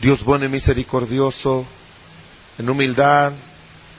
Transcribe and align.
Dios 0.00 0.24
bueno 0.24 0.44
y 0.44 0.48
misericordioso, 0.48 1.64
en 2.58 2.68
humildad 2.68 3.32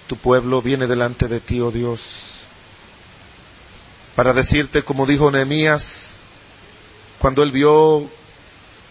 tu 0.07 0.17
pueblo 0.17 0.61
viene 0.61 0.87
delante 0.87 1.27
de 1.27 1.39
ti, 1.39 1.59
oh 1.61 1.71
Dios, 1.71 2.41
para 4.15 4.33
decirte, 4.33 4.83
como 4.83 5.05
dijo 5.05 5.31
Nehemías, 5.31 6.17
cuando 7.19 7.41
él 7.41 7.51
vio 7.51 8.07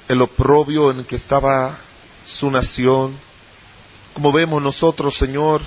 el 0.09 0.21
oprobio 0.23 0.91
en 0.91 1.05
que 1.05 1.17
estaba 1.17 1.77
su 2.27 2.51
nación, 2.51 3.17
como 4.13 4.33
vemos 4.33 4.61
nosotros, 4.61 5.17
Señor, 5.17 5.61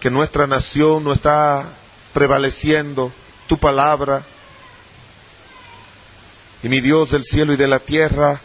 que 0.00 0.10
nuestra 0.10 0.46
nación 0.46 1.02
no 1.02 1.12
está 1.12 1.66
prevaleciendo 2.14 3.10
tu 3.48 3.58
palabra, 3.58 4.24
y 6.62 6.68
mi 6.68 6.80
Dios 6.80 7.10
del 7.10 7.24
cielo 7.24 7.52
y 7.52 7.56
de 7.56 7.66
la 7.66 7.78
tierra, 7.78 8.40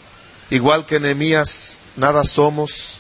igual 0.52 0.86
que 0.86 1.00
Nehemías, 1.00 1.80
nada 1.96 2.24
somos, 2.24 3.00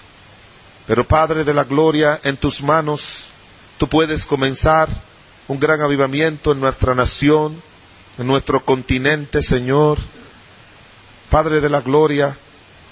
pero 0.87 1.07
Padre 1.07 1.43
de 1.43 1.53
la 1.53 1.65
Gloria, 1.65 2.19
en 2.23 2.37
tus 2.37 2.63
manos 2.63 3.27
tú 3.77 3.87
puedes 3.87 4.25
comenzar 4.25 4.89
un 5.47 5.59
gran 5.59 5.81
avivamiento 5.81 6.53
en 6.53 6.61
nuestra 6.61 6.95
nación, 6.95 7.61
en 8.17 8.25
nuestro 8.25 8.63
continente, 8.63 9.43
Señor. 9.43 9.99
Padre 11.29 11.59
de 11.59 11.69
la 11.69 11.81
Gloria, 11.81 12.35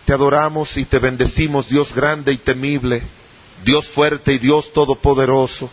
te 0.05 0.13
adoramos 0.13 0.75
y 0.77 0.85
te 0.85 0.99
bendecimos, 0.99 1.69
Dios 1.69 1.95
grande 1.95 2.33
y 2.33 2.37
temible, 2.37 3.01
Dios 3.63 3.87
fuerte 3.87 4.33
y 4.33 4.39
Dios 4.39 4.73
todopoderoso. 4.73 5.69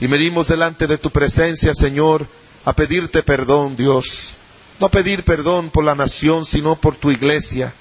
Y 0.00 0.06
venimos 0.06 0.48
delante 0.48 0.86
de 0.86 0.98
tu 0.98 1.10
presencia, 1.10 1.74
Señor, 1.74 2.26
a 2.64 2.74
pedirte 2.74 3.22
perdón, 3.22 3.76
Dios. 3.76 4.34
No 4.80 4.90
pedir 4.90 5.24
perdón 5.24 5.70
por 5.70 5.84
la 5.84 5.94
nación, 5.94 6.44
sino 6.44 6.76
por 6.76 6.96
tu 6.96 7.10
iglesia 7.10 7.72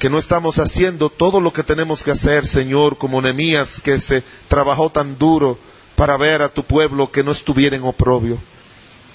que 0.00 0.08
no 0.08 0.18
estamos 0.18 0.58
haciendo 0.58 1.10
todo 1.10 1.42
lo 1.42 1.52
que 1.52 1.62
tenemos 1.62 2.02
que 2.02 2.10
hacer, 2.10 2.46
Señor, 2.46 2.96
como 2.96 3.20
Nemías, 3.20 3.82
que 3.82 4.00
se 4.00 4.22
trabajó 4.48 4.88
tan 4.88 5.18
duro 5.18 5.58
para 5.94 6.16
ver 6.16 6.40
a 6.40 6.48
tu 6.48 6.64
pueblo 6.64 7.12
que 7.12 7.22
no 7.22 7.32
estuviera 7.32 7.76
en 7.76 7.84
oprobio. 7.84 8.38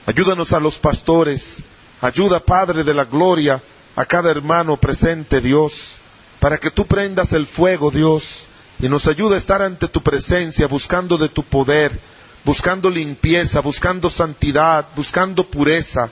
Ayúdanos 0.05 0.53
a 0.53 0.59
los 0.59 0.75
pastores, 0.75 1.63
ayuda, 2.01 2.39
Padre 2.39 2.83
de 2.83 2.93
la 2.93 3.05
gloria, 3.05 3.59
a 3.95 4.05
cada 4.05 4.29
hermano 4.29 4.77
presente, 4.77 5.41
Dios, 5.41 5.95
para 6.39 6.59
que 6.59 6.69
tú 6.69 6.85
prendas 6.85 7.33
el 7.33 7.47
fuego, 7.47 7.89
Dios, 7.89 8.45
y 8.79 8.87
nos 8.87 9.07
ayude 9.07 9.33
a 9.33 9.39
estar 9.39 9.63
ante 9.63 9.87
tu 9.87 10.03
presencia, 10.03 10.67
buscando 10.67 11.17
de 11.17 11.29
tu 11.29 11.41
poder, 11.41 11.99
buscando 12.43 12.91
limpieza, 12.91 13.59
buscando 13.59 14.07
santidad, 14.07 14.85
buscando 14.95 15.47
pureza, 15.47 16.09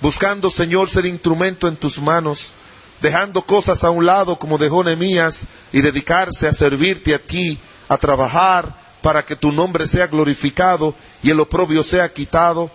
buscando, 0.00 0.48
Señor, 0.48 0.88
ser 0.88 1.04
instrumento 1.04 1.68
en 1.68 1.76
tus 1.76 1.98
manos 2.00 2.54
dejando 3.00 3.42
cosas 3.42 3.84
a 3.84 3.90
un 3.90 4.06
lado 4.06 4.38
como 4.38 4.58
dejó 4.58 4.82
Nehemías 4.82 5.46
y 5.72 5.80
dedicarse 5.80 6.48
a 6.48 6.52
servirte 6.52 7.14
a 7.14 7.18
ti, 7.18 7.58
a 7.88 7.96
trabajar 7.98 8.74
para 9.02 9.24
que 9.24 9.36
tu 9.36 9.52
nombre 9.52 9.86
sea 9.86 10.06
glorificado 10.06 10.94
y 11.22 11.30
el 11.30 11.40
oprobio 11.40 11.82
sea 11.82 12.12
quitado. 12.12 12.70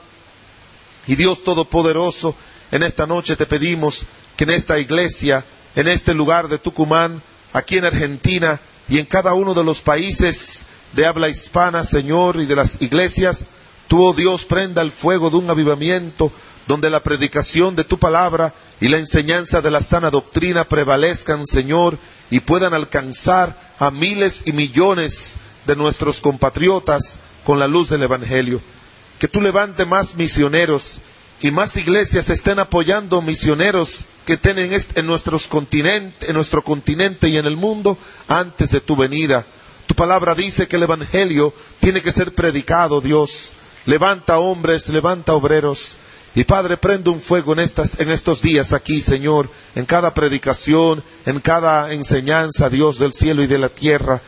Y 1.07 1.15
Dios 1.15 1.43
Todopoderoso, 1.43 2.35
en 2.71 2.83
esta 2.83 3.05
noche 3.05 3.35
te 3.35 3.45
pedimos 3.45 4.05
que 4.37 4.43
en 4.45 4.51
esta 4.51 4.79
iglesia, 4.79 5.43
en 5.75 5.87
este 5.87 6.13
lugar 6.13 6.47
de 6.47 6.57
Tucumán, 6.57 7.21
aquí 7.53 7.77
en 7.77 7.85
Argentina 7.85 8.59
y 8.87 8.99
en 8.99 9.05
cada 9.05 9.33
uno 9.33 9.53
de 9.53 9.63
los 9.63 9.81
países 9.81 10.65
de 10.93 11.05
habla 11.05 11.29
hispana, 11.29 11.83
Señor, 11.83 12.37
y 12.37 12.45
de 12.45 12.55
las 12.55 12.81
iglesias, 12.81 13.45
tú, 13.87 14.03
oh 14.03 14.13
Dios, 14.13 14.45
prenda 14.45 14.81
el 14.81 14.91
fuego 14.91 15.29
de 15.29 15.37
un 15.37 15.49
avivamiento 15.49 16.31
donde 16.71 16.89
la 16.89 17.03
predicación 17.03 17.75
de 17.75 17.83
tu 17.83 17.99
palabra 17.99 18.53
y 18.79 18.87
la 18.87 18.97
enseñanza 18.97 19.59
de 19.61 19.69
la 19.69 19.81
sana 19.81 20.09
doctrina 20.09 20.63
prevalezcan, 20.63 21.45
Señor, 21.45 21.97
y 22.29 22.39
puedan 22.39 22.73
alcanzar 22.73 23.59
a 23.77 23.91
miles 23.91 24.43
y 24.45 24.53
millones 24.53 25.35
de 25.67 25.75
nuestros 25.75 26.21
compatriotas 26.21 27.17
con 27.43 27.59
la 27.59 27.67
luz 27.67 27.89
del 27.89 28.03
Evangelio. 28.03 28.61
Que 29.19 29.27
tú 29.27 29.41
levante 29.41 29.83
más 29.83 30.15
misioneros 30.15 31.01
y 31.41 31.51
más 31.51 31.75
iglesias 31.75 32.29
estén 32.29 32.57
apoyando 32.57 33.21
misioneros 33.21 34.05
que 34.25 34.33
estén 34.33 34.57
en, 34.57 34.71
en 34.71 35.05
nuestro 35.05 36.61
continente 36.63 37.27
y 37.27 37.35
en 37.35 37.47
el 37.47 37.57
mundo 37.57 37.97
antes 38.29 38.71
de 38.71 38.79
tu 38.79 38.95
venida. 38.95 39.43
Tu 39.87 39.93
palabra 39.93 40.35
dice 40.35 40.69
que 40.69 40.77
el 40.77 40.83
Evangelio 40.83 41.53
tiene 41.81 42.01
que 42.01 42.13
ser 42.13 42.33
predicado, 42.33 43.01
Dios. 43.01 43.55
Levanta 43.85 44.39
hombres, 44.39 44.87
levanta 44.87 45.33
obreros 45.33 45.97
y 46.33 46.45
Padre, 46.45 46.77
prende 46.77 47.09
un 47.09 47.19
fuego 47.19 47.51
en, 47.53 47.59
estas, 47.59 47.99
en 47.99 48.09
estos 48.09 48.41
días 48.41 48.71
aquí, 48.71 49.01
Señor, 49.01 49.49
en 49.75 49.85
cada 49.85 50.13
predicación, 50.13 51.03
en 51.25 51.41
cada 51.41 51.91
enseñanza, 51.93 52.69
Dios 52.69 52.97
del 52.99 53.13
cielo 53.13 53.43
y 53.43 53.47
de 53.47 53.59
la 53.59 53.67
tierra. 53.67 54.21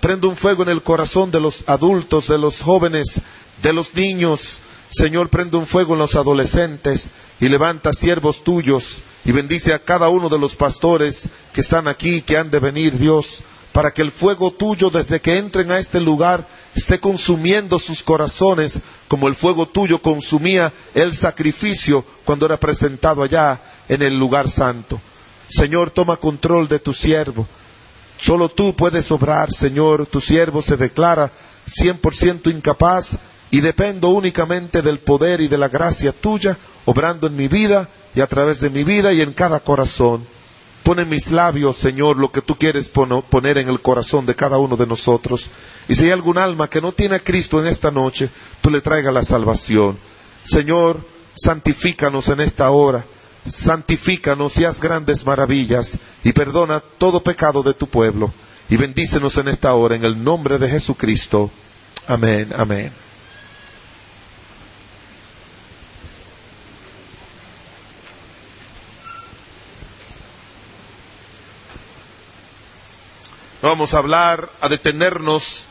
Prende 0.00 0.26
un 0.26 0.36
fuego 0.36 0.62
en 0.62 0.70
el 0.70 0.82
corazón 0.82 1.30
de 1.30 1.40
los 1.40 1.64
adultos, 1.66 2.28
de 2.28 2.38
los 2.38 2.62
jóvenes, 2.62 3.20
de 3.62 3.72
los 3.74 3.94
niños. 3.94 4.60
Señor, 4.90 5.28
prende 5.28 5.58
un 5.58 5.66
fuego 5.66 5.92
en 5.92 5.98
los 5.98 6.14
adolescentes 6.14 7.08
y 7.40 7.48
levanta 7.48 7.92
siervos 7.92 8.42
tuyos 8.42 9.02
y 9.26 9.32
bendice 9.32 9.74
a 9.74 9.80
cada 9.80 10.08
uno 10.08 10.30
de 10.30 10.38
los 10.38 10.56
pastores 10.56 11.28
que 11.52 11.60
están 11.60 11.88
aquí, 11.88 12.22
que 12.22 12.38
han 12.38 12.50
de 12.50 12.60
venir, 12.60 12.96
Dios, 12.98 13.42
para 13.74 13.90
que 13.92 14.02
el 14.02 14.12
fuego 14.12 14.52
tuyo 14.52 14.88
desde 14.88 15.20
que 15.20 15.36
entren 15.36 15.72
a 15.72 15.80
este 15.80 16.00
lugar 16.00 16.46
esté 16.76 17.00
consumiendo 17.00 17.80
sus 17.80 18.04
corazones 18.04 18.78
como 19.08 19.26
el 19.26 19.34
fuego 19.34 19.66
tuyo 19.66 20.00
consumía 20.00 20.72
el 20.94 21.12
sacrificio 21.12 22.04
cuando 22.24 22.46
era 22.46 22.56
presentado 22.60 23.24
allá 23.24 23.60
en 23.88 24.02
el 24.02 24.16
lugar 24.16 24.48
santo. 24.48 25.00
Señor, 25.48 25.90
toma 25.90 26.18
control 26.18 26.68
de 26.68 26.78
tu 26.78 26.92
siervo. 26.92 27.48
Solo 28.16 28.48
tú 28.48 28.76
puedes 28.76 29.10
obrar, 29.10 29.52
Señor. 29.52 30.06
Tu 30.06 30.20
siervo 30.20 30.62
se 30.62 30.76
declara 30.76 31.32
cien 31.66 31.98
por 31.98 32.14
ciento 32.14 32.50
incapaz 32.50 33.18
y 33.50 33.60
dependo 33.60 34.10
únicamente 34.10 34.82
del 34.82 35.00
poder 35.00 35.40
y 35.40 35.48
de 35.48 35.58
la 35.58 35.68
gracia 35.68 36.12
tuya, 36.12 36.56
obrando 36.84 37.26
en 37.26 37.34
mi 37.34 37.48
vida 37.48 37.88
y 38.14 38.20
a 38.20 38.28
través 38.28 38.60
de 38.60 38.70
mi 38.70 38.84
vida 38.84 39.12
y 39.12 39.20
en 39.20 39.32
cada 39.32 39.58
corazón. 39.58 40.24
Pon 40.84 40.98
en 41.00 41.08
mis 41.08 41.30
labios, 41.30 41.78
Señor, 41.78 42.18
lo 42.18 42.30
que 42.30 42.42
tú 42.42 42.56
quieres 42.56 42.90
poner 42.90 43.56
en 43.56 43.70
el 43.70 43.80
corazón 43.80 44.26
de 44.26 44.36
cada 44.36 44.58
uno 44.58 44.76
de 44.76 44.86
nosotros. 44.86 45.48
Y 45.88 45.94
si 45.94 46.04
hay 46.04 46.10
algún 46.10 46.36
alma 46.36 46.68
que 46.68 46.82
no 46.82 46.92
tiene 46.92 47.16
a 47.16 47.20
Cristo 47.20 47.58
en 47.58 47.66
esta 47.66 47.90
noche, 47.90 48.28
tú 48.60 48.70
le 48.70 48.82
traigas 48.82 49.14
la 49.14 49.24
salvación. 49.24 49.96
Señor, 50.44 51.00
santifícanos 51.34 52.28
en 52.28 52.40
esta 52.40 52.70
hora. 52.70 53.02
Santifícanos 53.48 54.58
y 54.58 54.66
haz 54.66 54.78
grandes 54.78 55.24
maravillas 55.24 55.98
y 56.22 56.32
perdona 56.32 56.82
todo 56.98 57.22
pecado 57.22 57.62
de 57.62 57.72
tu 57.72 57.86
pueblo. 57.86 58.30
Y 58.68 58.76
bendícenos 58.76 59.38
en 59.38 59.48
esta 59.48 59.72
hora 59.72 59.96
en 59.96 60.04
el 60.04 60.22
nombre 60.22 60.58
de 60.58 60.68
Jesucristo. 60.68 61.50
Amén, 62.06 62.52
amén. 62.54 63.03
Vamos 73.64 73.94
a 73.94 73.98
hablar, 73.98 74.50
a 74.60 74.68
detenernos 74.68 75.64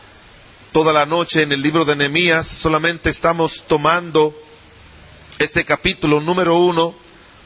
toda 0.72 0.92
la 0.92 1.06
noche 1.06 1.42
en 1.42 1.52
el 1.52 1.62
libro 1.62 1.84
de 1.84 1.94
Nehemías, 1.94 2.44
solamente 2.44 3.08
estamos 3.08 3.64
tomando 3.68 4.34
este 5.38 5.64
capítulo 5.64 6.20
número 6.20 6.58
uno, 6.58 6.92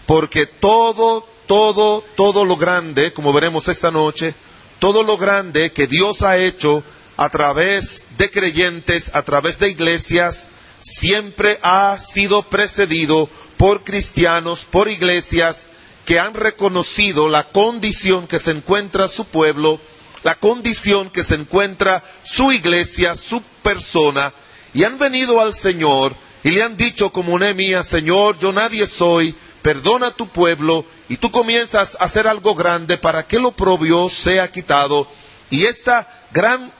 porque 0.07 0.47
todo, 0.47 1.29
todo, 1.47 2.03
todo 2.17 2.47
lo 2.47 2.57
grande, 2.57 3.13
como 3.13 3.33
veremos 3.35 3.69
esta 3.69 3.91
noche, 3.91 4.35
todo 4.79 5.03
lo 5.03 5.19
grande 5.19 5.71
que 5.73 5.87
Dios 5.87 6.23
ha 6.23 6.39
hecho 6.39 6.83
a 7.19 7.29
través 7.29 8.07
de 8.17 8.31
creyentes, 8.31 9.15
a 9.15 9.23
través 9.23 9.59
de 9.59 9.69
iglesias, 9.69 10.49
siempre 10.81 11.59
ha 11.63 11.99
sido 12.01 12.43
precedido 12.43 13.29
por 13.59 13.85
cristianos, 13.85 14.65
por 14.65 14.89
iglesias 14.89 15.67
que 16.07 16.19
han 16.19 16.33
reconocido 16.33 17.29
la 17.29 17.45
condición 17.45 18.27
que 18.27 18.39
se 18.39 18.53
encuentra 18.53 19.09
su 19.09 19.27
pueblo 19.27 19.79
la 20.23 20.35
condición 20.35 21.11
que 21.11 21.25
se 21.25 21.35
encuentra 21.35 22.05
su 22.25 22.53
iglesia, 22.53 23.15
su 23.15 23.43
persona, 23.63 24.33
y 24.75 24.85
han 24.85 24.99
venido 24.99 25.41
al 25.41 25.55
Señor 25.55 26.15
y 26.45 26.51
le 26.51 26.63
han 26.63 26.77
dicho 26.77 27.11
como 27.11 27.39
Nehemías, 27.39 27.87
Señor, 27.87 28.39
yo 28.39 28.53
nadie 28.53 28.87
soy, 28.87 29.35
perdona 29.63 30.09
a 30.09 30.15
tu 30.15 30.29
pueblo, 30.29 30.85
y 31.09 31.17
tú 31.17 31.31
comienzas 31.31 31.97
a 31.97 32.05
hacer 32.05 32.27
algo 32.27 32.55
grande 32.55 32.97
para 32.97 33.27
que 33.27 33.39
lo 33.39 33.53
propio 33.53 34.09
sea 34.09 34.51
quitado. 34.51 35.09
Y 35.51 35.65
este 35.65 35.93
gran 36.31 36.71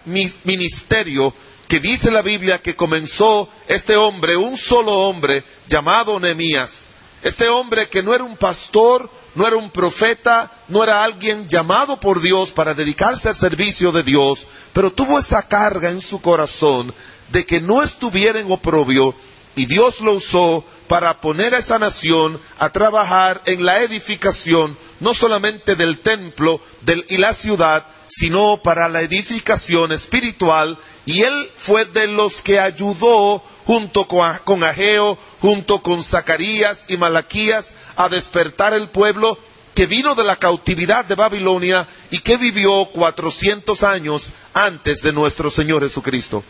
ministerio 0.45 1.35
que 1.67 1.81
dice 1.81 2.11
la 2.11 2.23
Biblia 2.23 2.59
que 2.59 2.77
comenzó 2.77 3.49
este 3.67 3.97
hombre, 3.97 4.37
un 4.37 4.57
solo 4.57 4.93
hombre 4.93 5.43
llamado 5.69 6.19
Nehemías, 6.21 6.91
este 7.23 7.49
hombre 7.49 7.89
que 7.89 8.03
no 8.03 8.15
era 8.15 8.25
un 8.25 8.37
pastor, 8.37 9.11
no 9.35 9.47
era 9.47 9.57
un 9.57 9.71
profeta, 9.71 10.51
no 10.69 10.83
era 10.83 11.05
alguien 11.05 11.49
llamado 11.49 11.99
por 12.01 12.21
Dios 12.21 12.51
para 12.51 12.75
dedicarse 12.75 13.29
al 13.29 13.35
servicio 13.35 13.93
de 13.93 14.03
Dios, 14.03 14.47
pero 14.73 14.93
tuvo 14.93 15.19
esa 15.19 15.43
carga 15.43 15.91
en 15.91 16.01
su 16.01 16.21
corazón 16.21 16.93
de 17.31 17.45
que 17.47 17.61
no 17.61 17.83
estuviera 17.83 18.41
en 18.41 18.51
oprobio 18.51 19.15
y 19.55 19.67
Dios 19.67 20.01
lo 20.01 20.13
usó 20.13 20.65
para 20.87 21.21
poner 21.21 21.55
a 21.55 21.59
esa 21.59 21.79
nación 21.79 22.41
a 22.59 22.71
trabajar 22.71 23.43
en 23.45 23.65
la 23.65 23.81
edificación 23.83 24.77
no 25.01 25.15
solamente 25.15 25.77
del 25.77 25.99
templo 25.99 26.61
y 27.09 27.17
la 27.19 27.35
ciudad, 27.35 27.87
sino 28.09 28.59
para 28.63 28.89
la 28.89 29.03
edificación 29.03 29.93
espiritual. 29.93 30.79
Y 31.07 31.23
él 31.23 31.51
fue 31.57 31.85
de 31.85 32.07
los 32.07 32.43
que 32.43 32.59
ayudó 32.61 33.43
junto 33.67 34.07
con 34.09 34.65
Ageo, 34.65 35.19
junto 35.41 35.83
con 35.83 36.03
Zacarías 36.03 36.87
y 36.89 36.97
Malaquías, 36.97 37.75
a 37.97 38.09
despertar 38.09 38.73
el 38.73 38.89
pueblo 38.89 39.39
que 39.75 39.87
vino 39.87 40.15
de 40.17 40.25
la 40.25 40.37
cautividad 40.37 41.05
de 41.05 41.15
Babilonia 41.15 41.87
y 42.11 42.19
que 42.19 42.37
vivió 42.37 42.87
cuatrocientos 42.87 43.85
años 43.85 44.33
antes 44.53 45.03
de 45.03 45.13
nuestro 45.13 45.51
Señor 45.51 45.83
Jesucristo. 45.83 46.43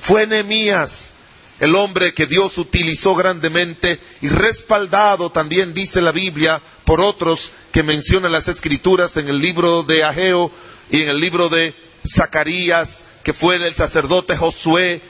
Fue 0.00 0.26
Nehemías, 0.26 1.14
el 1.60 1.76
hombre 1.76 2.14
que 2.14 2.26
Dios 2.26 2.58
utilizó 2.58 3.14
grandemente 3.14 4.00
y 4.22 4.28
respaldado 4.28 5.30
también 5.30 5.74
dice 5.74 6.00
la 6.00 6.12
Biblia 6.12 6.60
por 6.84 7.00
otros 7.00 7.52
que 7.72 7.82
mencionan 7.82 8.32
las 8.32 8.48
escrituras 8.48 9.16
en 9.16 9.28
el 9.28 9.40
libro 9.40 9.82
de 9.82 10.04
Ageo 10.04 10.50
y 10.90 11.02
en 11.02 11.08
el 11.10 11.20
libro 11.20 11.48
de 11.48 11.74
Zacarías, 12.06 13.04
que 13.22 13.32
fue 13.32 13.56
el 13.56 13.74
sacerdote 13.74 14.36
Josué, 14.36 15.00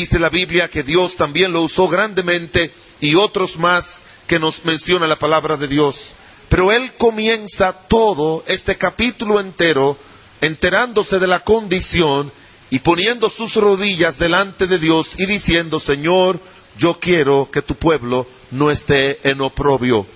dice 0.00 0.18
la 0.18 0.28
Biblia 0.28 0.68
que 0.68 0.82
Dios 0.82 1.16
también 1.16 1.52
lo 1.52 1.62
usó 1.62 1.88
grandemente 1.88 2.70
y 3.00 3.14
otros 3.14 3.56
más 3.56 4.02
que 4.26 4.38
nos 4.38 4.66
menciona 4.66 5.06
la 5.06 5.18
palabra 5.18 5.56
de 5.56 5.68
Dios. 5.68 6.14
Pero 6.50 6.70
él 6.70 6.92
comienza 6.98 7.72
todo 7.72 8.44
este 8.46 8.76
capítulo 8.76 9.40
entero 9.40 9.96
enterándose 10.42 11.18
de 11.18 11.26
la 11.26 11.40
condición 11.44 12.30
y 12.68 12.80
poniendo 12.80 13.30
sus 13.30 13.54
rodillas 13.54 14.18
delante 14.18 14.66
de 14.66 14.78
Dios 14.78 15.18
y 15.18 15.24
diciendo, 15.24 15.80
Señor, 15.80 16.40
yo 16.78 17.00
quiero 17.00 17.48
que 17.50 17.62
tu 17.62 17.74
pueblo 17.74 18.26
no 18.50 18.70
esté 18.70 19.18
en 19.28 19.40
oprobio. 19.40 20.06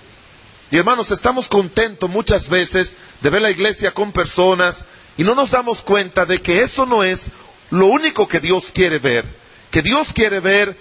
Y 0.69 0.77
hermanos, 0.77 1.09
estamos 1.09 1.47
contentos 1.47 2.07
muchas 2.07 2.49
veces 2.49 2.97
de 3.21 3.31
ver 3.31 3.41
la 3.41 3.49
iglesia 3.49 3.95
con 3.95 4.11
personas 4.11 4.85
y 5.17 5.23
no 5.23 5.33
nos 5.33 5.49
damos 5.49 5.81
cuenta 5.81 6.27
de 6.27 6.39
que 6.39 6.61
eso 6.61 6.85
no 6.85 7.03
es 7.03 7.31
lo 7.71 7.87
único 7.87 8.27
que 8.27 8.39
Dios 8.39 8.65
quiere 8.71 8.99
ver. 8.99 9.40
Que 9.71 9.81
Dios 9.81 10.09
quiere 10.13 10.39
ver 10.39 10.77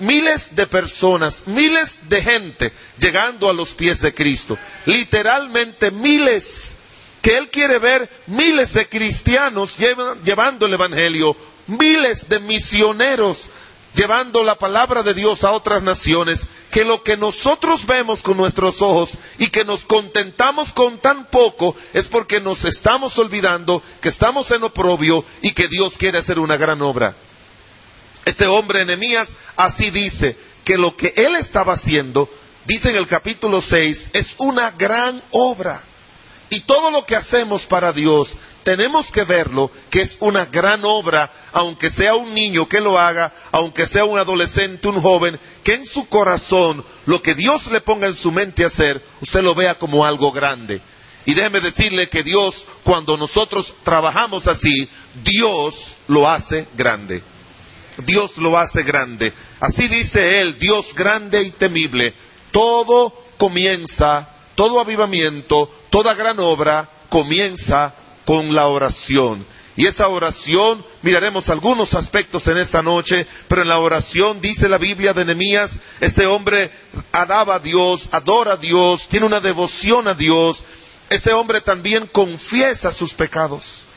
miles 0.00 0.54
de 0.56 0.66
personas, 0.66 1.44
miles 1.46 2.08
de 2.08 2.22
gente 2.22 2.72
llegando 2.98 3.48
a 3.48 3.52
los 3.52 3.74
pies 3.74 4.00
de 4.00 4.14
Cristo. 4.14 4.58
Literalmente 4.86 5.90
miles. 5.90 6.76
Que 7.22 7.36
Él 7.36 7.50
quiere 7.50 7.78
ver 7.78 8.08
miles 8.28 8.72
de 8.72 8.88
cristianos 8.88 9.76
llevando 9.76 10.66
el 10.66 10.74
Evangelio, 10.74 11.36
miles 11.66 12.28
de 12.28 12.38
misioneros 12.38 13.50
llevando 13.94 14.44
la 14.44 14.56
palabra 14.56 15.02
de 15.02 15.12
Dios 15.12 15.42
a 15.42 15.50
otras 15.50 15.82
naciones, 15.82 16.46
que 16.70 16.84
lo 16.84 17.02
que 17.02 17.16
nosotros 17.16 17.86
vemos 17.86 18.22
con 18.22 18.36
nuestros 18.36 18.80
ojos 18.80 19.10
y 19.38 19.48
que 19.48 19.64
nos 19.64 19.84
contentamos 19.84 20.72
con 20.72 20.98
tan 20.98 21.26
poco 21.26 21.74
es 21.92 22.06
porque 22.06 22.40
nos 22.40 22.64
estamos 22.64 23.18
olvidando 23.18 23.82
que 24.00 24.08
estamos 24.08 24.50
en 24.52 24.62
oprobio 24.62 25.24
y 25.42 25.52
que 25.52 25.66
Dios 25.66 25.96
quiere 25.98 26.18
hacer 26.18 26.38
una 26.38 26.56
gran 26.56 26.80
obra. 26.82 27.16
Este 28.28 28.46
hombre 28.46 28.82
Enemías 28.82 29.36
así 29.56 29.90
dice 29.90 30.36
que 30.62 30.76
lo 30.76 30.94
que 30.94 31.14
él 31.16 31.34
estaba 31.34 31.72
haciendo, 31.72 32.28
dice 32.66 32.90
en 32.90 32.96
el 32.96 33.06
capítulo 33.06 33.62
6, 33.62 34.10
es 34.12 34.34
una 34.36 34.70
gran 34.72 35.22
obra. 35.30 35.82
Y 36.50 36.60
todo 36.60 36.90
lo 36.90 37.06
que 37.06 37.16
hacemos 37.16 37.64
para 37.64 37.94
Dios, 37.94 38.36
tenemos 38.64 39.10
que 39.10 39.24
verlo 39.24 39.70
que 39.88 40.02
es 40.02 40.18
una 40.20 40.44
gran 40.44 40.84
obra, 40.84 41.32
aunque 41.52 41.88
sea 41.88 42.16
un 42.16 42.34
niño 42.34 42.68
que 42.68 42.82
lo 42.82 42.98
haga, 42.98 43.32
aunque 43.50 43.86
sea 43.86 44.04
un 44.04 44.18
adolescente, 44.18 44.88
un 44.88 45.00
joven, 45.00 45.40
que 45.64 45.76
en 45.76 45.86
su 45.86 46.06
corazón 46.06 46.84
lo 47.06 47.22
que 47.22 47.34
Dios 47.34 47.68
le 47.68 47.80
ponga 47.80 48.08
en 48.08 48.14
su 48.14 48.30
mente 48.30 48.62
hacer, 48.62 49.02
usted 49.22 49.40
lo 49.40 49.54
vea 49.54 49.78
como 49.78 50.04
algo 50.04 50.32
grande. 50.32 50.82
Y 51.24 51.32
déjeme 51.32 51.62
decirle 51.62 52.10
que 52.10 52.22
Dios, 52.22 52.66
cuando 52.84 53.16
nosotros 53.16 53.72
trabajamos 53.84 54.46
así, 54.48 54.86
Dios 55.24 55.96
lo 56.08 56.28
hace 56.28 56.66
grande. 56.76 57.22
Dios 58.04 58.38
lo 58.38 58.58
hace 58.58 58.82
grande. 58.82 59.32
Así 59.60 59.88
dice 59.88 60.40
él, 60.40 60.58
Dios 60.58 60.94
grande 60.94 61.42
y 61.42 61.50
temible. 61.50 62.14
Todo 62.50 63.12
comienza, 63.36 64.28
todo 64.54 64.80
avivamiento, 64.80 65.70
toda 65.90 66.14
gran 66.14 66.38
obra 66.40 66.90
comienza 67.08 67.94
con 68.24 68.54
la 68.54 68.66
oración. 68.66 69.44
Y 69.76 69.86
esa 69.86 70.08
oración, 70.08 70.84
miraremos 71.02 71.50
algunos 71.50 71.94
aspectos 71.94 72.48
en 72.48 72.58
esta 72.58 72.82
noche, 72.82 73.28
pero 73.46 73.62
en 73.62 73.68
la 73.68 73.78
oración 73.78 74.40
dice 74.40 74.68
la 74.68 74.76
Biblia 74.76 75.14
de 75.14 75.24
Nehemías, 75.24 75.78
este 76.00 76.26
hombre 76.26 76.72
adaba 77.12 77.54
a 77.54 77.58
Dios, 77.60 78.08
adora 78.10 78.54
a 78.54 78.56
Dios, 78.56 79.06
tiene 79.08 79.26
una 79.26 79.38
devoción 79.38 80.08
a 80.08 80.14
Dios, 80.14 80.64
este 81.10 81.32
hombre 81.32 81.60
también 81.60 82.08
confiesa 82.08 82.90
sus 82.90 83.14
pecados. 83.14 83.87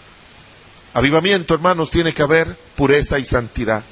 Avivamiento, 0.94 1.54
hermanos, 1.54 1.90
tiene 1.92 2.14
que 2.14 2.22
haber 2.22 2.56
pureza 2.76 3.18
y 3.20 3.26
santidad. 3.26 3.84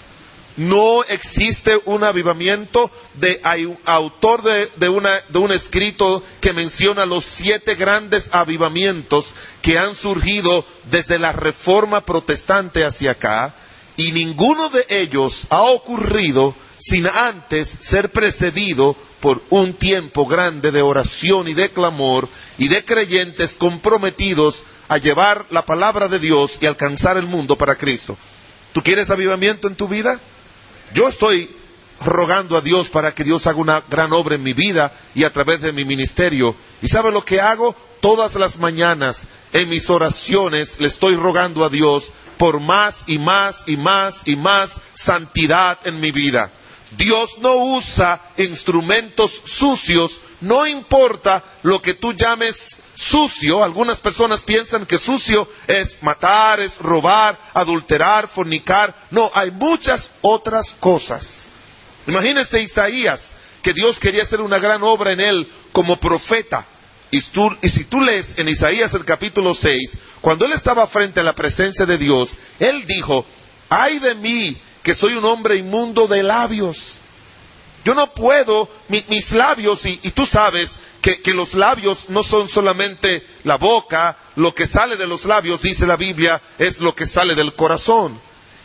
No 0.57 1.03
existe 1.05 1.79
un 1.85 2.03
avivamiento 2.03 2.91
de 3.13 3.39
autor 3.85 4.41
de, 4.43 4.69
de, 4.75 5.39
un 5.39 5.51
escrito 5.53 6.21
que 6.41 6.51
menciona 6.51 7.05
los 7.05 7.23
siete 7.23 7.75
grandes 7.75 8.29
avivamientos 8.33 9.33
que 9.61 9.77
han 9.77 9.95
surgido 9.95 10.65
desde 10.91 11.17
la 11.17 11.31
reforma 11.31 12.01
protestante 12.01 12.83
hacia 12.83 13.11
acá, 13.11 13.53
y 13.95 14.11
ninguno 14.11 14.67
de 14.69 14.85
ellos 14.89 15.47
ha 15.49 15.61
ocurrido 15.61 16.53
sin 16.79 17.07
antes 17.07 17.77
ser 17.81 18.11
precedido 18.11 18.95
por 19.19 19.41
un 19.49 19.73
tiempo 19.73 20.25
grande 20.25 20.71
de 20.71 20.81
oración 20.81 21.47
y 21.47 21.53
de 21.53 21.69
clamor 21.69 22.29
y 22.57 22.69
de 22.69 22.83
creyentes 22.85 23.55
comprometidos 23.55 24.63
a 24.87 24.97
llevar 24.97 25.45
la 25.51 25.65
palabra 25.65 26.07
de 26.07 26.19
Dios 26.19 26.57
y 26.61 26.65
alcanzar 26.65 27.17
el 27.17 27.25
mundo 27.25 27.57
para 27.57 27.75
Cristo. 27.75 28.17
¿Tú 28.73 28.81
quieres 28.81 29.09
avivamiento 29.09 29.67
en 29.67 29.75
tu 29.75 29.87
vida? 29.87 30.19
Yo 30.93 31.07
estoy 31.07 31.49
rogando 32.05 32.55
a 32.55 32.61
Dios 32.61 32.89
para 32.89 33.13
que 33.13 33.23
Dios 33.23 33.45
haga 33.47 33.59
una 33.59 33.83
gran 33.89 34.13
obra 34.13 34.35
en 34.35 34.43
mi 34.43 34.53
vida 34.53 34.93
y 35.13 35.25
a 35.25 35.33
través 35.33 35.61
de 35.61 35.73
mi 35.73 35.85
ministerio. 35.85 36.55
¿Y 36.81 36.87
sabe 36.87 37.11
lo 37.11 37.25
que 37.25 37.41
hago? 37.41 37.75
Todas 37.99 38.35
las 38.35 38.57
mañanas 38.57 39.27
en 39.51 39.67
mis 39.67 39.89
oraciones 39.89 40.79
le 40.79 40.87
estoy 40.87 41.15
rogando 41.15 41.65
a 41.65 41.69
Dios 41.69 42.13
por 42.37 42.61
más 42.61 43.03
y 43.07 43.17
más 43.17 43.65
y 43.67 43.75
más 43.75 44.21
y 44.25 44.37
más 44.37 44.79
santidad 44.93 45.77
en 45.83 45.99
mi 45.99 46.11
vida. 46.11 46.49
Dios 46.91 47.38
no 47.39 47.56
usa 47.56 48.21
instrumentos 48.38 49.41
sucios, 49.45 50.19
no 50.41 50.65
importa 50.65 51.44
lo 51.63 51.81
que 51.81 51.94
tú 51.94 52.13
llames 52.13 52.80
sucio. 52.95 53.63
Algunas 53.63 54.00
personas 54.00 54.44
piensan 54.44 54.86
que 54.86 54.97
sucio 54.97 55.47
es 55.68 56.01
matar, 56.01 56.59
es 56.59 56.77
robar, 56.77 57.37
adulterar, 57.54 58.28
fornicar. 58.28 58.95
No, 59.11 59.30
hay 59.33 59.52
muchas 59.52 60.11
otras 60.21 60.71
cosas. 60.80 61.47
Imagínese 62.07 62.61
Isaías, 62.61 63.33
que 63.61 63.73
Dios 63.73 63.99
quería 63.99 64.23
hacer 64.23 64.42
una 64.42 64.57
gran 64.57 64.81
obra 64.81 65.11
en 65.11 65.19
él 65.19 65.52
como 65.71 65.97
profeta. 65.97 66.66
Y, 67.11 67.18
y, 67.18 67.69
si 67.69 67.85
tú 67.85 68.02
lees 68.02 68.37
en 68.37 68.47
Isaías 68.47 68.94
el 68.94 69.04
capítulo 69.04 69.54
6, 69.54 69.97
cuando 70.21 70.45
él 70.45 70.54
estaba 70.54 70.85
frente 70.87 71.19
a 71.19 71.23
la 71.23 71.33
presencia 71.33 71.85
de 71.85 71.97
Dios, 71.97 72.37
él 72.59 72.85
dijo, 72.85 73.25
ay 73.69 73.99
de 73.99 74.16
mí 74.16 74.57
que 74.83 74.94
soy 74.94 75.14
un 75.14 75.26
hombre 75.26 75.56
inmundo 75.56 76.07
de 76.07 76.24
labios. 76.24 77.00
Yo 77.86 77.95
no 77.95 78.14
puedo, 78.14 78.69
mis 78.88 79.31
labios, 79.31 79.86
y, 79.86 79.98
tú 80.12 80.26
sabes 80.26 80.80
que, 81.02 81.21
que, 81.21 81.33
los 81.33 81.54
labios 81.54 82.09
no 82.09 82.24
son 82.24 82.50
solamente 82.50 83.26
la 83.45 83.57
boca, 83.57 84.18
lo 84.36 84.54
que 84.54 84.68
sale 84.68 84.98
de 84.98 85.07
los 85.07 85.26
labios, 85.26 85.62
dice 85.62 85.88
la 85.88 85.95
Biblia, 85.95 86.42
es 86.57 86.81
lo 86.81 86.94
que 86.94 87.06
sale 87.06 87.36
del 87.36 87.54
corazón. 87.54 88.19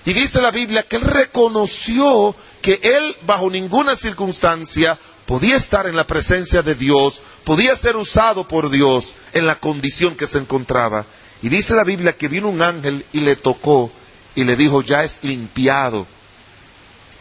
Y 0.04 0.12
dice 0.12 0.42
la 0.42 0.50
Biblia 0.50 0.82
que 0.82 0.96
él 0.96 1.02
reconoció 1.02 2.34
que 2.60 2.80
él 2.82 3.16
bajo 3.26 3.50
ninguna 3.50 3.96
circunstancia 3.96 4.98
podía 5.26 5.56
estar 5.56 5.86
en 5.86 5.96
la 5.96 6.06
presencia 6.06 6.62
de 6.62 6.74
Dios, 6.74 7.20
podía 7.44 7.76
ser 7.76 7.96
usado 7.96 8.46
por 8.46 8.70
Dios 8.70 9.14
en 9.32 9.46
la 9.46 9.60
condición 9.60 10.16
que 10.16 10.26
se 10.26 10.38
encontraba. 10.38 11.06
Y 11.42 11.48
dice 11.48 11.74
la 11.74 11.84
Biblia 11.84 12.16
que 12.16 12.28
vino 12.28 12.48
un 12.48 12.62
ángel 12.62 13.04
y 13.12 13.20
le 13.20 13.36
tocó 13.36 13.90
y 14.34 14.44
le 14.44 14.56
dijo, 14.56 14.82
ya 14.82 15.04
es 15.04 15.20
limpiado 15.22 16.06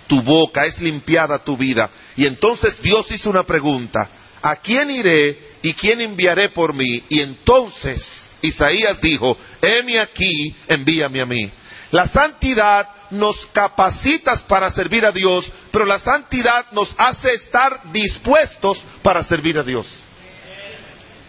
tu 0.07 0.21
boca, 0.21 0.65
es 0.65 0.81
limpiada 0.81 1.39
tu 1.39 1.57
vida. 1.57 1.89
Y 2.15 2.25
entonces 2.25 2.81
Dios 2.81 3.09
hizo 3.11 3.29
una 3.29 3.43
pregunta, 3.43 4.07
¿a 4.41 4.55
quién 4.57 4.91
iré 4.91 5.39
y 5.61 5.73
quién 5.73 6.01
enviaré 6.01 6.49
por 6.49 6.73
mí? 6.73 7.03
Y 7.09 7.21
entonces 7.21 8.31
Isaías 8.41 9.01
dijo, 9.01 9.37
heme 9.61 9.99
aquí, 9.99 10.55
envíame 10.67 11.21
a 11.21 11.25
mí. 11.25 11.49
La 11.91 12.07
santidad 12.07 12.89
nos 13.11 13.45
capacita 13.45 14.35
para 14.47 14.69
servir 14.71 15.05
a 15.05 15.11
Dios, 15.11 15.51
pero 15.71 15.85
la 15.85 15.99
santidad 15.99 16.65
nos 16.71 16.95
hace 16.97 17.33
estar 17.33 17.81
dispuestos 17.91 18.79
para 19.03 19.23
servir 19.23 19.59
a 19.59 19.63
Dios. 19.63 20.03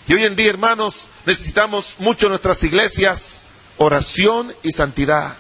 Y 0.09 0.15
hoy 0.15 0.25
en 0.25 0.37
día, 0.37 0.51
hermanos, 0.51 1.09
necesitamos 1.27 1.97
mucho 1.99 2.27
en 2.27 2.31
nuestras 2.31 2.63
iglesias 2.65 3.47
oración 3.77 4.55
y 4.63 4.73
santidad 4.73 5.37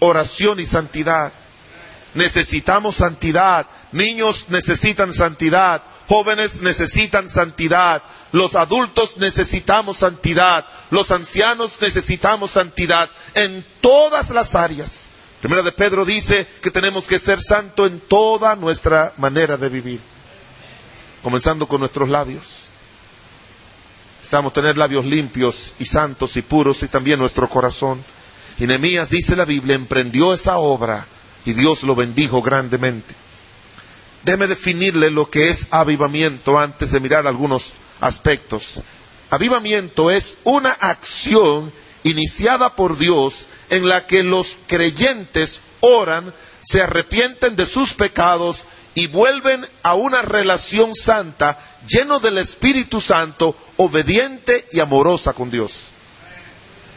oración 0.00 0.60
y 0.60 0.66
santidad. 0.66 1.32
Necesitamos 2.14 2.96
santidad, 2.96 3.66
Niños 3.92 4.46
necesitan 4.48 5.12
santidad, 5.12 5.82
jóvenes 6.08 6.60
necesitan 6.60 7.28
santidad, 7.28 8.02
los 8.32 8.54
adultos 8.54 9.16
necesitamos 9.16 9.98
santidad, 9.98 10.66
los 10.90 11.10
ancianos 11.10 11.78
necesitamos 11.80 12.50
santidad 12.50 13.08
en 13.34 13.64
todas 13.80 14.30
las 14.30 14.54
áreas. 14.54 15.08
Primera 15.40 15.62
de 15.62 15.72
Pedro 15.72 16.04
dice 16.04 16.46
que 16.62 16.70
tenemos 16.70 17.06
que 17.06 17.18
ser 17.18 17.40
santo 17.40 17.86
en 17.86 18.00
toda 18.00 18.56
nuestra 18.56 19.12
manera 19.18 19.56
de 19.56 19.68
vivir, 19.68 20.00
comenzando 21.22 21.68
con 21.68 21.80
nuestros 21.80 22.08
labios. 22.08 22.68
Necesitamos 24.18 24.52
tener 24.52 24.76
labios 24.76 25.04
limpios 25.04 25.74
y 25.78 25.84
santos 25.84 26.36
y 26.36 26.42
puros 26.42 26.82
y 26.82 26.88
también 26.88 27.18
nuestro 27.18 27.48
corazón. 27.48 28.02
Y 28.58 28.66
dice 28.66 29.36
la 29.36 29.44
Biblia, 29.44 29.74
emprendió 29.74 30.32
esa 30.32 30.56
obra 30.58 31.06
y 31.44 31.52
Dios 31.52 31.82
lo 31.82 31.94
bendijo 31.94 32.42
grandemente. 32.42 33.14
Déjeme 34.24 34.46
definirle 34.46 35.10
lo 35.10 35.30
que 35.30 35.50
es 35.50 35.68
avivamiento 35.70 36.58
antes 36.58 36.90
de 36.90 37.00
mirar 37.00 37.26
algunos 37.26 37.74
aspectos. 38.00 38.82
Avivamiento 39.30 40.10
es 40.10 40.36
una 40.44 40.70
acción 40.70 41.72
iniciada 42.02 42.74
por 42.74 42.98
Dios 42.98 43.46
en 43.70 43.88
la 43.88 44.06
que 44.06 44.22
los 44.22 44.58
creyentes 44.66 45.60
oran, 45.80 46.32
se 46.62 46.82
arrepienten 46.82 47.56
de 47.56 47.66
sus 47.66 47.92
pecados 47.92 48.64
y 48.94 49.06
vuelven 49.06 49.66
a 49.82 49.94
una 49.94 50.22
relación 50.22 50.94
santa, 50.94 51.58
lleno 51.86 52.18
del 52.18 52.38
Espíritu 52.38 53.00
Santo, 53.00 53.56
obediente 53.76 54.66
y 54.72 54.80
amorosa 54.80 55.34
con 55.34 55.50
Dios. 55.50 55.90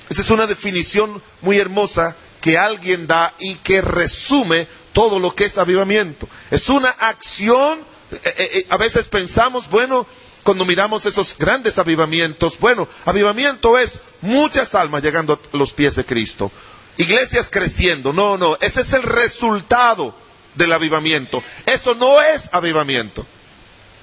Esa 0.10 0.22
es 0.22 0.30
una 0.32 0.48
definición 0.48 1.22
muy 1.42 1.60
hermosa 1.60 2.16
que 2.42 2.58
alguien 2.58 3.08
da 3.08 3.34
y 3.40 3.56
que 3.56 3.82
resume 3.82 4.68
todo 4.94 5.20
lo 5.20 5.36
que 5.36 5.46
es 5.46 5.58
avivamiento. 5.58 6.28
Es 6.50 6.70
una 6.70 6.90
acción, 6.90 7.80
eh, 8.12 8.20
eh, 8.24 8.50
eh, 8.54 8.66
a 8.70 8.78
veces 8.78 9.08
pensamos, 9.08 9.70
bueno, 9.70 10.08
cuando 10.44 10.66
miramos 10.66 11.06
esos 11.06 11.38
grandes 11.38 11.78
avivamientos, 11.78 12.58
bueno, 12.60 12.88
avivamiento 13.06 13.78
es 13.78 14.00
muchas 14.22 14.74
almas 14.74 15.04
llegando 15.04 15.34
a 15.34 15.58
los 15.58 15.74
pies 15.74 15.96
de 15.96 16.06
Cristo, 16.06 16.52
iglesias 16.98 17.50
creciendo, 17.52 18.14
no, 18.14 18.38
no, 18.38 18.58
ese 18.62 18.82
es 18.82 18.94
el 18.94 19.04
resultado 19.04 20.16
del 20.56 20.74
avivamiento, 20.74 21.44
eso 21.66 21.94
no 21.96 22.22
es 22.22 22.50
avivamiento. 22.52 23.26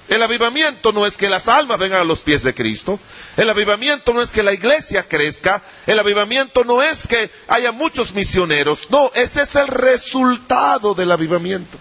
El 0.07 0.23
avivamiento 0.23 0.93
no 0.93 1.05
es 1.05 1.17
que 1.17 1.29
las 1.29 1.49
almas 1.49 1.79
vengan 1.79 1.99
a 1.99 2.05
los 2.05 2.21
pies 2.21 2.43
de 2.43 2.53
Cristo. 2.53 2.97
El 3.35 3.49
avivamiento 3.49 4.13
no 4.13 4.21
es 4.21 4.31
que 4.31 4.43
la 4.43 4.53
iglesia 4.53 5.07
crezca. 5.07 5.61
El 5.85 5.99
avivamiento 5.99 6.63
no 6.63 6.81
es 6.81 7.07
que 7.07 7.29
haya 7.47 7.73
muchos 7.73 8.13
misioneros. 8.13 8.89
No, 8.89 9.11
ese 9.15 9.41
es 9.41 9.55
el 9.55 9.67
resultado 9.67 10.93
del 10.93 11.11
avivamiento. 11.11 11.77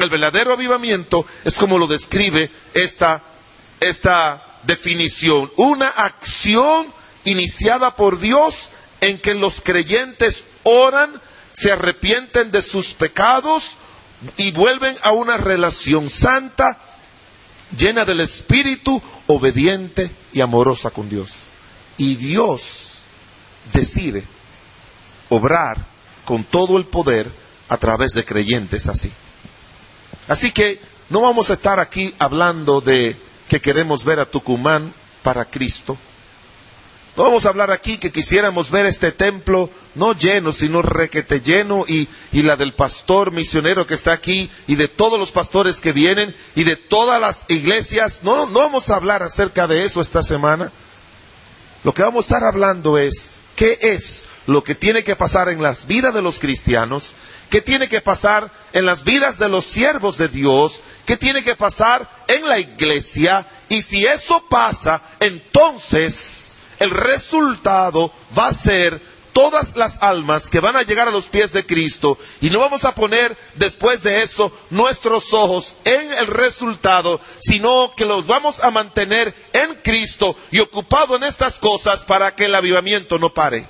El 0.00 0.10
verdadero 0.10 0.52
avivamiento 0.52 1.24
es 1.44 1.56
como 1.56 1.78
lo 1.78 1.86
describe 1.86 2.50
esta, 2.74 3.22
esta 3.78 4.44
definición. 4.64 5.52
Una 5.56 5.88
acción 5.88 6.92
iniciada 7.24 7.94
por 7.94 8.18
Dios 8.18 8.70
en 9.00 9.18
que 9.18 9.34
los 9.34 9.60
creyentes 9.60 10.42
oran, 10.64 11.20
se 11.52 11.70
arrepienten 11.70 12.50
de 12.50 12.62
sus 12.62 12.94
pecados, 12.94 13.76
y 14.36 14.52
vuelven 14.52 14.96
a 15.02 15.12
una 15.12 15.36
relación 15.36 16.10
santa, 16.10 16.78
llena 17.76 18.04
del 18.04 18.20
Espíritu, 18.20 19.02
obediente 19.26 20.10
y 20.32 20.40
amorosa 20.40 20.90
con 20.90 21.08
Dios. 21.08 21.46
Y 21.98 22.16
Dios 22.16 22.98
decide 23.72 24.24
obrar 25.28 25.84
con 26.24 26.44
todo 26.44 26.78
el 26.78 26.84
poder 26.84 27.30
a 27.68 27.76
través 27.76 28.12
de 28.12 28.24
creyentes 28.24 28.88
así. 28.88 29.10
Así 30.28 30.52
que 30.52 30.80
no 31.10 31.20
vamos 31.20 31.50
a 31.50 31.54
estar 31.54 31.80
aquí 31.80 32.14
hablando 32.18 32.80
de 32.80 33.16
que 33.48 33.60
queremos 33.60 34.04
ver 34.04 34.20
a 34.20 34.26
Tucumán 34.26 34.92
para 35.22 35.44
Cristo, 35.44 35.96
no 37.16 37.24
vamos 37.24 37.44
a 37.44 37.50
hablar 37.50 37.70
aquí 37.70 37.98
que 37.98 38.10
quisiéramos 38.10 38.70
ver 38.70 38.86
este 38.86 39.12
templo 39.12 39.68
no 39.94 40.14
lleno, 40.14 40.50
sino 40.50 40.80
requete 40.80 41.42
lleno 41.42 41.84
y, 41.86 42.08
y, 42.32 42.40
la 42.40 42.56
del 42.56 42.72
pastor 42.72 43.32
misionero 43.32 43.86
que 43.86 43.92
está 43.94 44.12
aquí 44.12 44.50
y 44.66 44.76
de 44.76 44.88
todos 44.88 45.18
los 45.18 45.30
pastores 45.30 45.80
que 45.80 45.92
vienen 45.92 46.34
y 46.54 46.64
de 46.64 46.76
todas 46.76 47.20
las 47.20 47.44
iglesias. 47.48 48.20
No, 48.22 48.46
no 48.46 48.60
vamos 48.60 48.88
a 48.88 48.96
hablar 48.96 49.22
acerca 49.22 49.66
de 49.66 49.84
eso 49.84 50.00
esta 50.00 50.22
semana. 50.22 50.72
Lo 51.84 51.92
que 51.92 52.02
vamos 52.02 52.24
a 52.24 52.34
estar 52.34 52.44
hablando 52.48 52.96
es 52.96 53.38
qué 53.56 53.78
es 53.82 54.24
lo 54.46 54.64
que 54.64 54.74
tiene 54.74 55.04
que 55.04 55.14
pasar 55.14 55.50
en 55.50 55.62
las 55.62 55.86
vidas 55.86 56.14
de 56.14 56.22
los 56.22 56.40
cristianos, 56.40 57.12
qué 57.50 57.60
tiene 57.60 57.88
que 57.88 58.00
pasar 58.00 58.50
en 58.72 58.86
las 58.86 59.04
vidas 59.04 59.38
de 59.38 59.50
los 59.50 59.66
siervos 59.66 60.16
de 60.16 60.28
Dios, 60.28 60.80
qué 61.04 61.18
tiene 61.18 61.44
que 61.44 61.56
pasar 61.56 62.10
en 62.26 62.48
la 62.48 62.58
iglesia 62.58 63.46
y 63.68 63.82
si 63.82 64.06
eso 64.06 64.42
pasa, 64.48 65.02
entonces 65.20 66.51
el 66.82 66.90
resultado 66.90 68.12
va 68.36 68.48
a 68.48 68.52
ser 68.52 69.00
todas 69.32 69.76
las 69.76 70.02
almas 70.02 70.50
que 70.50 70.60
van 70.60 70.76
a 70.76 70.82
llegar 70.82 71.08
a 71.08 71.12
los 71.12 71.26
pies 71.26 71.52
de 71.52 71.64
Cristo. 71.64 72.18
Y 72.40 72.50
no 72.50 72.60
vamos 72.60 72.84
a 72.84 72.94
poner 72.94 73.36
después 73.54 74.02
de 74.02 74.22
eso 74.22 74.52
nuestros 74.70 75.32
ojos 75.32 75.76
en 75.84 76.12
el 76.18 76.26
resultado, 76.26 77.20
sino 77.38 77.92
que 77.96 78.04
los 78.04 78.26
vamos 78.26 78.60
a 78.60 78.70
mantener 78.70 79.34
en 79.52 79.74
Cristo 79.82 80.36
y 80.50 80.60
ocupado 80.60 81.16
en 81.16 81.22
estas 81.22 81.58
cosas 81.58 82.02
para 82.04 82.34
que 82.34 82.46
el 82.46 82.54
avivamiento 82.54 83.18
no 83.18 83.32
pare. 83.32 83.66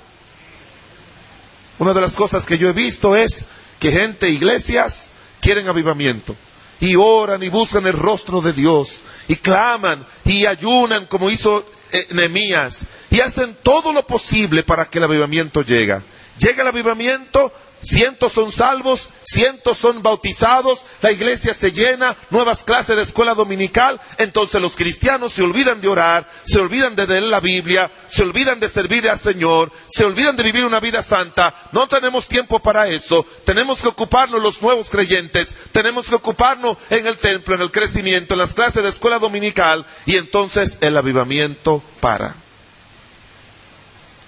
Una 1.79 1.93
de 1.93 2.01
las 2.01 2.15
cosas 2.15 2.45
que 2.45 2.57
yo 2.57 2.69
he 2.69 2.73
visto 2.73 3.15
es 3.15 3.45
que 3.79 3.91
gente, 3.91 4.29
iglesias, 4.29 5.09
quieren 5.39 5.67
avivamiento. 5.67 6.35
Y 6.79 6.95
oran 6.95 7.41
y 7.43 7.49
buscan 7.49 7.85
el 7.87 7.93
rostro 7.93 8.41
de 8.41 8.53
Dios. 8.53 9.03
Y 9.27 9.37
claman 9.37 10.05
y 10.25 10.45
ayunan 10.45 11.05
como 11.07 11.29
hizo 11.29 11.65
enemías 11.93 12.85
y 13.09 13.19
hacen 13.19 13.55
todo 13.63 13.93
lo 13.93 14.05
posible 14.05 14.63
para 14.63 14.85
que 14.85 14.97
el 14.97 15.03
avivamiento 15.05 15.61
llegue. 15.61 15.99
Llega 16.39 16.61
el 16.63 16.67
avivamiento, 16.67 17.53
cientos 17.83 18.31
son 18.31 18.51
salvos, 18.51 19.09
cientos 19.23 19.77
son 19.77 20.01
bautizados, 20.01 20.85
la 21.01 21.11
iglesia 21.11 21.53
se 21.53 21.71
llena, 21.71 22.15
nuevas 22.29 22.63
clases 22.63 22.95
de 22.95 23.03
escuela 23.03 23.33
dominical, 23.33 23.99
entonces 24.17 24.61
los 24.61 24.75
cristianos 24.75 25.33
se 25.33 25.43
olvidan 25.43 25.81
de 25.81 25.87
orar, 25.89 26.27
se 26.45 26.59
olvidan 26.59 26.95
de 26.95 27.07
leer 27.07 27.23
la 27.23 27.39
Biblia, 27.39 27.91
se 28.07 28.23
olvidan 28.23 28.59
de 28.59 28.69
servir 28.69 29.09
al 29.09 29.19
Señor, 29.19 29.71
se 29.87 30.05
olvidan 30.05 30.37
de 30.37 30.43
vivir 30.43 30.65
una 30.65 30.79
vida 30.79 31.03
santa, 31.03 31.53
no 31.71 31.87
tenemos 31.87 32.27
tiempo 32.27 32.59
para 32.59 32.87
eso, 32.87 33.25
tenemos 33.45 33.81
que 33.81 33.89
ocuparnos 33.89 34.41
los 34.41 34.61
nuevos 34.61 34.89
creyentes, 34.89 35.53
tenemos 35.71 36.07
que 36.07 36.15
ocuparnos 36.15 36.77
en 36.89 37.05
el 37.05 37.17
templo, 37.17 37.55
en 37.55 37.61
el 37.61 37.71
crecimiento, 37.71 38.33
en 38.33 38.39
las 38.39 38.53
clases 38.53 38.83
de 38.83 38.89
escuela 38.89 39.19
dominical, 39.19 39.85
y 40.05 40.17
entonces 40.17 40.77
el 40.81 40.95
avivamiento 40.95 41.83
para. 41.99 42.35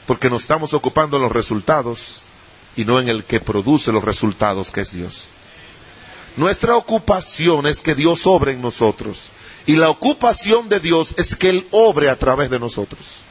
Porque 0.05 0.29
nos 0.29 0.43
estamos 0.43 0.74
ocupando 0.75 1.17
los 1.17 1.31
resultados 1.31 2.21
y 2.75 2.86
no 2.86 3.00
en 3.00 3.10
el 3.10 3.24
que 3.24 3.39
produce 3.39 3.91
los 3.91 4.03
resultados 4.03 4.72
que 4.72 4.82
es 4.82 4.91
Dios. 4.94 5.27
Nuestra 6.38 6.75
ocupación 6.75 7.65
es 7.65 7.79
que 7.82 7.96
Dios 7.96 8.27
obre 8.27 8.51
en 8.53 8.62
nosotros. 8.62 9.29
Y 9.65 9.77
la 9.77 9.89
ocupación 9.89 10.70
de 10.70 10.79
Dios 10.79 11.15
es 11.17 11.36
que 11.36 11.50
Él 11.50 11.67
obre 11.72 12.10
a 12.10 12.17
través 12.17 12.50
de 12.50 12.60
nosotros. 12.60 13.22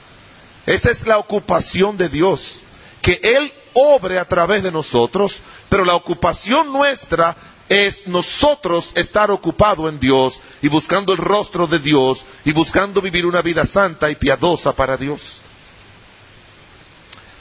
Esa 0.67 0.91
es 0.91 1.07
la 1.07 1.19
ocupación 1.19 1.97
de 1.97 2.09
Dios. 2.09 2.61
Que 3.03 3.21
Él 3.23 3.53
obre 3.75 4.19
a 4.19 4.25
través 4.27 4.63
de 4.63 4.73
nosotros, 4.73 5.41
pero 5.69 5.85
la 5.85 5.95
ocupación 5.95 6.73
nuestra 6.73 7.37
es 7.69 8.07
nosotros 8.07 8.93
estar 8.95 9.31
ocupados 9.31 9.91
en 9.91 9.99
Dios 9.99 10.41
y 10.63 10.69
buscando 10.69 11.13
el 11.13 11.19
rostro 11.19 11.67
de 11.67 11.79
Dios 11.79 12.25
y 12.45 12.53
buscando 12.53 13.01
vivir 13.01 13.27
una 13.27 13.43
vida 13.43 13.65
santa 13.65 14.11
y 14.11 14.15
piadosa 14.15 14.75
para 14.75 14.97
Dios. 14.97 15.41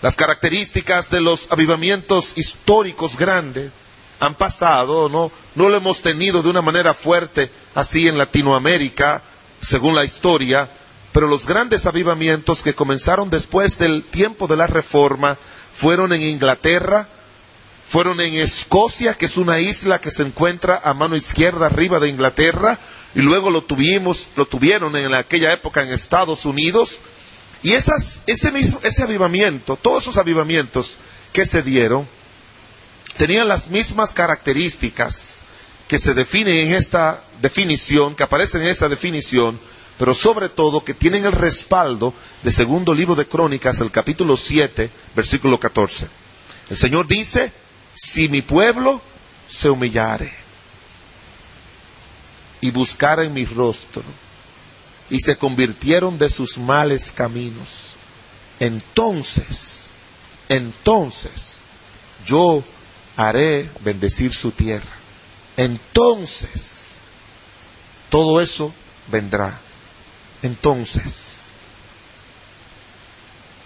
Las 0.03 0.17
características 0.17 1.10
de 1.10 1.22
los 1.22 1.50
avivamientos 1.50 2.33
históricos 2.36 3.17
grandes 3.17 3.72
han 4.19 4.36
pasado, 4.36 5.07
¿no? 5.07 5.31
No 5.55 5.69
lo 5.69 5.77
hemos 5.77 6.01
tenido 6.01 6.43
de 6.43 6.50
una 6.50 6.62
manera 6.62 6.93
fuerte 6.93 7.50
así 7.74 8.10
en 8.10 8.17
Latinoamérica, 8.17 9.24
según 9.62 9.95
la 9.95 10.03
historia, 10.03 10.69
pero 11.13 11.27
los 11.27 11.48
grandes 11.48 11.86
avivamientos 11.86 12.63
que 12.63 12.75
comenzaron 12.75 13.29
después 13.29 13.77
del 13.77 14.03
tiempo 14.03 14.48
de 14.48 14.57
la 14.57 14.67
Reforma 14.67 15.38
fueron 15.74 16.12
en 16.12 16.24
Inglaterra, 16.24 17.07
fueron 17.88 18.19
en 18.19 18.33
Escocia, 18.33 19.13
que 19.13 19.27
es 19.27 19.38
una 19.38 19.62
isla 19.62 20.01
que 20.01 20.12
se 20.12 20.24
encuentra 20.24 20.81
a 20.83 20.93
mano 20.93 21.15
izquierda 21.15 21.67
arriba 21.67 22.01
de 22.01 22.10
Inglaterra, 22.10 22.77
y 23.15 23.22
luego 23.22 23.50
lo 23.51 23.63
tuvimos, 23.63 24.31
lo 24.36 24.48
tuvieron 24.48 24.98
en 24.98 25.13
aquella 25.13 25.53
época 25.53 25.81
en 25.81 25.93
Estados 25.93 26.43
Unidos, 26.43 27.00
y 27.63 27.72
ese, 27.72 28.51
mismo, 28.51 28.79
ese 28.84 29.03
avivamiento, 29.03 29.77
todos 29.77 30.03
esos 30.03 30.17
avivamientos 30.17 30.98
que 31.32 31.46
se 31.46 31.63
dieron, 31.63 32.05
tenían 33.17 33.48
las 33.48 33.70
mismas 33.70 34.12
características 34.12 35.41
que 35.88 35.98
se 35.98 36.13
definen 36.13 36.67
en 36.67 36.74
esta 36.74 37.24
definición, 37.41 38.15
que 38.15 38.24
aparecen 38.24 38.62
en 38.63 38.67
esta 38.67 38.89
definición, 38.89 39.58
pero 39.98 40.13
sobre 40.13 40.50
todo 40.50 40.84
que 40.84 40.93
tienen 40.93 41.25
el 41.25 41.32
respaldo 41.32 42.13
de 42.43 42.51
segundo 42.51 42.93
libro 42.93 43.15
de 43.15 43.27
Crónicas, 43.27 43.79
el 43.79 43.91
capítulo 43.91 44.36
7, 44.36 44.89
versículo 45.15 45.58
14. 45.58 46.08
El 46.70 46.77
Señor 46.77 47.08
dice, 47.08 47.53
si 47.96 48.27
mi 48.27 48.41
pueblo 48.41 49.01
se 49.50 49.70
humillare. 49.70 50.32
y 52.60 52.72
buscaren 52.72 53.34
mi 53.34 53.43
rostro 53.46 54.01
y 55.10 55.19
se 55.19 55.38
convirtieron 55.38 56.17
de 56.17 56.29
sus 56.29 56.57
males 56.57 57.12
caminos, 57.12 57.93
entonces, 58.60 59.89
entonces 60.50 61.60
yo 62.25 62.63
haré 63.17 63.69
bendecir 63.81 64.33
su 64.33 64.51
tierra. 64.51 64.89
Entonces, 65.57 66.95
todo 68.10 68.41
eso 68.41 68.74
vendrá. 69.12 69.60
Entonces, 70.41 71.43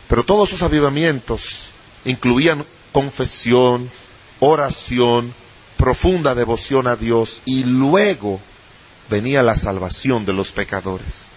pero 0.08 0.24
todos 0.24 0.50
sus 0.50 0.62
avivamientos 0.62 1.70
incluían 2.06 2.66
confesión, 2.92 3.92
oración, 4.40 5.34
profunda 5.76 6.34
devoción 6.34 6.88
a 6.88 6.96
Dios 6.96 7.42
y 7.46 7.64
luego 7.64 8.40
venía 9.10 9.44
la 9.44 9.56
salvación 9.56 10.26
de 10.26 10.34
los 10.34 10.52
pecadores. 10.52 11.28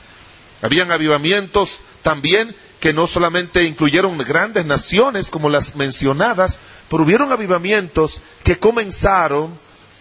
Habían 0.62 0.92
avivamientos 0.92 1.80
también 2.02 2.54
que 2.80 2.92
no 2.92 3.06
solamente 3.06 3.64
incluyeron 3.64 4.16
grandes 4.18 4.64
naciones 4.64 5.30
como 5.30 5.50
las 5.50 5.76
mencionadas, 5.76 6.58
pero 6.88 7.04
hubieron 7.04 7.30
avivamientos 7.30 8.20
que 8.42 8.58
comenzaron 8.58 9.52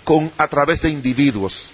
con, 0.04 0.32
a 0.38 0.48
través 0.48 0.82
de 0.82 0.90
individuos. 0.90 1.72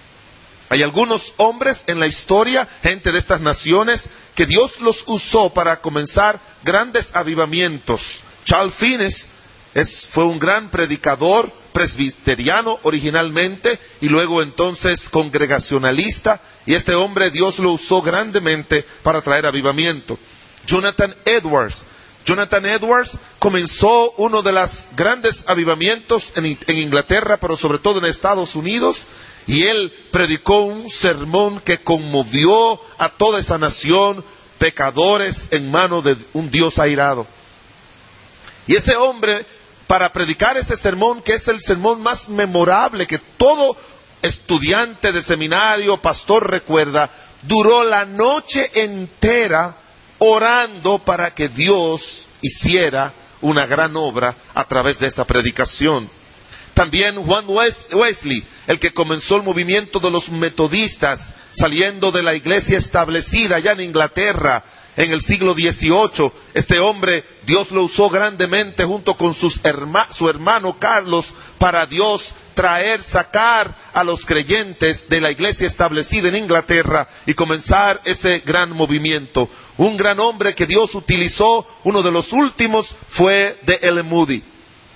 Hay 0.69 0.81
algunos 0.81 1.33
hombres 1.37 1.83
en 1.87 1.99
la 1.99 2.07
historia, 2.07 2.67
gente 2.81 3.11
de 3.11 3.19
estas 3.19 3.39
naciones, 3.39 4.09
que 4.33 4.47
Dios 4.47 4.81
los 4.81 5.03
usó 5.05 5.53
para 5.53 5.79
comenzar 5.79 6.41
grandes 6.63 7.15
avivamientos. 7.15 8.21
Charles 8.45 8.73
Fiennes 8.73 9.29
fue 10.09 10.25
un 10.25 10.39
gran 10.39 10.69
predicador 10.71 11.51
presbiteriano 11.75 12.79
originalmente 12.83 13.77
y 13.99 14.07
luego 14.07 14.41
entonces 14.41 15.09
congregacionalista 15.09 16.39
y 16.65 16.73
este 16.73 16.95
hombre 16.95 17.31
Dios 17.31 17.59
lo 17.59 17.73
usó 17.73 18.01
grandemente 18.01 18.85
para 19.03 19.21
traer 19.21 19.45
avivamiento. 19.45 20.17
Jonathan 20.65 21.13
Edwards. 21.25 21.83
Jonathan 22.25 22.65
Edwards 22.65 23.17
comenzó 23.39 24.13
uno 24.15 24.41
de 24.41 24.53
los 24.53 24.87
grandes 24.95 25.43
avivamientos 25.47 26.31
en, 26.37 26.45
en 26.45 26.77
Inglaterra, 26.77 27.37
pero 27.41 27.57
sobre 27.57 27.79
todo 27.79 27.99
en 27.99 28.05
Estados 28.05 28.55
Unidos, 28.55 29.03
y 29.45 29.63
él 29.63 29.91
predicó 30.11 30.61
un 30.61 30.89
sermón 30.89 31.59
que 31.59 31.79
conmovió 31.79 32.79
a 32.97 33.09
toda 33.09 33.39
esa 33.39 33.57
nación, 33.57 34.23
pecadores 34.59 35.49
en 35.51 35.69
manos 35.69 36.05
de 36.05 36.15
un 36.31 36.49
Dios 36.49 36.79
airado. 36.79 37.27
Y 38.65 38.75
ese 38.75 38.95
hombre 38.95 39.45
para 39.87 40.11
predicar 40.11 40.57
ese 40.57 40.77
sermón, 40.77 41.21
que 41.21 41.33
es 41.33 41.47
el 41.47 41.59
sermón 41.59 42.01
más 42.01 42.29
memorable 42.29 43.07
que 43.07 43.19
todo 43.19 43.77
estudiante 44.21 45.11
de 45.11 45.21
seminario, 45.21 45.97
pastor 45.97 46.49
recuerda, 46.49 47.09
duró 47.43 47.83
la 47.83 48.05
noche 48.05 48.71
entera 48.83 49.75
orando 50.17 50.99
para 50.99 51.33
que 51.33 51.49
Dios 51.49 52.27
hiciera 52.41 53.13
una 53.41 53.65
gran 53.65 53.95
obra 53.95 54.35
a 54.53 54.65
través 54.65 54.99
de 54.99 55.07
esa 55.07 55.25
predicación. 55.25 56.09
También 56.73 57.15
Juan 57.23 57.45
Wesley, 57.47 58.43
el 58.67 58.79
que 58.79 58.93
comenzó 58.93 59.37
el 59.37 59.43
movimiento 59.43 59.99
de 59.99 60.11
los 60.11 60.29
metodistas, 60.29 61.33
saliendo 61.53 62.11
de 62.11 62.21
la 62.21 62.35
iglesia 62.35 62.77
establecida 62.77 63.57
allá 63.57 63.71
en 63.73 63.81
Inglaterra, 63.81 64.63
en 64.97 65.11
el 65.11 65.21
siglo 65.21 65.53
XVIII. 65.53 66.31
Este 66.53 66.79
hombre, 66.79 67.23
Dios 67.45 67.71
lo 67.71 67.83
usó 67.83 68.09
grandemente 68.09 68.85
junto 68.85 69.15
con 69.15 69.33
su 69.33 70.29
hermano 70.29 70.77
Carlos 70.79 71.33
para 71.57 71.85
Dios 71.85 72.33
traer, 72.55 73.03
sacar 73.03 73.75
a 73.93 74.03
los 74.03 74.25
creyentes 74.25 75.07
de 75.09 75.21
la 75.21 75.29
iglesia 75.29 75.67
establecida 75.67 76.29
en 76.29 76.37
Inglaterra 76.37 77.07
y 77.27 77.35
comenzar 77.35 78.01
ese 78.05 78.39
gran 78.39 78.71
movimiento. 78.71 79.49
Un 79.77 79.97
gran 79.97 80.19
hombre 80.19 80.55
que 80.55 80.65
Dios 80.65 80.95
utilizó, 80.95 81.67
uno 81.83 82.01
de 82.01 82.11
los 82.11 82.31
últimos, 82.33 82.95
fue 83.09 83.59
de 83.63 83.79
El 83.83 84.03
Moody. 84.03 84.41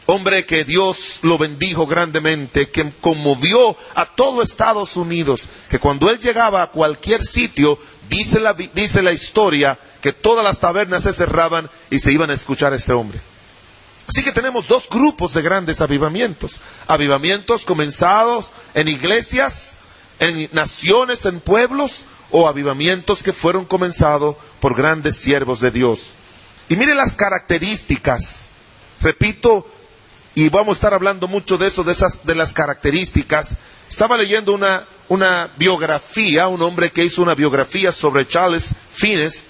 Hombre 0.06 0.44
que 0.46 0.64
Dios 0.64 1.20
lo 1.22 1.38
bendijo 1.38 1.86
grandemente, 1.86 2.70
que 2.70 2.92
conmovió 3.00 3.76
a 3.94 4.08
todo 4.08 4.42
Estados 4.42 4.96
Unidos, 4.96 5.48
que 5.70 5.78
cuando 5.78 6.10
él 6.10 6.18
llegaba 6.18 6.64
a 6.64 6.72
cualquier 6.72 7.22
sitio, 7.22 7.78
dice 8.10 8.40
la, 8.40 8.54
dice 8.54 9.02
la 9.02 9.14
historia, 9.14 9.78
que 10.02 10.14
todas 10.14 10.44
las 10.44 10.60
tabernas 10.60 11.04
se 11.04 11.14
cerraban 11.14 11.70
y 11.90 12.00
se 12.00 12.12
iban 12.12 12.30
a 12.30 12.34
escuchar 12.34 12.74
a 12.74 12.76
este 12.76 12.94
hombre. 12.94 13.20
Así 14.08 14.24
que 14.24 14.32
tenemos 14.32 14.68
dos 14.68 14.90
grupos 14.90 15.34
de 15.36 15.44
grandes 15.44 15.82
avivamientos. 15.82 16.60
Avivamientos 16.88 17.64
comenzados 17.64 18.50
en 18.74 18.88
iglesias, 18.88 19.78
en 20.18 20.50
naciones, 20.52 21.26
en 21.26 21.40
pueblos, 21.40 22.06
o 22.32 22.48
avivamientos 22.48 23.24
que 23.24 23.34
fueron 23.34 23.66
comenzados 23.66 24.36
por 24.60 24.76
grandes 24.76 25.16
siervos 25.16 25.60
de 25.60 25.72
Dios. 25.72 26.14
Y 26.70 26.76
mire 26.76 26.96
las 26.96 27.16
características. 27.16 28.50
Repito, 29.02 29.68
y 30.36 30.50
vamos 30.50 30.76
a 30.76 30.78
estar 30.78 30.94
hablando 30.94 31.28
mucho 31.28 31.58
de 31.58 31.68
eso, 31.68 31.84
de 31.84 31.94
esas, 31.94 32.26
de 32.26 32.36
las 32.36 32.54
características. 32.54 33.58
Estaba 33.90 34.18
leyendo 34.18 34.54
una, 34.54 35.50
biografía, 35.58 36.48
un 36.48 36.62
hombre 36.62 36.92
que 36.92 37.04
hizo 37.04 37.22
una 37.22 37.36
biografía 37.36 37.92
sobre 37.92 38.28
Charles 38.28 38.74
Fiennes, 38.94 39.48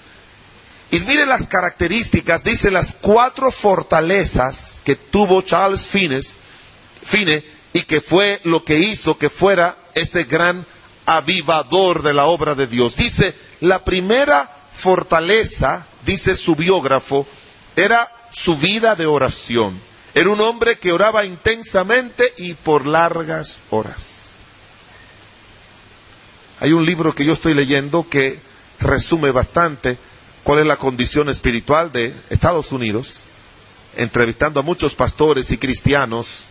y 0.90 0.98
mire 1.00 1.24
las 1.24 1.46
características, 1.46 2.42
dice 2.42 2.70
las 2.70 2.94
cuatro 3.00 3.52
fortalezas 3.52 4.82
que 4.84 4.96
tuvo 4.96 5.42
Charles 5.42 5.86
Fiennes, 5.86 6.36
Fine 7.04 7.44
y 7.72 7.82
que 7.82 8.00
fue 8.00 8.40
lo 8.44 8.64
que 8.64 8.78
hizo 8.78 9.16
que 9.16 9.30
fuera 9.30 9.76
ese 9.94 10.24
gran 10.24 10.66
avivador 11.06 12.02
de 12.02 12.12
la 12.12 12.26
obra 12.26 12.54
de 12.54 12.66
Dios. 12.66 12.96
Dice, 12.96 13.34
la 13.60 13.84
primera 13.84 14.50
fortaleza, 14.74 15.86
dice 16.04 16.34
su 16.34 16.56
biógrafo, 16.56 17.26
era 17.76 18.10
su 18.32 18.56
vida 18.56 18.96
de 18.96 19.06
oración. 19.06 19.80
Era 20.14 20.30
un 20.30 20.40
hombre 20.40 20.78
que 20.78 20.92
oraba 20.92 21.24
intensamente 21.24 22.32
y 22.36 22.54
por 22.54 22.86
largas 22.86 23.58
horas. 23.70 24.29
Hay 26.60 26.72
un 26.72 26.84
libro 26.84 27.14
que 27.14 27.24
yo 27.24 27.32
estoy 27.32 27.54
leyendo 27.54 28.06
que 28.08 28.38
resume 28.80 29.30
bastante 29.30 29.96
cuál 30.44 30.60
es 30.60 30.66
la 30.66 30.76
condición 30.76 31.30
espiritual 31.30 31.90
de 31.90 32.14
Estados 32.28 32.70
Unidos, 32.70 33.22
entrevistando 33.96 34.60
a 34.60 34.62
muchos 34.62 34.94
pastores 34.94 35.50
y 35.52 35.58
cristianos. 35.58 36.46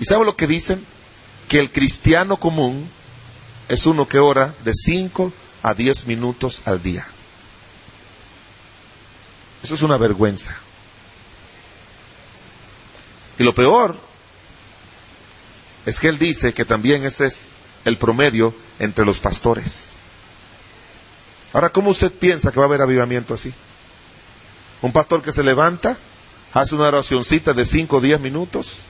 ¿Y 0.00 0.04
sabe 0.04 0.24
lo 0.24 0.36
que 0.36 0.48
dicen? 0.48 0.84
Que 1.48 1.60
el 1.60 1.70
cristiano 1.70 2.38
común 2.38 2.88
es 3.68 3.86
uno 3.86 4.08
que 4.08 4.18
ora 4.18 4.52
de 4.64 4.72
5 4.74 5.32
a 5.62 5.74
10 5.74 6.08
minutos 6.08 6.62
al 6.64 6.82
día. 6.82 7.06
Eso 9.62 9.74
es 9.74 9.82
una 9.82 9.96
vergüenza. 9.96 10.56
Y 13.38 13.44
lo 13.44 13.54
peor 13.54 13.96
es 15.84 16.00
que 16.00 16.08
él 16.08 16.18
dice 16.18 16.52
que 16.52 16.64
también 16.64 17.04
ese 17.04 17.26
es 17.26 17.50
el 17.86 17.96
promedio 17.96 18.54
entre 18.78 19.04
los 19.04 19.18
pastores. 19.18 19.92
Ahora, 21.52 21.70
¿cómo 21.70 21.90
usted 21.90 22.12
piensa 22.12 22.52
que 22.52 22.58
va 22.58 22.66
a 22.66 22.68
haber 22.68 22.82
avivamiento 22.82 23.32
así? 23.32 23.52
Un 24.82 24.92
pastor 24.92 25.22
que 25.22 25.32
se 25.32 25.42
levanta, 25.42 25.96
hace 26.52 26.74
una 26.74 26.88
oracióncita 26.88 27.54
de 27.54 27.64
5 27.64 27.96
o 27.96 28.00
10 28.00 28.20
minutos. 28.20 28.80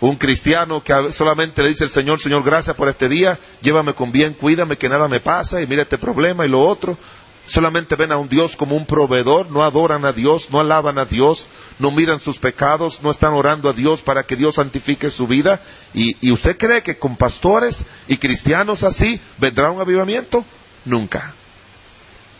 Un 0.00 0.16
cristiano 0.16 0.82
que 0.82 1.12
solamente 1.12 1.62
le 1.62 1.68
dice 1.68 1.84
al 1.84 1.90
Señor, 1.90 2.20
Señor, 2.20 2.42
gracias 2.42 2.76
por 2.76 2.88
este 2.88 3.08
día, 3.08 3.38
llévame 3.62 3.94
con 3.94 4.10
bien, 4.10 4.34
cuídame, 4.34 4.76
que 4.76 4.88
nada 4.88 5.06
me 5.06 5.20
pasa, 5.20 5.62
y 5.62 5.66
mira 5.68 5.82
este 5.82 5.96
problema 5.96 6.44
y 6.44 6.48
lo 6.48 6.60
otro. 6.60 6.98
Solamente 7.46 7.96
ven 7.96 8.12
a 8.12 8.18
un 8.18 8.28
Dios 8.28 8.56
como 8.56 8.76
un 8.76 8.86
proveedor, 8.86 9.50
no 9.50 9.64
adoran 9.64 10.04
a 10.04 10.12
Dios, 10.12 10.50
no 10.50 10.60
alaban 10.60 10.98
a 10.98 11.04
Dios, 11.04 11.48
no 11.78 11.90
miran 11.90 12.18
sus 12.18 12.38
pecados, 12.38 13.00
no 13.02 13.10
están 13.10 13.32
orando 13.32 13.68
a 13.68 13.72
Dios 13.72 14.00
para 14.00 14.22
que 14.22 14.36
Dios 14.36 14.54
santifique 14.54 15.10
su 15.10 15.26
vida. 15.26 15.60
¿Y, 15.92 16.30
usted 16.30 16.56
cree 16.56 16.82
que 16.82 16.98
con 16.98 17.16
pastores 17.16 17.84
y 18.08 18.16
cristianos 18.16 18.84
así 18.84 19.20
vendrá 19.38 19.70
un 19.70 19.80
avivamiento? 19.80 20.44
Nunca 20.84 21.34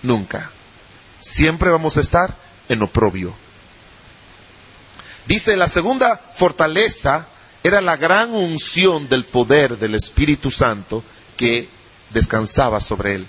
nunca. 0.02 0.50
Siempre 1.20 1.70
vamos 1.70 1.96
a 1.96 2.00
estar 2.00 2.34
en 2.68 2.82
oprobio. 2.82 3.32
Dice, 5.26 5.56
la 5.56 5.68
segunda 5.68 6.20
fortaleza 6.34 7.26
era 7.62 7.80
la 7.80 7.96
gran 7.96 8.34
unción 8.34 9.08
del 9.08 9.24
poder 9.24 9.78
del 9.78 9.94
Espíritu 9.94 10.50
Santo 10.50 11.02
que 11.36 11.68
descansaba 12.10 12.80
sobre 12.80 13.14
él. 13.16 13.26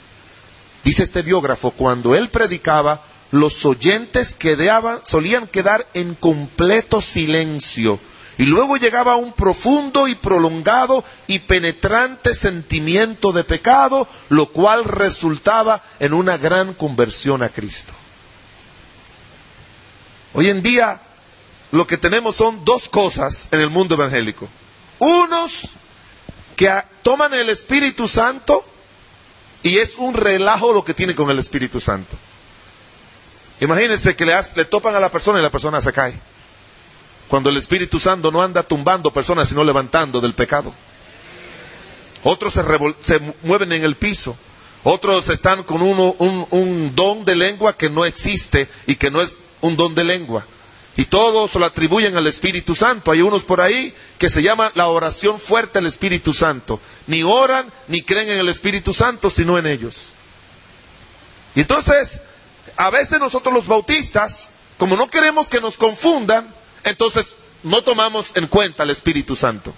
Dice 0.83 1.03
este 1.03 1.21
biógrafo, 1.21 1.71
cuando 1.71 2.15
él 2.15 2.29
predicaba, 2.29 3.01
los 3.31 3.65
oyentes 3.65 4.33
quedaban, 4.33 4.99
solían 5.05 5.47
quedar 5.47 5.87
en 5.93 6.13
completo 6.15 7.01
silencio 7.01 7.99
y 8.37 8.45
luego 8.45 8.77
llegaba 8.77 9.15
un 9.15 9.33
profundo 9.33 10.07
y 10.07 10.15
prolongado 10.15 11.03
y 11.27 11.39
penetrante 11.39 12.33
sentimiento 12.33 13.31
de 13.31 13.43
pecado, 13.43 14.07
lo 14.29 14.47
cual 14.47 14.85
resultaba 14.85 15.83
en 15.99 16.13
una 16.13 16.37
gran 16.37 16.73
conversión 16.73 17.43
a 17.43 17.49
Cristo. 17.49 17.93
Hoy 20.33 20.49
en 20.49 20.63
día 20.63 20.99
lo 21.71 21.85
que 21.85 21.97
tenemos 21.97 22.35
son 22.35 22.65
dos 22.65 22.89
cosas 22.89 23.47
en 23.51 23.61
el 23.61 23.69
mundo 23.69 23.95
evangélico. 23.95 24.47
Unos 24.99 25.69
que 26.55 26.71
toman 27.03 27.33
el 27.33 27.49
Espíritu 27.49 28.07
Santo 28.07 28.65
y 29.63 29.77
es 29.77 29.95
un 29.97 30.13
relajo 30.13 30.73
lo 30.73 30.83
que 30.83 30.93
tiene 30.93 31.15
con 31.15 31.29
el 31.29 31.39
Espíritu 31.39 31.79
Santo. 31.79 32.15
Imagínense 33.61 34.15
que 34.15 34.25
le, 34.25 34.65
topan 34.65 34.95
a 34.95 34.99
la 34.99 35.09
persona 35.09 35.39
y 35.39 35.41
la 35.41 35.49
persona 35.49 35.81
se 35.81 35.93
cae. 35.93 36.13
Cuando 37.29 37.49
el 37.49 37.57
Espíritu 37.57 37.97
Santo 37.99 38.29
no 38.29 38.43
anda 38.43 38.61
tumbando 38.61 39.11
personas, 39.11 39.47
sino 39.47 39.63
levantando 39.63 40.19
del 40.19 40.33
pecado. 40.33 40.73
Otros 42.23 42.53
se, 42.53 43.19
mueven 43.43 43.71
en 43.71 43.83
el 43.83 43.95
piso. 43.95 44.35
Otros 44.83 45.29
están 45.29 45.63
con 45.63 45.81
uno, 45.81 46.13
un, 46.19 46.45
un 46.49 46.93
don 46.93 47.23
de 47.23 47.35
lengua 47.35 47.77
que 47.77 47.89
no 47.89 48.03
existe 48.03 48.67
y 48.85 48.95
que 48.95 49.09
no 49.09 49.21
es 49.21 49.37
un 49.61 49.77
don 49.77 49.95
de 49.95 50.03
lengua. 50.03 50.45
Y 50.95 51.05
todos 51.05 51.55
lo 51.55 51.65
atribuyen 51.65 52.15
al 52.15 52.27
Espíritu 52.27 52.75
Santo. 52.75 53.11
Hay 53.11 53.21
unos 53.21 53.43
por 53.43 53.61
ahí 53.61 53.93
que 54.19 54.29
se 54.29 54.43
llama 54.43 54.71
la 54.75 54.87
oración 54.87 55.39
fuerte 55.39 55.79
al 55.79 55.87
Espíritu 55.87 56.33
Santo. 56.33 56.79
Ni 57.07 57.23
oran 57.23 57.71
ni 57.87 58.03
creen 58.03 58.29
en 58.29 58.39
el 58.39 58.49
Espíritu 58.49 58.93
Santo, 58.93 59.29
sino 59.29 59.57
en 59.57 59.65
ellos. 59.65 60.13
Y 61.55 61.61
entonces, 61.61 62.21
a 62.77 62.91
veces 62.91 63.19
nosotros 63.19 63.53
los 63.53 63.65
bautistas, 63.65 64.49
como 64.77 64.95
no 64.95 65.09
queremos 65.09 65.47
que 65.49 65.61
nos 65.61 65.77
confundan, 65.77 66.53
entonces 66.83 67.35
no 67.63 67.81
tomamos 67.81 68.31
en 68.35 68.47
cuenta 68.47 68.83
el 68.83 68.91
Espíritu 68.91 69.35
Santo. 69.35 69.73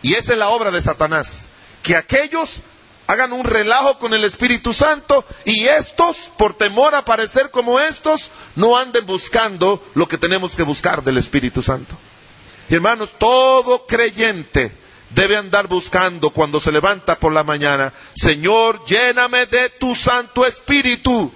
Y 0.00 0.14
esa 0.14 0.32
es 0.32 0.38
la 0.38 0.48
obra 0.48 0.70
de 0.70 0.80
Satanás. 0.80 1.48
Que 1.82 1.96
aquellos 1.96 2.62
hagan 3.08 3.32
un 3.32 3.44
relajo 3.44 3.98
con 3.98 4.12
el 4.12 4.22
Espíritu 4.22 4.74
Santo 4.74 5.24
y 5.46 5.64
estos, 5.64 6.16
por 6.36 6.54
temor 6.54 6.94
a 6.94 7.06
parecer 7.06 7.50
como 7.50 7.80
estos, 7.80 8.30
no 8.54 8.76
anden 8.76 9.06
buscando 9.06 9.82
lo 9.94 10.06
que 10.06 10.18
tenemos 10.18 10.54
que 10.54 10.62
buscar 10.62 11.02
del 11.02 11.16
Espíritu 11.16 11.62
Santo. 11.62 11.96
Y 12.68 12.74
hermanos, 12.74 13.08
todo 13.18 13.86
creyente 13.86 14.70
debe 15.08 15.38
andar 15.38 15.68
buscando 15.68 16.28
cuando 16.30 16.60
se 16.60 16.70
levanta 16.70 17.18
por 17.18 17.32
la 17.32 17.44
mañana, 17.44 17.94
Señor, 18.14 18.84
lléname 18.84 19.46
de 19.46 19.70
tu 19.70 19.94
Santo 19.94 20.44
Espíritu. 20.44 21.32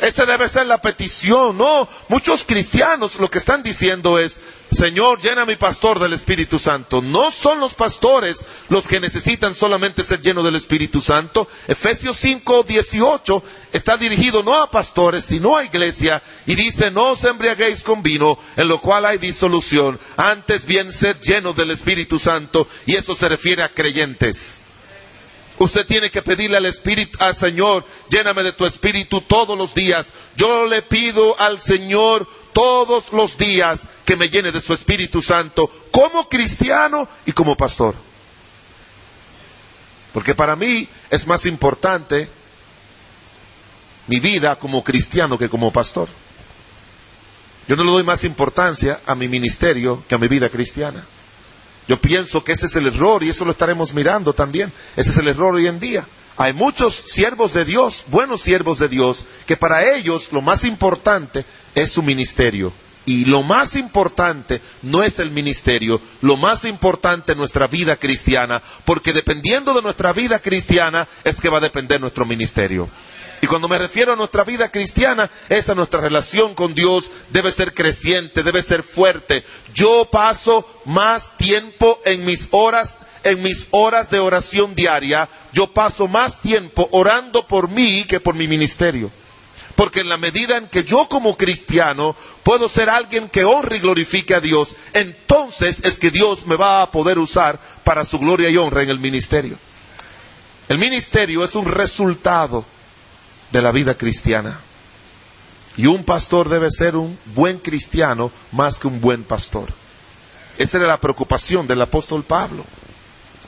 Esa 0.00 0.24
debe 0.24 0.48
ser 0.48 0.64
la 0.64 0.80
petición, 0.80 1.58
¿no? 1.58 1.86
Muchos 2.08 2.46
cristianos 2.46 3.20
lo 3.20 3.30
que 3.30 3.36
están 3.36 3.62
diciendo 3.62 4.18
es, 4.18 4.40
Señor, 4.72 5.20
llena 5.20 5.42
a 5.42 5.46
mi 5.46 5.56
pastor 5.56 5.98
del 5.98 6.12
Espíritu 6.12 6.58
Santo. 6.58 7.02
No 7.02 7.32
son 7.32 7.58
los 7.58 7.74
pastores 7.74 8.46
los 8.68 8.86
que 8.86 9.00
necesitan 9.00 9.54
solamente 9.54 10.04
ser 10.04 10.20
llenos 10.20 10.44
del 10.44 10.54
Espíritu 10.54 11.00
Santo. 11.00 11.48
Efesios 11.66 12.16
5, 12.18 12.62
18 12.62 13.42
está 13.72 13.96
dirigido 13.96 14.44
no 14.44 14.54
a 14.54 14.70
pastores, 14.70 15.24
sino 15.24 15.56
a 15.56 15.64
iglesia. 15.64 16.22
Y 16.46 16.54
dice, 16.54 16.92
no 16.92 17.10
os 17.10 17.24
embriaguéis 17.24 17.82
con 17.82 18.02
vino, 18.02 18.38
en 18.56 18.68
lo 18.68 18.80
cual 18.80 19.06
hay 19.06 19.18
disolución. 19.18 19.98
Antes 20.16 20.64
bien 20.64 20.92
ser 20.92 21.20
llenos 21.20 21.56
del 21.56 21.72
Espíritu 21.72 22.20
Santo. 22.20 22.68
Y 22.86 22.94
eso 22.94 23.16
se 23.16 23.28
refiere 23.28 23.64
a 23.64 23.74
creyentes. 23.74 24.62
Usted 25.60 25.84
tiene 25.84 26.10
que 26.10 26.22
pedirle 26.22 26.56
al 26.56 26.64
Espíritu, 26.64 27.18
al 27.22 27.36
Señor, 27.36 27.84
lléname 28.08 28.42
de 28.42 28.52
tu 28.52 28.64
Espíritu 28.64 29.20
todos 29.20 29.58
los 29.58 29.74
días. 29.74 30.10
Yo 30.34 30.64
le 30.64 30.80
pido 30.80 31.38
al 31.38 31.60
Señor 31.60 32.26
todos 32.52 33.12
los 33.12 33.36
días 33.36 33.88
que 34.04 34.16
me 34.16 34.28
llene 34.28 34.52
de 34.52 34.60
su 34.60 34.72
Espíritu 34.72 35.22
Santo 35.22 35.70
como 35.90 36.28
cristiano 36.28 37.08
y 37.26 37.32
como 37.32 37.56
pastor. 37.56 37.94
Porque 40.12 40.34
para 40.34 40.56
mí 40.56 40.88
es 41.10 41.26
más 41.26 41.46
importante 41.46 42.28
mi 44.08 44.18
vida 44.18 44.56
como 44.56 44.82
cristiano 44.82 45.38
que 45.38 45.48
como 45.48 45.72
pastor. 45.72 46.08
Yo 47.68 47.76
no 47.76 47.84
le 47.84 47.92
doy 47.92 48.02
más 48.02 48.24
importancia 48.24 49.00
a 49.06 49.14
mi 49.14 49.28
ministerio 49.28 50.02
que 50.08 50.16
a 50.16 50.18
mi 50.18 50.26
vida 50.26 50.48
cristiana. 50.48 51.04
Yo 51.86 52.00
pienso 52.00 52.42
que 52.42 52.52
ese 52.52 52.66
es 52.66 52.76
el 52.76 52.86
error 52.86 53.22
y 53.22 53.28
eso 53.28 53.44
lo 53.44 53.52
estaremos 53.52 53.94
mirando 53.94 54.32
también. 54.32 54.72
Ese 54.96 55.10
es 55.10 55.18
el 55.18 55.28
error 55.28 55.54
hoy 55.54 55.68
en 55.68 55.78
día. 55.78 56.04
Hay 56.36 56.52
muchos 56.52 56.94
siervos 56.94 57.52
de 57.52 57.64
Dios, 57.64 58.04
buenos 58.06 58.40
siervos 58.40 58.78
de 58.78 58.88
Dios, 58.88 59.24
que 59.46 59.56
para 59.56 59.94
ellos 59.94 60.28
lo 60.32 60.40
más 60.40 60.64
importante 60.64 61.44
es 61.74 61.92
su 61.92 62.02
ministerio. 62.02 62.72
Y 63.06 63.24
lo 63.24 63.42
más 63.42 63.76
importante 63.76 64.60
no 64.82 65.02
es 65.02 65.18
el 65.18 65.30
ministerio, 65.30 66.00
lo 66.20 66.36
más 66.36 66.64
importante 66.64 67.32
es 67.32 67.38
nuestra 67.38 67.66
vida 67.66 67.96
cristiana, 67.96 68.62
porque 68.84 69.12
dependiendo 69.12 69.72
de 69.74 69.82
nuestra 69.82 70.12
vida 70.12 70.38
cristiana 70.38 71.08
es 71.24 71.40
que 71.40 71.48
va 71.48 71.58
a 71.58 71.62
depender 71.62 72.00
nuestro 72.00 72.26
ministerio. 72.26 72.88
Y 73.42 73.46
cuando 73.46 73.68
me 73.68 73.78
refiero 73.78 74.12
a 74.12 74.16
nuestra 74.16 74.44
vida 74.44 74.70
cristiana, 74.70 75.30
esa 75.48 75.74
nuestra 75.74 76.00
relación 76.00 76.54
con 76.54 76.74
Dios 76.74 77.10
debe 77.30 77.50
ser 77.52 77.72
creciente, 77.72 78.42
debe 78.42 78.60
ser 78.60 78.82
fuerte. 78.82 79.44
Yo 79.74 80.08
paso 80.12 80.68
más 80.84 81.36
tiempo 81.38 81.98
en 82.04 82.24
mis 82.24 82.48
horas 82.50 82.96
en 83.22 83.42
mis 83.42 83.66
horas 83.70 84.08
de 84.08 84.18
oración 84.18 84.74
diaria, 84.74 85.28
yo 85.52 85.74
paso 85.74 86.08
más 86.08 86.40
tiempo 86.40 86.88
orando 86.92 87.46
por 87.46 87.68
mí 87.68 88.04
que 88.04 88.18
por 88.18 88.34
mi 88.34 88.48
ministerio. 88.48 89.10
Porque 89.80 90.00
en 90.00 90.10
la 90.10 90.18
medida 90.18 90.58
en 90.58 90.68
que 90.68 90.84
yo 90.84 91.08
como 91.08 91.38
cristiano 91.38 92.14
puedo 92.42 92.68
ser 92.68 92.90
alguien 92.90 93.30
que 93.30 93.44
honre 93.46 93.78
y 93.78 93.80
glorifique 93.80 94.34
a 94.34 94.40
Dios, 94.42 94.76
entonces 94.92 95.80
es 95.82 95.98
que 95.98 96.10
Dios 96.10 96.46
me 96.46 96.56
va 96.56 96.82
a 96.82 96.90
poder 96.90 97.18
usar 97.18 97.58
para 97.82 98.04
su 98.04 98.18
gloria 98.18 98.50
y 98.50 98.58
honra 98.58 98.82
en 98.82 98.90
el 98.90 98.98
ministerio. 98.98 99.56
El 100.68 100.76
ministerio 100.76 101.42
es 101.42 101.54
un 101.54 101.64
resultado 101.64 102.62
de 103.52 103.62
la 103.62 103.72
vida 103.72 103.96
cristiana. 103.96 104.60
Y 105.78 105.86
un 105.86 106.04
pastor 106.04 106.50
debe 106.50 106.70
ser 106.70 106.94
un 106.94 107.18
buen 107.34 107.56
cristiano 107.56 108.30
más 108.52 108.78
que 108.78 108.86
un 108.86 109.00
buen 109.00 109.24
pastor. 109.24 109.70
Esa 110.58 110.76
era 110.76 110.88
la 110.88 111.00
preocupación 111.00 111.66
del 111.66 111.80
apóstol 111.80 112.22
Pablo. 112.22 112.66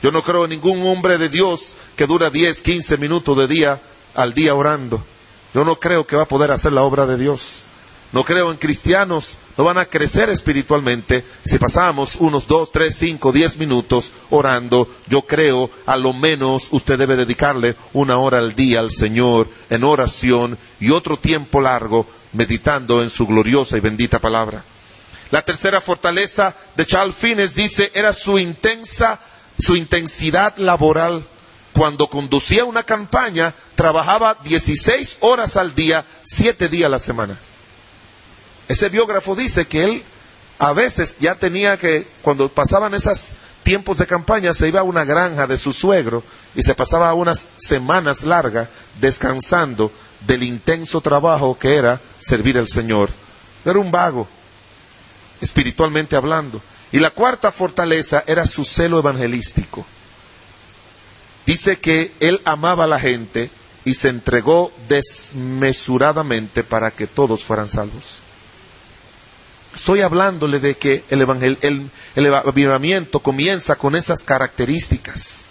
Yo 0.01 0.09
no 0.09 0.23
creo 0.23 0.45
en 0.45 0.49
ningún 0.49 0.81
hombre 0.87 1.19
de 1.19 1.29
Dios 1.29 1.75
que 1.95 2.07
dura 2.07 2.31
10, 2.31 2.63
15 2.63 2.97
minutos 2.97 3.37
de 3.37 3.47
día 3.47 3.79
al 4.15 4.33
día 4.33 4.55
orando. 4.55 5.12
Yo 5.53 5.63
no 5.63 5.79
creo 5.79 6.07
que 6.07 6.15
va 6.15 6.23
a 6.23 6.27
poder 6.27 6.51
hacer 6.51 6.73
la 6.73 6.83
obra 6.83 7.05
de 7.05 7.17
Dios. 7.17 7.63
No 8.13 8.23
creo 8.23 8.51
en 8.51 8.57
cristianos, 8.57 9.39
no 9.57 9.63
van 9.63 9.79
a 9.79 9.85
crecer 9.85 10.29
espiritualmente 10.29 11.25
si 11.43 11.57
pasamos 11.57 12.15
unos 12.15 12.47
dos, 12.47 12.71
tres, 12.71 12.95
cinco, 12.95 13.31
diez 13.31 13.57
minutos 13.57 14.11
orando. 14.29 14.87
Yo 15.07 15.23
creo, 15.23 15.71
a 15.87 15.97
lo 15.97 16.13
menos 16.13 16.67
usted 16.69 16.99
debe 16.99 17.15
dedicarle 17.15 17.75
una 17.91 18.17
hora 18.19 18.37
al 18.37 18.53
día 18.53 18.79
al 18.79 18.91
Señor 18.91 19.47
en 19.71 19.83
oración 19.83 20.59
y 20.79 20.91
otro 20.91 21.17
tiempo 21.17 21.59
largo 21.59 22.05
meditando 22.33 23.01
en 23.01 23.09
su 23.09 23.25
gloriosa 23.25 23.77
y 23.77 23.79
bendita 23.79 24.19
palabra. 24.19 24.63
La 25.31 25.43
tercera 25.43 25.81
fortaleza 25.81 26.55
de 26.75 26.85
Charles 26.85 27.15
Fines 27.15 27.55
dice 27.55 27.91
era 27.95 28.13
su 28.13 28.37
intensa, 28.37 29.19
su 29.57 29.75
intensidad 29.75 30.55
laboral. 30.57 31.23
Cuando 31.73 32.07
conducía 32.07 32.65
una 32.65 32.83
campaña, 32.83 33.53
trabajaba 33.75 34.37
16 34.43 35.17
horas 35.21 35.57
al 35.57 35.73
día, 35.73 36.05
siete 36.23 36.69
días 36.69 36.85
a 36.85 36.89
la 36.89 36.99
semana. 36.99 37.37
Ese 38.67 38.89
biógrafo 38.89 39.35
dice 39.35 39.65
que 39.65 39.83
él 39.83 40.03
a 40.59 40.73
veces 40.73 41.17
ya 41.19 41.35
tenía 41.35 41.77
que, 41.77 42.07
cuando 42.21 42.47
pasaban 42.47 42.93
esos 42.93 43.33
tiempos 43.63 43.97
de 43.97 44.07
campaña, 44.07 44.53
se 44.53 44.67
iba 44.67 44.81
a 44.81 44.83
una 44.83 45.03
granja 45.03 45.47
de 45.47 45.57
su 45.57 45.73
suegro 45.73 46.23
y 46.55 46.63
se 46.63 46.75
pasaba 46.75 47.13
unas 47.13 47.49
semanas 47.57 48.23
largas 48.23 48.69
descansando 49.01 49.91
del 50.27 50.43
intenso 50.43 51.01
trabajo 51.01 51.57
que 51.57 51.75
era 51.75 51.99
servir 52.19 52.57
al 52.57 52.67
Señor. 52.67 53.09
Era 53.65 53.79
un 53.79 53.91
vago, 53.91 54.27
espiritualmente 55.41 56.15
hablando. 56.15 56.61
Y 56.91 56.99
la 56.99 57.09
cuarta 57.09 57.51
fortaleza 57.51 58.23
era 58.27 58.45
su 58.45 58.63
celo 58.63 58.99
evangelístico. 58.99 59.85
Dice 61.45 61.77
que 61.77 62.11
él 62.19 62.41
amaba 62.45 62.85
a 62.85 62.87
la 62.87 62.99
gente 62.99 63.49
y 63.85 63.95
se 63.95 64.09
entregó 64.09 64.71
desmesuradamente 64.87 66.63
para 66.63 66.91
que 66.91 67.07
todos 67.07 67.43
fueran 67.43 67.69
salvos. 67.69 68.19
Estoy 69.75 70.01
hablándole 70.01 70.59
de 70.59 70.75
que 70.75 71.03
el, 71.09 71.89
el, 72.15 72.33
avivamiento 72.35 73.19
comienza 73.19 73.75
con 73.75 73.95
esas 73.95 74.21
características. 74.21 75.45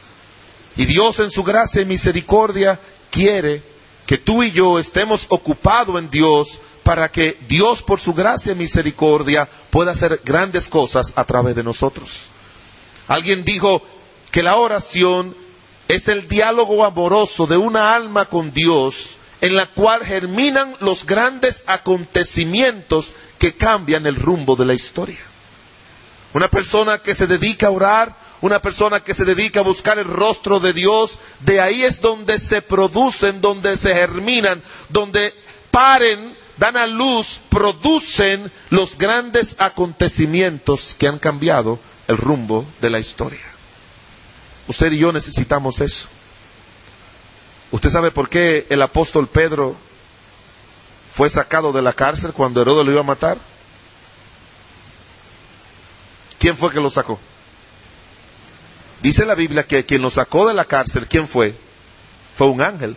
Y 0.76 0.86
Dios 0.86 1.18
en 1.18 1.30
su 1.30 1.42
gracia 1.42 1.82
y 1.82 1.86
misericordia 1.86 2.78
quiere 3.10 3.62
que 4.06 4.18
tú 4.18 4.42
y 4.42 4.52
yo 4.52 4.78
estemos 4.78 5.26
ocupados 5.28 5.98
en 5.98 6.08
Dios 6.08 6.60
para 6.82 7.10
que 7.10 7.36
Dios 7.48 7.82
por 7.82 8.00
su 8.00 8.14
gracia 8.14 8.52
y 8.52 8.56
misericordia 8.56 9.48
pueda 9.70 9.92
hacer 9.92 10.20
grandes 10.24 10.68
cosas 10.68 11.12
a 11.16 11.24
través 11.24 11.54
de 11.54 11.62
nosotros. 11.62 12.26
Alguien 13.08 13.44
dijo 13.44 13.82
que 14.30 14.42
la 14.42 14.56
oración 14.56 15.34
es 15.88 16.08
el 16.08 16.28
diálogo 16.28 16.84
amoroso 16.84 17.46
de 17.46 17.56
una 17.56 17.94
alma 17.94 18.24
con 18.26 18.52
Dios 18.52 19.16
en 19.42 19.56
la 19.56 19.66
cual 19.66 20.04
germinan 20.04 20.76
los 20.80 21.04
grandes 21.04 21.64
acontecimientos 21.66 23.12
que 23.38 23.54
cambian 23.54 24.06
el 24.06 24.14
rumbo 24.16 24.54
de 24.54 24.64
la 24.64 24.72
historia. 24.74 25.18
Una 26.32 26.48
persona 26.48 26.98
que 26.98 27.14
se 27.14 27.26
dedica 27.26 27.66
a 27.66 27.70
orar, 27.70 28.14
una 28.40 28.62
persona 28.62 29.00
que 29.00 29.14
se 29.14 29.24
dedica 29.24 29.60
a 29.60 29.64
buscar 29.64 29.98
el 29.98 30.04
rostro 30.06 30.60
de 30.60 30.72
Dios, 30.72 31.18
de 31.40 31.60
ahí 31.60 31.82
es 31.82 32.00
donde 32.00 32.38
se 32.38 32.62
producen, 32.62 33.40
donde 33.40 33.76
se 33.76 33.92
germinan, 33.92 34.62
donde 34.88 35.34
paren, 35.72 36.36
dan 36.56 36.76
a 36.76 36.86
luz, 36.86 37.40
producen 37.48 38.50
los 38.70 38.96
grandes 38.96 39.56
acontecimientos 39.58 40.94
que 40.96 41.08
han 41.08 41.18
cambiado 41.18 41.80
el 42.06 42.16
rumbo 42.16 42.64
de 42.80 42.90
la 42.90 43.00
historia. 43.00 43.51
Usted 44.68 44.92
y 44.92 44.98
yo 44.98 45.12
necesitamos 45.12 45.80
eso. 45.80 46.08
¿Usted 47.70 47.90
sabe 47.90 48.10
por 48.10 48.28
qué 48.28 48.66
el 48.68 48.82
apóstol 48.82 49.26
Pedro 49.28 49.74
fue 51.14 51.28
sacado 51.28 51.72
de 51.72 51.82
la 51.82 51.92
cárcel 51.92 52.32
cuando 52.32 52.60
Herodes 52.60 52.84
lo 52.84 52.92
iba 52.92 53.00
a 53.00 53.04
matar? 53.04 53.38
¿Quién 56.38 56.56
fue 56.56 56.72
que 56.72 56.80
lo 56.80 56.90
sacó? 56.90 57.18
Dice 59.02 59.24
la 59.24 59.34
Biblia 59.34 59.66
que 59.66 59.84
quien 59.84 60.02
lo 60.02 60.10
sacó 60.10 60.46
de 60.46 60.54
la 60.54 60.64
cárcel, 60.64 61.06
¿quién 61.08 61.26
fue? 61.26 61.54
Fue 62.36 62.46
un 62.48 62.62
ángel. 62.62 62.96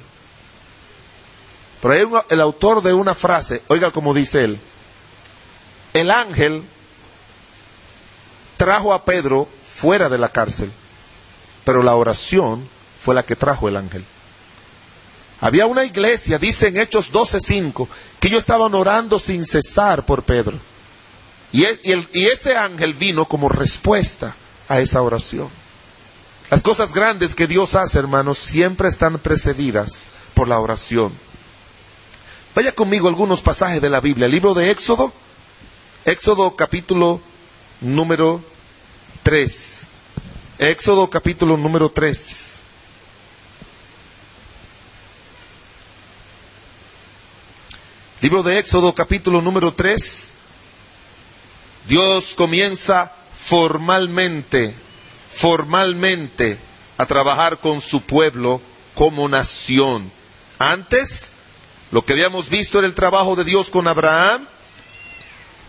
Pero 1.82 1.93
hay 1.93 2.25
el 2.30 2.41
autor 2.41 2.82
de 2.82 2.93
una 2.93 3.15
frase, 3.15 3.62
oiga 3.67 3.91
como 3.91 4.13
dice 4.13 4.43
él, 4.43 4.60
el 5.93 6.12
ángel 6.12 6.63
trajo 8.58 8.93
a 8.93 9.06
Pedro 9.06 9.47
fuera 9.73 10.10
de 10.10 10.17
la 10.17 10.30
cárcel, 10.30 10.71
pero 11.65 11.84
la 11.84 11.95
oración 11.95 12.65
fue 13.01 13.15
la 13.15 13.23
que 13.23 13.36
trajo 13.36 13.67
el 13.67 13.75
ángel. 13.75 14.06
Había 15.41 15.65
una 15.65 15.84
iglesia, 15.84 16.39
dice 16.39 16.67
en 16.67 16.78
Hechos 16.78 17.12
12:5, 17.12 17.88
que 18.19 18.30
ellos 18.30 18.39
estaban 18.39 18.73
orando 18.73 19.19
sin 19.19 19.45
cesar 19.45 20.06
por 20.06 20.23
Pedro. 20.23 20.58
Y, 21.51 21.65
y 21.65 22.25
ese 22.25 22.56
ángel 22.56 22.93
vino 22.93 23.25
como 23.25 23.49
respuesta 23.49 24.36
a 24.67 24.80
esa 24.80 25.01
oración. 25.01 25.49
Las 26.49 26.62
cosas 26.62 26.93
grandes 26.93 27.36
que 27.36 27.47
Dios 27.47 27.75
hace, 27.75 27.99
hermanos, 27.99 28.38
siempre 28.38 28.88
están 28.88 29.17
precedidas 29.19 30.06
por 30.34 30.47
la 30.47 30.60
oración. 30.60 31.12
Vaya 32.54 32.71
conmigo 32.71 33.08
algunos 33.08 33.41
pasajes 33.41 33.82
de 33.82 33.89
la 33.89 33.99
Biblia. 33.99 34.28
El 34.28 34.32
libro 34.32 34.54
de 34.54 34.71
Éxodo, 34.71 35.12
Éxodo 36.06 36.56
capítulo 36.56 37.19
número 37.82 38.41
3. 39.23 39.91
Éxodo 40.58 41.10
capítulo 41.10 41.58
número 41.58 41.89
3. 41.89 42.60
Libro 48.22 48.41
de 48.41 48.60
Éxodo 48.60 48.96
capítulo 48.96 49.41
número 49.41 49.74
3. 49.74 50.34
Dios 51.89 52.34
comienza 52.36 53.12
formalmente, 53.36 54.74
formalmente 55.34 56.58
a 56.98 57.06
trabajar 57.06 57.60
con 57.60 57.82
su 57.82 58.00
pueblo 58.02 58.62
como 58.96 59.28
nación. 59.28 60.10
Antes, 60.58 61.34
lo 61.91 62.06
que 62.06 62.13
habíamos 62.13 62.48
visto 62.48 62.80
era 62.80 62.88
el 62.88 62.96
trabajo 62.96 63.36
de 63.36 63.44
Dios 63.44 63.70
con 63.70 63.89
Abraham 63.89 64.48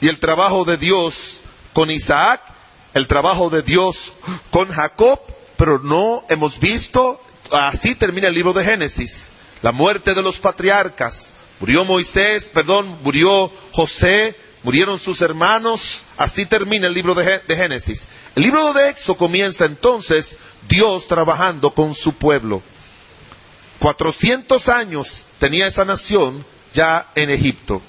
y 0.00 0.06
el 0.08 0.20
trabajo 0.20 0.64
de 0.64 0.76
Dios 0.76 1.40
con 1.72 1.90
Isaac, 1.90 2.55
el 2.96 3.06
trabajo 3.06 3.50
de 3.50 3.62
Dios 3.62 4.14
con 4.50 4.68
Jacob, 4.68 5.20
pero 5.56 5.78
no 5.78 6.24
hemos 6.28 6.58
visto, 6.58 7.20
así 7.50 7.94
termina 7.94 8.28
el 8.28 8.34
libro 8.34 8.52
de 8.52 8.64
Génesis, 8.64 9.32
la 9.62 9.72
muerte 9.72 10.14
de 10.14 10.22
los 10.22 10.38
patriarcas, 10.38 11.34
Murió 11.58 11.86
Moisés, 11.86 12.50
perdón, 12.52 12.98
murió 13.02 13.50
José, 13.72 14.36
murieron 14.62 14.98
sus 14.98 15.22
hermanos. 15.22 16.04
Así 16.18 16.44
termina 16.44 16.86
el 16.86 16.94
libro 16.94 17.14
de, 17.14 17.40
Génesis. 17.48 18.08
El 18.34 18.42
libro 18.42 18.72
de 18.74 18.90
Éxodo 18.90 19.16
comienza 19.16 19.64
entonces 19.64 20.36
Dios 20.68 21.08
trabajando 21.08 21.70
con 21.70 21.94
su 21.94 22.12
pueblo. 22.12 22.62
Cuatrocientos 23.78 24.68
años 24.68 25.26
tenía 25.38 25.66
esa 25.66 25.84
nación 25.84 26.44
ya 26.74 27.08
en 27.14 27.30
Egipto. 27.30 27.80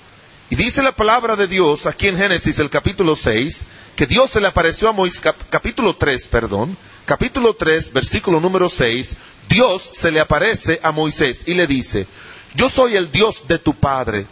Y 0.50 0.56
dice 0.56 0.82
la 0.82 0.94
palabra 0.94 1.36
de 1.36 1.48
Dios 1.48 1.86
aquí 1.86 2.08
en 2.08 2.18
Génesis, 2.18 2.58
el 2.60 2.70
capítulo 2.70 3.18
6, 3.18 3.66
que 3.98 4.06
Dios 4.06 4.32
se 4.32 4.40
le 4.40 4.48
apareció 4.48 4.88
a 4.88 4.94
Moisés, 4.94 5.22
capítulo 5.50 5.98
3, 5.98 6.28
perdón, 6.30 6.78
capítulo 7.06 7.54
3, 7.54 7.92
versículo 7.92 8.40
número 8.40 8.70
6, 8.70 9.18
Dios 9.50 9.92
se 9.94 10.10
le 10.10 10.22
aparece 10.22 10.80
a 10.84 10.94
Moisés 10.94 11.44
y 11.48 11.54
le 11.54 11.68
dice, 11.68 12.08
yo 12.56 12.70
soy 12.70 12.96
el 12.96 13.12
Dios 13.12 13.46
de 13.50 13.60
tu 13.60 13.74
padre, 13.74 14.26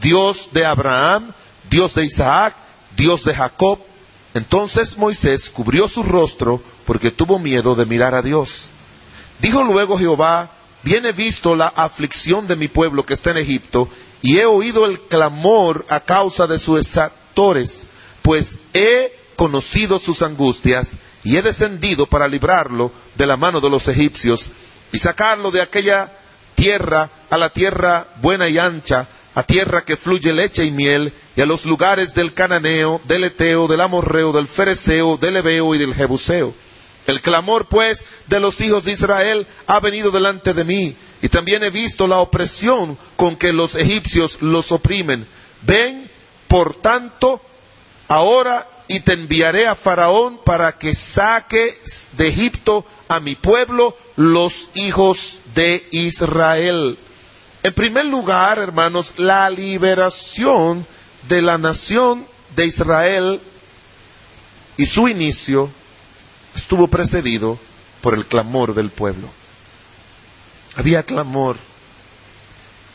Dios 0.00 0.48
de 0.52 0.66
Abraham, 0.66 1.32
Dios 1.70 1.94
de 1.94 2.04
Isaac, 2.04 2.56
Dios 2.96 3.24
de 3.24 3.34
Jacob. 3.34 3.78
Entonces 4.34 4.98
Moisés 4.98 5.50
cubrió 5.50 5.86
su 5.86 6.02
rostro 6.02 6.60
porque 6.84 7.12
tuvo 7.12 7.38
miedo 7.38 7.76
de 7.76 7.86
mirar 7.86 8.16
a 8.16 8.22
Dios. 8.22 8.68
Dijo 9.40 9.62
luego 9.62 9.98
Jehová, 9.98 10.50
bien 10.82 11.06
he 11.06 11.12
visto 11.12 11.54
la 11.54 11.68
aflicción 11.68 12.48
de 12.48 12.56
mi 12.56 12.66
pueblo 12.66 13.06
que 13.06 13.14
está 13.14 13.30
en 13.30 13.38
Egipto, 13.38 13.88
y 14.22 14.38
he 14.38 14.46
oído 14.46 14.86
el 14.86 15.00
clamor 15.00 15.86
a 15.88 16.00
causa 16.00 16.46
de 16.46 16.58
sus 16.58 16.78
exactores, 16.78 17.86
pues 18.22 18.58
he 18.74 19.16
conocido 19.36 19.98
sus 19.98 20.22
angustias, 20.22 20.98
y 21.22 21.36
he 21.36 21.42
descendido 21.42 22.06
para 22.06 22.28
librarlo 22.28 22.92
de 23.14 23.26
la 23.26 23.36
mano 23.36 23.60
de 23.60 23.70
los 23.70 23.88
egipcios, 23.88 24.50
y 24.92 24.98
sacarlo 24.98 25.50
de 25.50 25.62
aquella 25.62 26.12
tierra, 26.54 27.10
a 27.30 27.38
la 27.38 27.50
tierra 27.50 28.08
buena 28.20 28.48
y 28.48 28.58
ancha, 28.58 29.06
a 29.34 29.42
tierra 29.42 29.84
que 29.84 29.96
fluye 29.96 30.32
leche 30.32 30.64
y 30.64 30.70
miel, 30.70 31.12
y 31.36 31.40
a 31.40 31.46
los 31.46 31.64
lugares 31.64 32.14
del 32.14 32.34
cananeo, 32.34 33.00
del 33.04 33.24
eteo, 33.24 33.68
del 33.68 33.80
amorreo, 33.80 34.32
del 34.32 34.48
fereceo, 34.48 35.16
del 35.16 35.36
ebeo 35.36 35.74
y 35.74 35.78
del 35.78 35.94
jebuseo. 35.94 36.52
El 37.06 37.22
clamor, 37.22 37.66
pues, 37.66 38.04
de 38.26 38.40
los 38.40 38.60
hijos 38.60 38.84
de 38.84 38.92
Israel 38.92 39.46
ha 39.66 39.80
venido 39.80 40.10
delante 40.10 40.52
de 40.52 40.64
mí, 40.64 40.94
y 41.22 41.28
también 41.28 41.62
he 41.62 41.70
visto 41.70 42.06
la 42.06 42.18
opresión 42.18 42.96
con 43.16 43.36
que 43.36 43.52
los 43.52 43.74
egipcios 43.74 44.40
los 44.40 44.72
oprimen. 44.72 45.26
Ven, 45.62 46.10
por 46.48 46.74
tanto, 46.74 47.40
ahora 48.08 48.66
y 48.88 49.00
te 49.00 49.12
enviaré 49.12 49.66
a 49.66 49.74
Faraón 49.74 50.40
para 50.44 50.72
que 50.78 50.94
saque 50.94 51.78
de 52.16 52.28
Egipto 52.28 52.84
a 53.08 53.20
mi 53.20 53.34
pueblo, 53.34 53.96
los 54.16 54.70
hijos 54.74 55.38
de 55.54 55.86
Israel. 55.90 56.98
En 57.62 57.74
primer 57.74 58.06
lugar, 58.06 58.58
hermanos, 58.58 59.14
la 59.16 59.48
liberación 59.50 60.86
de 61.28 61.42
la 61.42 61.58
nación 61.58 62.26
de 62.56 62.66
Israel 62.66 63.40
y 64.76 64.86
su 64.86 65.06
inicio 65.08 65.70
estuvo 66.56 66.88
precedido 66.88 67.58
por 68.00 68.14
el 68.14 68.26
clamor 68.26 68.74
del 68.74 68.90
pueblo. 68.90 69.28
Había 70.80 71.02
clamor, 71.02 71.58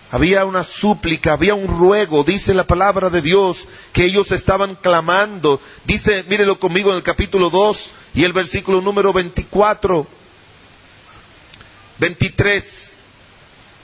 había 0.10 0.44
una 0.46 0.64
súplica, 0.64 1.34
había 1.34 1.54
un 1.54 1.68
ruego, 1.68 2.24
dice 2.24 2.56
la 2.56 2.66
palabra 2.66 3.12
de 3.12 3.22
Dios, 3.22 3.68
que 3.94 4.06
ellos 4.06 4.32
estaban 4.32 4.74
clamando. 4.74 5.62
Dice, 5.86 6.24
mírelo 6.24 6.60
conmigo 6.60 6.90
en 6.90 6.96
el 6.96 7.04
capítulo 7.04 7.52
2 7.52 7.92
y 8.16 8.24
el 8.24 8.34
versículo 8.34 8.82
número 8.82 9.14
24. 9.14 10.08
23, 12.00 12.98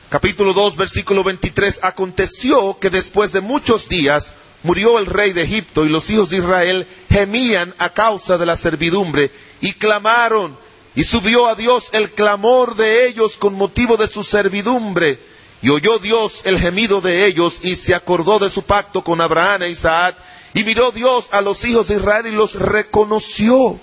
capítulo 0.09 0.53
2, 0.53 0.77
versículo 0.77 1.23
23, 1.23 1.81
aconteció 1.83 2.79
que 2.79 2.89
después 2.89 3.33
de 3.33 3.41
muchos 3.41 3.87
días 3.87 4.33
murió 4.63 4.97
el 4.97 5.05
rey 5.05 5.31
de 5.31 5.43
Egipto 5.43 5.85
y 5.85 5.89
los 5.89 6.09
hijos 6.09 6.31
de 6.31 6.37
Israel 6.37 6.87
gemían 7.07 7.75
a 7.77 7.89
causa 7.89 8.39
de 8.39 8.47
la 8.47 8.55
servidumbre 8.55 9.29
y 9.61 9.73
clamaron 9.73 10.57
y 10.95 11.03
subió 11.03 11.47
a 11.47 11.55
Dios 11.55 11.89
el 11.93 12.11
clamor 12.11 12.75
de 12.75 13.07
ellos 13.07 13.37
con 13.37 13.53
motivo 13.53 13.97
de 13.97 14.07
su 14.07 14.23
servidumbre. 14.23 15.19
Y 15.61 15.69
oyó 15.69 15.99
Dios 15.99 16.41
el 16.43 16.59
gemido 16.59 17.01
de 17.01 17.25
ellos 17.25 17.59
y 17.61 17.75
se 17.75 17.95
acordó 17.95 18.39
de 18.39 18.49
su 18.49 18.63
pacto 18.63 19.03
con 19.03 19.21
Abraham 19.21 19.63
e 19.63 19.69
Isaac. 19.69 20.17
Y 20.53 20.63
miró 20.63 20.91
Dios 20.91 21.27
a 21.31 21.41
los 21.41 21.63
hijos 21.63 21.87
de 21.87 21.95
Israel 21.95 22.27
y 22.27 22.31
los 22.31 22.55
reconoció. 22.55 23.79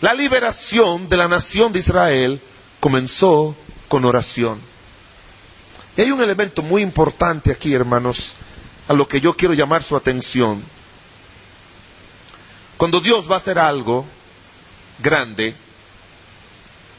La 0.00 0.14
liberación 0.14 1.08
de 1.08 1.16
la 1.16 1.28
nación 1.28 1.72
de 1.72 1.78
Israel 1.78 2.40
comenzó 2.80 3.56
con 3.88 4.04
oración. 4.04 4.60
Y 5.96 6.02
hay 6.02 6.10
un 6.10 6.20
elemento 6.20 6.62
muy 6.62 6.82
importante 6.82 7.50
aquí, 7.50 7.72
hermanos, 7.72 8.34
a 8.88 8.92
lo 8.92 9.08
que 9.08 9.20
yo 9.20 9.34
quiero 9.34 9.54
llamar 9.54 9.82
su 9.82 9.96
atención. 9.96 10.62
Cuando 12.76 13.00
Dios 13.00 13.28
va 13.28 13.34
a 13.34 13.38
hacer 13.38 13.58
algo 13.58 14.04
grande, 15.00 15.54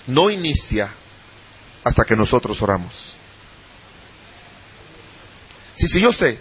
no 0.09 0.29
inicia 0.29 0.89
hasta 1.83 2.03
que 2.03 2.15
nosotros 2.15 2.61
oramos. 2.61 3.15
Sí, 5.75 5.87
sí, 5.87 6.01
yo 6.01 6.11
sé. 6.11 6.37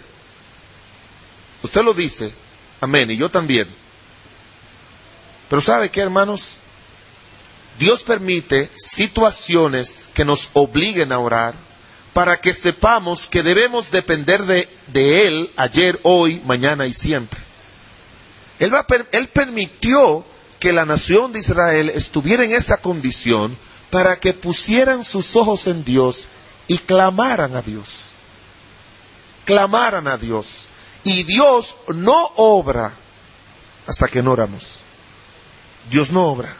Usted 1.63 1.81
lo 1.81 1.93
dice, 1.93 2.31
amén, 2.81 3.09
y 3.11 3.17
yo 3.17 3.29
también. 3.29 3.67
Pero 5.49 5.61
¿sabe 5.61 5.89
qué, 5.89 6.01
hermanos? 6.01 6.57
Dios 7.79 8.03
permite 8.03 8.69
situaciones 8.75 10.09
que 10.13 10.25
nos 10.25 10.49
obliguen 10.53 11.11
a 11.11 11.19
orar 11.19 11.55
para 12.13 12.41
que 12.41 12.53
sepamos 12.53 13.27
que 13.27 13.43
debemos 13.43 13.91
depender 13.91 14.45
de, 14.45 14.67
Él 15.27 15.51
ayer, 15.55 15.99
hoy, 16.03 16.41
mañana 16.45 16.85
y 16.85 16.93
siempre. 16.93 17.39
Él, 18.59 18.73
él 19.13 19.27
permitió 19.29 20.25
que 20.59 20.73
la 20.73 20.85
nación 20.85 21.31
de 21.31 21.39
Israel 21.39 21.89
estuviera 21.89 22.43
en 22.43 22.51
esa 22.51 22.77
condición 22.77 23.55
para 23.89 24.19
que 24.19 24.33
pusieran 24.33 25.03
sus 25.03 25.35
ojos 25.35 25.67
en 25.67 25.83
Dios 25.83 26.27
y 26.67 26.77
clamaran 26.77 27.55
a 27.55 27.61
Dios. 27.61 28.11
Clamaran 29.45 30.07
a 30.07 30.17
Dios. 30.17 30.67
Y 31.03 31.23
Dios 31.23 31.75
no 31.87 32.31
obra 32.35 32.93
hasta 33.87 34.07
que 34.07 34.21
no 34.21 34.33
oramos. 34.33 34.79
Dios 35.89 36.11
no 36.11 36.27
obra. 36.27 36.55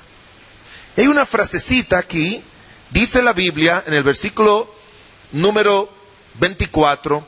Hay 0.98 1.08
una 1.08 1.26
frasecita 1.26 1.98
aquí, 1.98 2.42
dice 2.90 3.22
la 3.22 3.34
Biblia 3.34 3.84
en 3.86 3.94
el 3.94 4.04
versículo 4.04 4.74
número 5.32 5.90
24, 6.40 7.24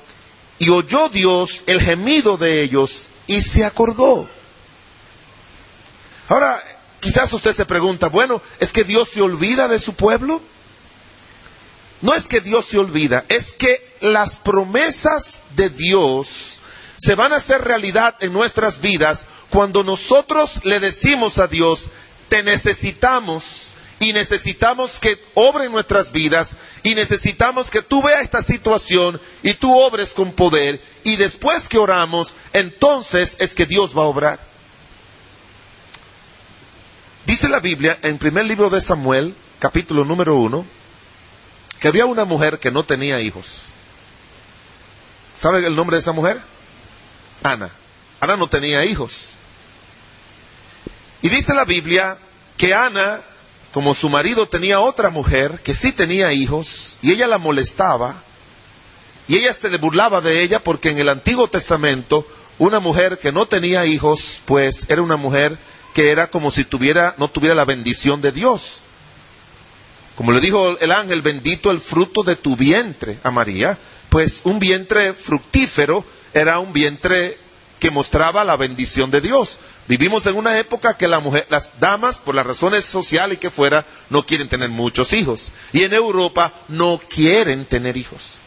y 0.59 0.69
oyó 0.69 1.09
Dios 1.09 1.63
el 1.67 1.79
gemido 1.81 2.37
de 2.37 2.63
ellos 2.63 3.07
y 3.27 3.41
se 3.41 3.63
acordó. 3.65 4.27
Ahora, 6.31 6.63
quizás 7.01 7.33
usted 7.33 7.51
se 7.51 7.65
pregunta, 7.65 8.07
bueno, 8.07 8.41
¿es 8.61 8.71
que 8.71 8.85
Dios 8.85 9.09
se 9.09 9.21
olvida 9.21 9.67
de 9.67 9.79
su 9.79 9.95
pueblo? 9.95 10.41
No 11.99 12.13
es 12.13 12.29
que 12.29 12.39
Dios 12.39 12.67
se 12.67 12.77
olvida, 12.77 13.25
es 13.27 13.51
que 13.51 13.85
las 13.99 14.37
promesas 14.37 15.43
de 15.57 15.69
Dios 15.69 16.59
se 16.95 17.15
van 17.15 17.33
a 17.33 17.35
hacer 17.35 17.61
realidad 17.65 18.15
en 18.21 18.31
nuestras 18.31 18.79
vidas 18.79 19.25
cuando 19.49 19.83
nosotros 19.83 20.63
le 20.63 20.79
decimos 20.79 21.37
a 21.37 21.47
Dios, 21.47 21.89
te 22.29 22.43
necesitamos 22.43 23.73
y 23.99 24.13
necesitamos 24.13 24.99
que 24.99 25.21
obre 25.33 25.65
en 25.65 25.73
nuestras 25.73 26.13
vidas 26.13 26.55
y 26.81 26.95
necesitamos 26.95 27.69
que 27.69 27.81
tú 27.81 28.01
veas 28.01 28.21
esta 28.21 28.41
situación 28.41 29.19
y 29.43 29.55
tú 29.55 29.77
obres 29.77 30.13
con 30.13 30.31
poder 30.31 30.81
y 31.03 31.17
después 31.17 31.67
que 31.67 31.77
oramos, 31.77 32.37
entonces 32.53 33.35
es 33.39 33.53
que 33.53 33.65
Dios 33.65 33.97
va 33.97 34.03
a 34.03 34.05
obrar. 34.05 34.50
Dice 37.31 37.47
la 37.47 37.61
Biblia 37.61 37.97
en 38.01 38.17
primer 38.17 38.43
libro 38.43 38.69
de 38.69 38.81
Samuel, 38.81 39.33
capítulo 39.57 40.03
número 40.03 40.35
uno, 40.35 40.65
que 41.79 41.87
había 41.87 42.05
una 42.05 42.25
mujer 42.25 42.59
que 42.59 42.71
no 42.71 42.83
tenía 42.83 43.21
hijos. 43.21 43.67
¿Sabe 45.37 45.65
el 45.65 45.73
nombre 45.73 45.95
de 45.95 46.01
esa 46.01 46.11
mujer? 46.11 46.41
Ana. 47.41 47.69
Ana 48.19 48.35
no 48.35 48.49
tenía 48.49 48.83
hijos. 48.83 49.35
Y 51.21 51.29
dice 51.29 51.53
la 51.53 51.63
Biblia 51.63 52.17
que 52.57 52.73
Ana, 52.73 53.21
como 53.71 53.95
su 53.95 54.09
marido 54.09 54.49
tenía 54.49 54.81
otra 54.81 55.09
mujer 55.09 55.61
que 55.63 55.73
sí 55.73 55.93
tenía 55.93 56.33
hijos, 56.33 56.97
y 57.01 57.13
ella 57.13 57.27
la 57.27 57.37
molestaba, 57.37 58.15
y 59.29 59.37
ella 59.37 59.53
se 59.53 59.69
le 59.69 59.77
burlaba 59.77 60.19
de 60.19 60.41
ella 60.41 60.59
porque 60.59 60.89
en 60.89 60.99
el 60.99 61.07
Antiguo 61.07 61.47
Testamento 61.47 62.27
una 62.59 62.81
mujer 62.81 63.19
que 63.19 63.31
no 63.31 63.45
tenía 63.45 63.85
hijos, 63.85 64.41
pues 64.43 64.89
era 64.89 65.01
una 65.01 65.15
mujer 65.15 65.57
que 65.93 66.11
era 66.11 66.27
como 66.27 66.51
si 66.51 66.63
tuviera, 66.63 67.15
no 67.17 67.27
tuviera 67.29 67.55
la 67.55 67.65
bendición 67.65 68.21
de 68.21 68.31
Dios. 68.31 68.79
Como 70.15 70.31
le 70.31 70.39
dijo 70.39 70.77
el 70.79 70.91
ángel, 70.91 71.21
bendito 71.21 71.71
el 71.71 71.79
fruto 71.79 72.23
de 72.23 72.35
tu 72.35 72.55
vientre 72.55 73.17
a 73.23 73.31
María, 73.31 73.77
pues 74.09 74.41
un 74.43 74.59
vientre 74.59 75.13
fructífero 75.13 76.05
era 76.33 76.59
un 76.59 76.73
vientre 76.73 77.37
que 77.79 77.89
mostraba 77.91 78.43
la 78.43 78.57
bendición 78.57 79.09
de 79.09 79.21
Dios. 79.21 79.57
Vivimos 79.87 80.25
en 80.27 80.35
una 80.35 80.57
época 80.59 80.95
que 80.95 81.07
la 81.07 81.19
mujer, 81.19 81.47
las 81.49 81.79
damas, 81.79 82.17
por 82.17 82.35
las 82.35 82.45
razones 82.45 82.85
sociales 82.85 83.37
y 83.37 83.39
que 83.39 83.49
fuera, 83.49 83.85
no 84.09 84.25
quieren 84.25 84.47
tener 84.47 84.69
muchos 84.69 85.13
hijos. 85.13 85.51
Y 85.73 85.83
en 85.83 85.93
Europa 85.93 86.53
no 86.67 87.01
quieren 87.09 87.65
tener 87.65 87.97
hijos. 87.97 88.37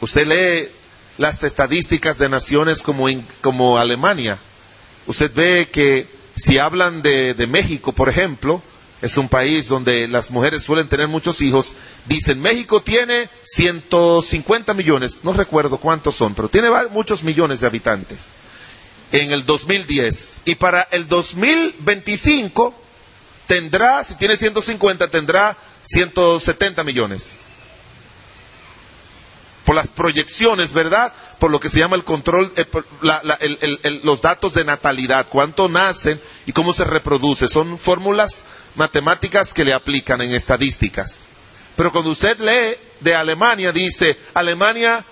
Usted 0.00 0.26
lee 0.26 0.68
las 1.16 1.42
estadísticas 1.42 2.18
de 2.18 2.28
naciones 2.28 2.82
como, 2.82 3.06
como 3.40 3.78
Alemania. 3.78 4.38
Usted 5.06 5.32
ve 5.34 5.68
que 5.70 6.06
si 6.36 6.58
hablan 6.58 7.02
de, 7.02 7.34
México, 7.48 7.92
por 7.92 8.08
ejemplo, 8.08 8.62
es 9.00 9.16
un 9.16 9.28
país 9.28 9.68
donde 9.68 10.06
las 10.08 10.30
mujeres 10.30 10.62
suelen 10.62 10.88
tener 10.88 11.08
muchos 11.08 11.40
hijos. 11.40 11.72
Dicen, 12.06 12.40
México 12.40 12.80
tiene 12.80 13.28
150 13.44 14.74
millones, 14.74 15.20
no 15.22 15.32
recuerdo 15.32 15.78
cuántos 15.78 16.14
son, 16.14 16.34
pero 16.34 16.48
tiene 16.48 16.68
muchos 16.90 17.22
millones 17.24 17.60
de 17.60 17.66
habitantes 17.66 18.30
en 19.12 19.32
el 19.32 19.44
2010. 19.44 20.40
Y 20.46 20.54
para 20.54 20.82
el 20.90 21.06
2025 21.08 22.74
tendrá, 23.46 24.02
si 24.02 24.14
tiene 24.16 24.36
150, 24.36 25.10
tendrá 25.10 25.56
170 25.84 26.82
millones. 26.84 27.38
Por 29.64 29.76
las 29.76 29.88
proyecciones, 29.88 30.72
¿verdad? 30.72 31.12
Por 31.42 31.50
lo 31.50 31.58
que 31.58 31.68
se 31.68 31.80
llama 31.80 31.96
el 31.96 32.04
control, 32.04 32.52
eh, 32.54 34.00
los 34.04 34.22
datos 34.22 34.54
de 34.54 34.64
natalidad, 34.64 35.26
cuánto 35.28 35.68
nacen 35.68 36.20
y 36.46 36.52
cómo 36.52 36.72
se 36.72 36.84
reproduce. 36.84 37.48
Son 37.48 37.80
fórmulas 37.80 38.44
matemáticas 38.76 39.52
que 39.52 39.64
le 39.64 39.74
aplican 39.74 40.20
en 40.22 40.30
estadísticas. 40.30 41.24
Pero 41.74 41.90
cuando 41.90 42.12
usted 42.12 42.38
lee 42.38 42.76
de 43.00 43.16
Alemania, 43.16 43.72
dice, 43.72 44.16
Alemania 44.34 45.04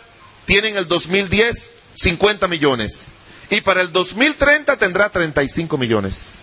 tiene 0.44 0.68
en 0.68 0.76
el 0.76 0.86
2010 0.86 1.74
50 1.94 2.46
millones 2.46 3.08
y 3.50 3.60
para 3.62 3.80
el 3.80 3.90
2030 3.92 4.76
tendrá 4.76 5.10
35 5.10 5.76
millones. 5.78 6.42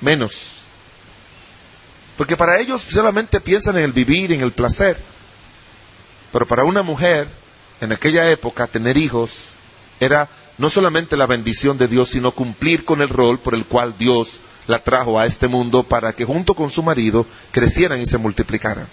Menos. 0.00 0.60
Porque 2.16 2.36
para 2.36 2.60
ellos 2.60 2.82
solamente 2.88 3.40
piensan 3.40 3.78
en 3.78 3.82
el 3.82 3.92
vivir, 3.92 4.30
en 4.30 4.42
el 4.42 4.52
placer. 4.52 4.96
Pero 6.30 6.46
para 6.46 6.62
una 6.62 6.84
mujer, 6.84 7.26
en 7.80 7.92
aquella 7.92 8.30
época, 8.30 8.66
tener 8.66 8.96
hijos 8.96 9.56
era 10.00 10.28
no 10.58 10.70
solamente 10.70 11.16
la 11.16 11.26
bendición 11.26 11.78
de 11.78 11.88
Dios, 11.88 12.10
sino 12.10 12.32
cumplir 12.32 12.84
con 12.84 13.00
el 13.00 13.08
rol 13.08 13.38
por 13.38 13.54
el 13.54 13.64
cual 13.64 13.94
Dios 13.96 14.40
la 14.66 14.80
trajo 14.80 15.18
a 15.18 15.26
este 15.26 15.48
mundo 15.48 15.82
para 15.82 16.12
que 16.12 16.24
junto 16.24 16.54
con 16.54 16.70
su 16.70 16.82
marido 16.82 17.24
crecieran 17.52 18.00
y 18.00 18.06
se 18.06 18.18
multiplicaran. 18.18 18.86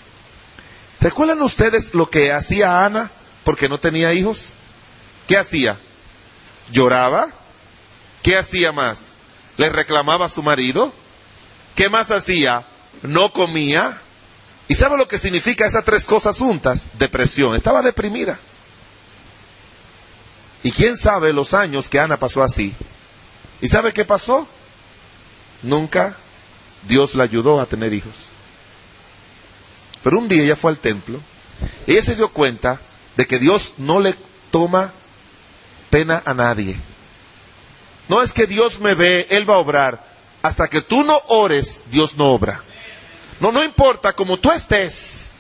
¿Recuerdan 1.02 1.42
ustedes 1.42 1.94
lo 1.94 2.10
que 2.10 2.32
hacía 2.32 2.86
Ana 2.86 3.12
porque 3.44 3.68
no 3.68 3.80
tenía 3.80 4.14
hijos? 4.14 4.54
¿Qué 5.28 5.38
hacía? 5.38 5.78
Lloraba. 6.72 7.30
¿Qué 8.22 8.38
hacía 8.38 8.72
más? 8.72 9.10
¿Le 9.58 9.70
reclamaba 9.70 10.26
a 10.26 10.30
su 10.30 10.42
marido? 10.42 10.92
¿Qué 11.76 11.90
más 11.90 12.10
hacía? 12.12 12.66
No 13.04 13.34
comía. 13.34 14.00
¿Y 14.68 14.76
sabe 14.76 14.98
lo 14.98 15.08
que 15.08 15.20
significa 15.20 15.66
esas 15.66 15.86
tres 15.86 16.06
cosas 16.06 16.38
juntas? 16.38 16.90
Depresión. 16.98 17.56
Estaba 17.56 17.82
deprimida. 17.82 18.40
Y 20.66 20.72
quién 20.72 20.98
sabe 20.98 21.32
los 21.32 21.54
años 21.54 21.90
que 21.90 22.00
Ana 22.00 22.18
pasó 22.18 22.42
así. 22.42 22.74
¿Y 23.62 23.68
sabe 23.68 23.94
qué 23.94 24.04
pasó? 24.04 24.48
Nunca 25.62 26.16
Dios 26.88 27.14
la 27.14 27.24
ayudó 27.24 27.62
a 27.62 27.68
tener 27.68 27.94
hijos. 27.94 28.16
Pero 30.04 30.18
un 30.18 30.28
día 30.28 30.42
ella 30.42 30.56
fue 30.56 30.72
al 30.72 30.80
templo 30.80 31.20
y 31.86 31.92
ella 31.92 32.02
se 32.02 32.16
dio 32.16 32.30
cuenta 32.30 32.80
de 33.16 33.28
que 33.28 33.38
Dios 33.38 33.74
no 33.78 34.00
le 34.00 34.16
toma 34.50 34.92
pena 35.92 36.24
a 36.26 36.34
nadie. 36.34 36.76
No 38.10 38.24
es 38.24 38.34
que 38.34 38.48
Dios 38.48 38.80
me 38.80 38.96
ve, 38.96 39.28
Él 39.30 39.48
va 39.48 39.58
a 39.58 39.60
obrar. 39.60 40.04
Hasta 40.42 40.68
que 40.68 40.82
tú 40.82 41.04
no 41.04 41.16
ores, 41.28 41.84
Dios 41.92 42.18
no 42.18 42.34
obra. 42.34 42.60
No, 43.40 43.52
no 43.52 43.64
importa 43.64 44.14
como 44.14 44.38
tú 44.38 44.50
estés. 44.52 45.35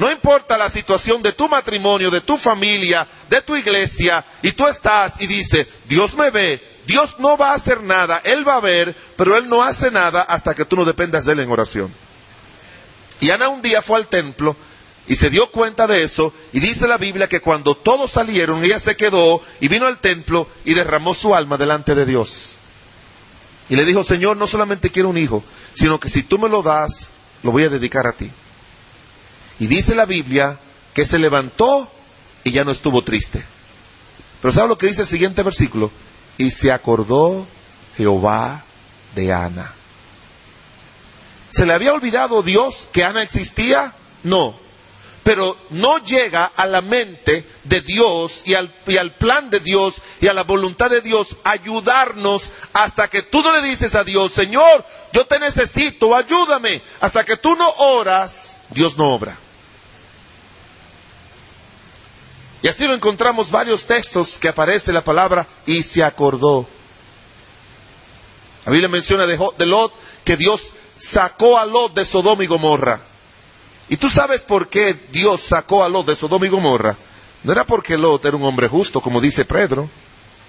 No 0.00 0.10
importa 0.10 0.56
la 0.56 0.70
situación 0.70 1.20
de 1.20 1.34
tu 1.34 1.46
matrimonio, 1.46 2.10
de 2.10 2.22
tu 2.22 2.38
familia, 2.38 3.06
de 3.28 3.42
tu 3.42 3.54
iglesia, 3.54 4.24
y 4.40 4.52
tú 4.52 4.66
estás 4.66 5.20
y 5.20 5.26
dices, 5.26 5.66
Dios 5.84 6.14
me 6.14 6.30
ve, 6.30 6.58
Dios 6.86 7.16
no 7.18 7.36
va 7.36 7.50
a 7.50 7.56
hacer 7.56 7.82
nada, 7.82 8.22
Él 8.24 8.48
va 8.48 8.54
a 8.54 8.60
ver, 8.60 8.96
pero 9.18 9.36
Él 9.36 9.46
no 9.46 9.62
hace 9.62 9.90
nada 9.90 10.22
hasta 10.22 10.54
que 10.54 10.64
tú 10.64 10.74
no 10.76 10.86
dependas 10.86 11.26
de 11.26 11.34
Él 11.34 11.40
en 11.40 11.50
oración. 11.50 11.92
Y 13.20 13.30
Ana 13.30 13.50
un 13.50 13.60
día 13.60 13.82
fue 13.82 13.98
al 13.98 14.08
templo 14.08 14.56
y 15.06 15.16
se 15.16 15.28
dio 15.28 15.50
cuenta 15.50 15.86
de 15.86 16.02
eso 16.02 16.32
y 16.54 16.60
dice 16.60 16.88
la 16.88 16.96
Biblia 16.96 17.28
que 17.28 17.42
cuando 17.42 17.74
todos 17.74 18.10
salieron 18.10 18.64
ella 18.64 18.80
se 18.80 18.96
quedó 18.96 19.42
y 19.60 19.68
vino 19.68 19.84
al 19.86 19.98
templo 19.98 20.48
y 20.64 20.72
derramó 20.72 21.12
su 21.12 21.34
alma 21.34 21.58
delante 21.58 21.94
de 21.94 22.06
Dios. 22.06 22.56
Y 23.68 23.76
le 23.76 23.84
dijo, 23.84 24.02
Señor, 24.02 24.38
no 24.38 24.46
solamente 24.46 24.88
quiero 24.88 25.10
un 25.10 25.18
hijo, 25.18 25.44
sino 25.74 26.00
que 26.00 26.08
si 26.08 26.22
tú 26.22 26.38
me 26.38 26.48
lo 26.48 26.62
das, 26.62 27.12
lo 27.42 27.52
voy 27.52 27.64
a 27.64 27.68
dedicar 27.68 28.06
a 28.06 28.12
ti. 28.12 28.30
Y 29.60 29.66
dice 29.66 29.94
la 29.94 30.06
Biblia 30.06 30.58
que 30.94 31.04
se 31.04 31.18
levantó 31.18 31.88
y 32.42 32.50
ya 32.50 32.64
no 32.64 32.72
estuvo 32.72 33.02
triste. 33.02 33.44
Pero 34.40 34.52
¿sabe 34.52 34.68
lo 34.68 34.78
que 34.78 34.86
dice 34.86 35.02
el 35.02 35.06
siguiente 35.06 35.42
versículo? 35.42 35.90
Y 36.38 36.50
se 36.50 36.72
acordó 36.72 37.46
Jehová 37.96 38.64
de 39.14 39.32
Ana. 39.32 39.70
¿Se 41.50 41.66
le 41.66 41.74
había 41.74 41.92
olvidado 41.92 42.42
Dios 42.42 42.88
que 42.90 43.04
Ana 43.04 43.22
existía? 43.22 43.92
No. 44.22 44.54
Pero 45.22 45.58
no 45.68 45.98
llega 45.98 46.46
a 46.46 46.66
la 46.66 46.80
mente 46.80 47.44
de 47.64 47.82
Dios 47.82 48.42
y 48.46 48.54
al, 48.54 48.74
y 48.86 48.96
al, 48.96 49.14
plan 49.16 49.50
de 49.50 49.60
Dios 49.60 49.96
y 50.22 50.28
a 50.28 50.32
la 50.32 50.44
voluntad 50.44 50.88
de 50.88 51.02
Dios 51.02 51.36
ayudarnos 51.44 52.50
hasta 52.72 53.08
que 53.08 53.22
tú 53.22 53.42
no 53.42 53.52
le 53.52 53.60
dices 53.60 53.94
a 53.94 54.04
Dios, 54.04 54.32
Señor, 54.32 54.86
yo 55.12 55.26
te 55.26 55.38
necesito, 55.38 56.16
ayúdame. 56.16 56.80
Hasta 57.00 57.24
que 57.24 57.36
tú 57.36 57.54
no 57.56 57.68
oras, 57.76 58.62
Dios 58.70 58.96
no 58.96 59.12
obra. 59.12 59.36
Y 62.62 62.68
así 62.68 62.86
lo 62.86 62.94
encontramos 62.94 63.50
varios 63.50 63.86
textos 63.86 64.38
que 64.38 64.48
aparece 64.48 64.92
la 64.92 65.02
palabra 65.02 65.46
y 65.66 65.82
se 65.82 66.04
acordó. 66.04 66.66
La 68.66 68.72
Biblia 68.72 68.88
menciona 68.88 69.26
de, 69.26 69.66
Lot 69.66 69.92
que 70.24 70.36
Dios 70.36 70.74
sacó 70.98 71.58
a 71.58 71.64
Lot 71.64 71.94
de 71.94 72.04
Sodoma 72.04 72.44
y 72.44 72.46
Gomorra. 72.46 73.00
¿Y 73.88 73.96
tú 73.96 74.10
sabes 74.10 74.42
por 74.42 74.68
qué 74.68 74.94
Dios 75.10 75.40
sacó 75.40 75.82
a 75.82 75.88
Lot 75.88 76.06
de 76.06 76.16
Sodoma 76.16 76.46
y 76.46 76.50
Gomorra? 76.50 76.96
No 77.42 77.52
era 77.52 77.64
porque 77.64 77.96
Lot 77.96 78.24
era 78.26 78.36
un 78.36 78.44
hombre 78.44 78.68
justo, 78.68 79.00
como 79.00 79.20
dice 79.20 79.46
Pedro. 79.46 79.88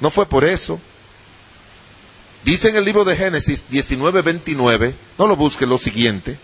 No 0.01 0.11
fue 0.11 0.25
por 0.25 0.43
eso. 0.43 0.79
Dice 2.43 2.69
en 2.69 2.75
el 2.75 2.85
libro 2.85 3.05
de 3.05 3.15
Génesis 3.15 3.67
19:29, 3.69 4.93
no 5.17 5.27
lo 5.27 5.35
busque, 5.37 5.65
lo 5.65 5.77
siguiente. 5.77 6.37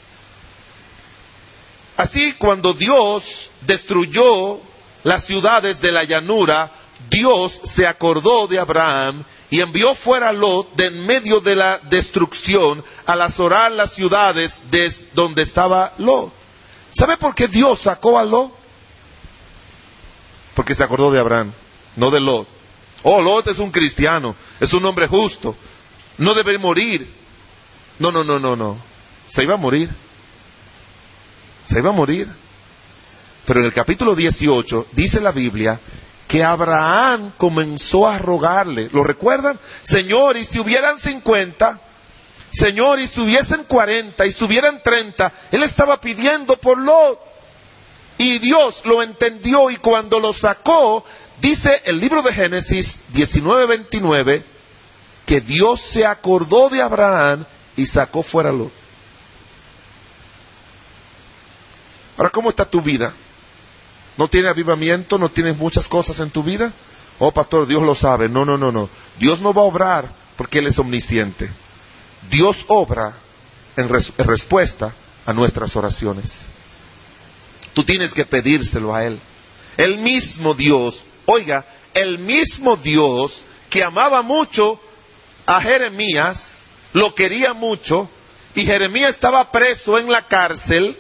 Así 1.97 2.33
cuando 2.33 2.73
Dios 2.73 3.51
destruyó 3.65 4.61
las 5.07 5.23
ciudades 5.23 5.79
de 5.79 5.93
la 5.93 6.03
llanura, 6.03 6.69
Dios 7.09 7.61
se 7.63 7.87
acordó 7.87 8.45
de 8.45 8.59
Abraham 8.59 9.23
y 9.49 9.61
envió 9.61 9.95
fuera 9.95 10.27
a 10.27 10.33
Lot 10.33 10.75
de 10.75 10.87
en 10.87 11.05
medio 11.05 11.39
de 11.39 11.55
la 11.55 11.77
destrucción 11.77 12.83
al 13.05 13.21
azorar 13.21 13.71
las 13.71 13.93
ciudades 13.93 14.59
de 14.69 14.93
donde 15.13 15.43
estaba 15.43 15.93
Lot. 15.97 16.33
¿Sabe 16.91 17.15
por 17.15 17.33
qué 17.35 17.47
Dios 17.47 17.79
sacó 17.79 18.19
a 18.19 18.25
Lot? 18.25 18.51
Porque 20.53 20.75
se 20.75 20.83
acordó 20.83 21.09
de 21.09 21.21
Abraham, 21.21 21.53
no 21.95 22.11
de 22.11 22.19
Lot. 22.19 22.45
Oh, 23.03 23.21
Lot 23.21 23.47
es 23.47 23.59
un 23.59 23.71
cristiano, 23.71 24.35
es 24.59 24.73
un 24.73 24.85
hombre 24.85 25.07
justo, 25.07 25.55
no 26.17 26.33
debe 26.33 26.57
morir. 26.57 27.09
No, 27.97 28.11
no, 28.11 28.25
no, 28.25 28.39
no, 28.39 28.57
no. 28.57 28.77
Se 29.25 29.43
iba 29.43 29.53
a 29.53 29.57
morir. 29.57 29.89
Se 31.65 31.79
iba 31.79 31.91
a 31.91 31.93
morir. 31.93 32.27
Pero 33.47 33.61
en 33.61 33.67
el 33.67 33.73
capítulo 33.73 34.13
18 34.13 34.87
dice 34.91 35.21
la 35.21 35.31
Biblia 35.31 35.79
que 36.27 36.43
Abraham 36.43 37.31
comenzó 37.37 38.05
a 38.05 38.17
rogarle. 38.19 38.89
¿Lo 38.91 39.05
recuerdan? 39.05 39.57
Señor, 39.83 40.35
y 40.35 40.43
si 40.43 40.59
hubieran 40.59 40.99
50, 40.99 41.79
Señor, 42.51 42.99
y 42.99 43.07
si 43.07 43.21
hubiesen 43.21 43.63
40, 43.63 44.25
y 44.25 44.31
si 44.33 44.43
hubieran 44.43 44.83
30, 44.83 45.31
él 45.53 45.63
estaba 45.63 46.01
pidiendo 46.01 46.57
por 46.57 46.77
Lot. 46.77 47.21
Y 48.17 48.39
Dios 48.39 48.81
lo 48.83 49.01
entendió 49.01 49.69
y 49.69 49.77
cuando 49.77 50.19
lo 50.19 50.33
sacó, 50.33 51.05
dice 51.39 51.81
el 51.85 52.01
libro 52.01 52.23
de 52.23 52.33
Génesis 52.33 52.99
19:29, 53.13 54.43
que 55.25 55.39
Dios 55.39 55.79
se 55.79 56.05
acordó 56.05 56.67
de 56.67 56.81
Abraham 56.81 57.45
y 57.77 57.85
sacó 57.85 58.23
fuera 58.23 58.51
Lot. 58.51 58.73
Ahora, 62.17 62.29
¿cómo 62.29 62.49
está 62.49 62.65
tu 62.65 62.81
vida? 62.81 63.13
¿No 64.17 64.27
tiene 64.27 64.49
avivamiento? 64.49 65.17
¿No 65.17 65.29
tienes 65.29 65.57
muchas 65.57 65.87
cosas 65.87 66.19
en 66.19 66.29
tu 66.29 66.43
vida? 66.43 66.71
Oh, 67.19 67.31
pastor, 67.31 67.67
Dios 67.67 67.83
lo 67.83 67.95
sabe. 67.95 68.29
No, 68.29 68.45
no, 68.45 68.57
no, 68.57 68.71
no. 68.71 68.89
Dios 69.19 69.41
no 69.41 69.53
va 69.53 69.61
a 69.61 69.65
obrar 69.65 70.09
porque 70.35 70.59
Él 70.59 70.67
es 70.67 70.79
omnisciente. 70.79 71.49
Dios 72.29 72.65
obra 72.67 73.15
en, 73.75 73.89
respuesta 73.89 74.93
a 75.25 75.33
nuestras 75.33 75.75
oraciones. 75.75 76.45
Tú 77.73 77.83
tienes 77.83 78.13
que 78.13 78.25
pedírselo 78.25 78.93
a 78.93 79.05
Él. 79.05 79.19
El 79.77 79.99
mismo 79.99 80.55
Dios, 80.55 81.03
oiga, 81.25 81.65
el 81.93 82.17
mismo 82.19 82.75
Dios 82.75 83.43
que 83.69 83.83
amaba 83.83 84.23
mucho 84.23 84.79
a 85.45 85.61
Jeremías, 85.61 86.69
lo 86.93 87.13
quería 87.13 87.53
mucho, 87.53 88.09
y 88.55 88.65
Jeremías 88.65 89.11
estaba 89.11 89.51
preso 89.51 89.99
en 89.99 90.11
la 90.11 90.27
cárcel, 90.27 90.97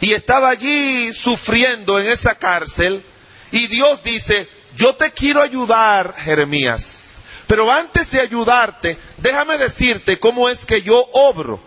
y 0.00 0.12
estaba 0.12 0.50
allí 0.50 1.12
sufriendo 1.12 1.98
en 1.98 2.08
esa 2.08 2.36
cárcel 2.36 3.02
y 3.50 3.66
Dios 3.66 4.02
dice, 4.02 4.48
yo 4.76 4.94
te 4.94 5.12
quiero 5.12 5.40
ayudar, 5.40 6.14
Jeremías, 6.16 7.18
pero 7.46 7.70
antes 7.72 8.10
de 8.10 8.20
ayudarte, 8.20 8.98
déjame 9.16 9.58
decirte 9.58 10.18
cómo 10.18 10.48
es 10.48 10.66
que 10.66 10.82
yo 10.82 10.98
obro. 11.12 11.60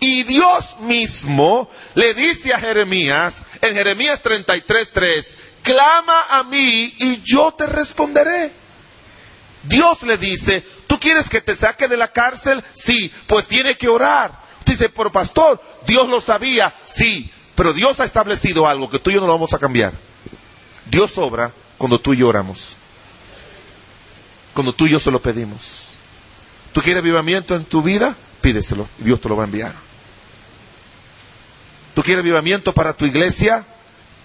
Y 0.00 0.22
Dios 0.24 0.78
mismo 0.80 1.68
le 1.94 2.14
dice 2.14 2.52
a 2.52 2.58
Jeremías, 2.58 3.46
en 3.60 3.74
Jeremías 3.74 4.22
33:3, 4.22 5.34
clama 5.62 6.26
a 6.30 6.42
mí 6.44 6.94
y 6.98 7.22
yo 7.24 7.52
te 7.52 7.66
responderé. 7.66 8.52
Dios 9.62 10.02
le 10.02 10.18
dice, 10.18 10.64
¿tú 10.86 11.00
quieres 11.00 11.28
que 11.28 11.40
te 11.40 11.56
saque 11.56 11.88
de 11.88 11.96
la 11.96 12.08
cárcel? 12.08 12.62
Sí, 12.74 13.10
pues 13.26 13.46
tiene 13.46 13.76
que 13.76 13.88
orar. 13.88 14.38
Dice, 14.64 14.88
por 14.88 15.10
pastor, 15.10 15.60
Dios 15.86 16.08
lo 16.08 16.20
sabía, 16.20 16.74
sí, 16.84 17.30
pero 17.54 17.72
Dios 17.72 18.00
ha 18.00 18.04
establecido 18.04 18.66
algo 18.66 18.90
que 18.90 18.98
tú 18.98 19.10
y 19.10 19.14
yo 19.14 19.20
no 19.20 19.26
lo 19.26 19.34
vamos 19.34 19.52
a 19.52 19.58
cambiar. 19.58 19.92
Dios 20.90 21.16
obra 21.16 21.52
cuando 21.78 21.98
tú 21.98 22.14
y 22.14 22.18
yo 22.18 22.28
oramos. 22.28 22.76
Cuando 24.52 24.72
tú 24.72 24.86
y 24.86 24.90
yo 24.90 25.00
se 25.00 25.10
lo 25.10 25.20
pedimos. 25.20 25.88
¿Tú 26.72 26.80
quieres 26.80 27.02
avivamiento 27.02 27.54
en 27.54 27.64
tu 27.64 27.82
vida? 27.82 28.16
Pídeselo 28.40 28.86
y 29.00 29.04
Dios 29.04 29.20
te 29.20 29.28
lo 29.28 29.36
va 29.36 29.44
a 29.44 29.46
enviar. 29.46 29.72
¿Tú 31.94 32.02
quieres 32.02 32.22
avivamiento 32.22 32.72
para 32.72 32.92
tu 32.92 33.06
iglesia? 33.06 33.64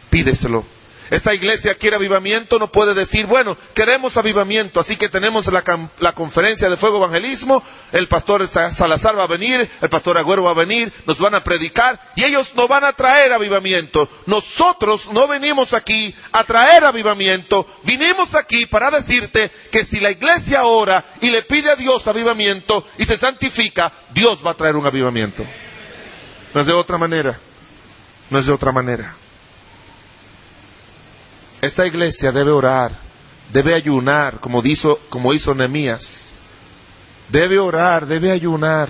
Pídeselo 0.09 0.65
esta 1.09 1.33
iglesia 1.33 1.75
quiere 1.75 1.95
avivamiento, 1.95 2.59
no 2.59 2.71
puede 2.71 2.93
decir, 2.93 3.25
bueno, 3.25 3.57
queremos 3.73 4.17
avivamiento, 4.17 4.79
así 4.79 4.95
que 4.95 5.09
tenemos 5.09 5.47
la, 5.51 6.11
conferencia 6.13 6.69
de 6.69 6.77
fuego 6.77 6.97
evangelismo, 6.97 7.63
el 7.91 8.07
pastor 8.07 8.47
Salazar 8.47 9.17
va 9.17 9.23
a 9.23 9.27
venir, 9.27 9.69
el 9.81 9.89
pastor 9.89 10.17
Agüero 10.17 10.43
va 10.43 10.51
a 10.51 10.55
venir, 10.55 10.91
nos 11.05 11.19
van 11.19 11.35
a 11.35 11.43
predicar 11.43 11.99
y 12.15 12.23
ellos 12.23 12.53
no 12.55 12.67
van 12.67 12.83
a 12.83 12.93
traer 12.93 13.33
avivamiento. 13.33 14.07
Nosotros 14.25 15.11
no 15.11 15.27
venimos 15.27 15.73
aquí 15.73 16.13
a 16.31 16.43
traer 16.43 16.83
avivamiento, 16.85 17.65
vinimos 17.83 18.35
aquí 18.35 18.65
para 18.65 18.91
decirte 18.91 19.51
que 19.71 19.83
si 19.83 19.99
la 19.99 20.11
iglesia 20.11 20.65
ora 20.65 21.03
y 21.21 21.29
le 21.29 21.41
pide 21.41 21.71
a 21.71 21.75
Dios 21.75 22.07
avivamiento 22.07 22.85
y 22.97 23.05
se 23.05 23.17
santifica, 23.17 23.91
Dios 24.11 24.45
va 24.45 24.51
a 24.51 24.55
traer 24.55 24.75
un 24.75 24.85
avivamiento. 24.85 25.43
No 26.53 26.61
es 26.61 26.67
de 26.67 26.73
otra 26.73 26.97
manera, 26.97 27.39
no 28.29 28.39
es 28.39 28.45
de 28.45 28.53
otra 28.53 28.71
manera. 28.71 29.15
Esta 31.61 31.85
iglesia 31.85 32.31
debe 32.31 32.51
orar, 32.51 32.91
debe 33.51 33.73
ayunar, 33.73 34.39
como 34.39 34.63
hizo, 34.63 34.97
como 35.09 35.33
hizo 35.33 35.53
Nehemías. 35.53 36.31
Debe 37.29 37.59
orar, 37.59 38.07
debe 38.07 38.31
ayunar 38.31 38.89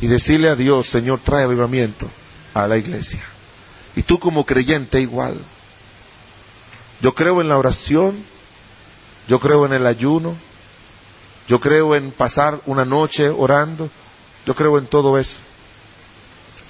y 0.00 0.06
decirle 0.06 0.48
a 0.48 0.54
Dios, 0.54 0.86
Señor, 0.86 1.18
trae 1.18 1.44
avivamiento 1.44 2.08
a 2.54 2.68
la 2.68 2.78
iglesia. 2.78 3.20
Y 3.96 4.02
tú 4.02 4.20
como 4.20 4.46
creyente 4.46 5.00
igual. 5.00 5.34
Yo 7.00 7.14
creo 7.14 7.40
en 7.40 7.48
la 7.48 7.58
oración, 7.58 8.16
yo 9.26 9.40
creo 9.40 9.66
en 9.66 9.72
el 9.72 9.86
ayuno, 9.86 10.36
yo 11.48 11.60
creo 11.60 11.96
en 11.96 12.12
pasar 12.12 12.60
una 12.66 12.84
noche 12.84 13.28
orando, 13.28 13.90
yo 14.46 14.54
creo 14.54 14.78
en 14.78 14.86
todo 14.86 15.18
eso. 15.18 15.40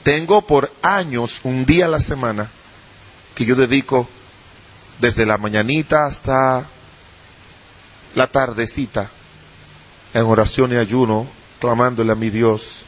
Tengo 0.03 0.47
por 0.47 0.73
años, 0.81 1.41
un 1.45 1.67
día 1.67 1.85
a 1.85 1.89
la 1.89 2.01
semana, 2.01 2.49
que 3.35 3.45
yo 3.45 3.55
dedico 3.55 4.09
desde 5.01 5.27
la 5.27 5.39
mañanita 5.39 6.05
hasta 6.05 6.65
la 8.15 8.27
tardecita, 8.27 9.09
en 10.15 10.23
oración 10.23 10.73
y 10.73 10.77
ayuno, 10.77 11.27
clamándole 11.61 12.13
a 12.13 12.17
mi 12.17 12.31
Dios 12.31 12.81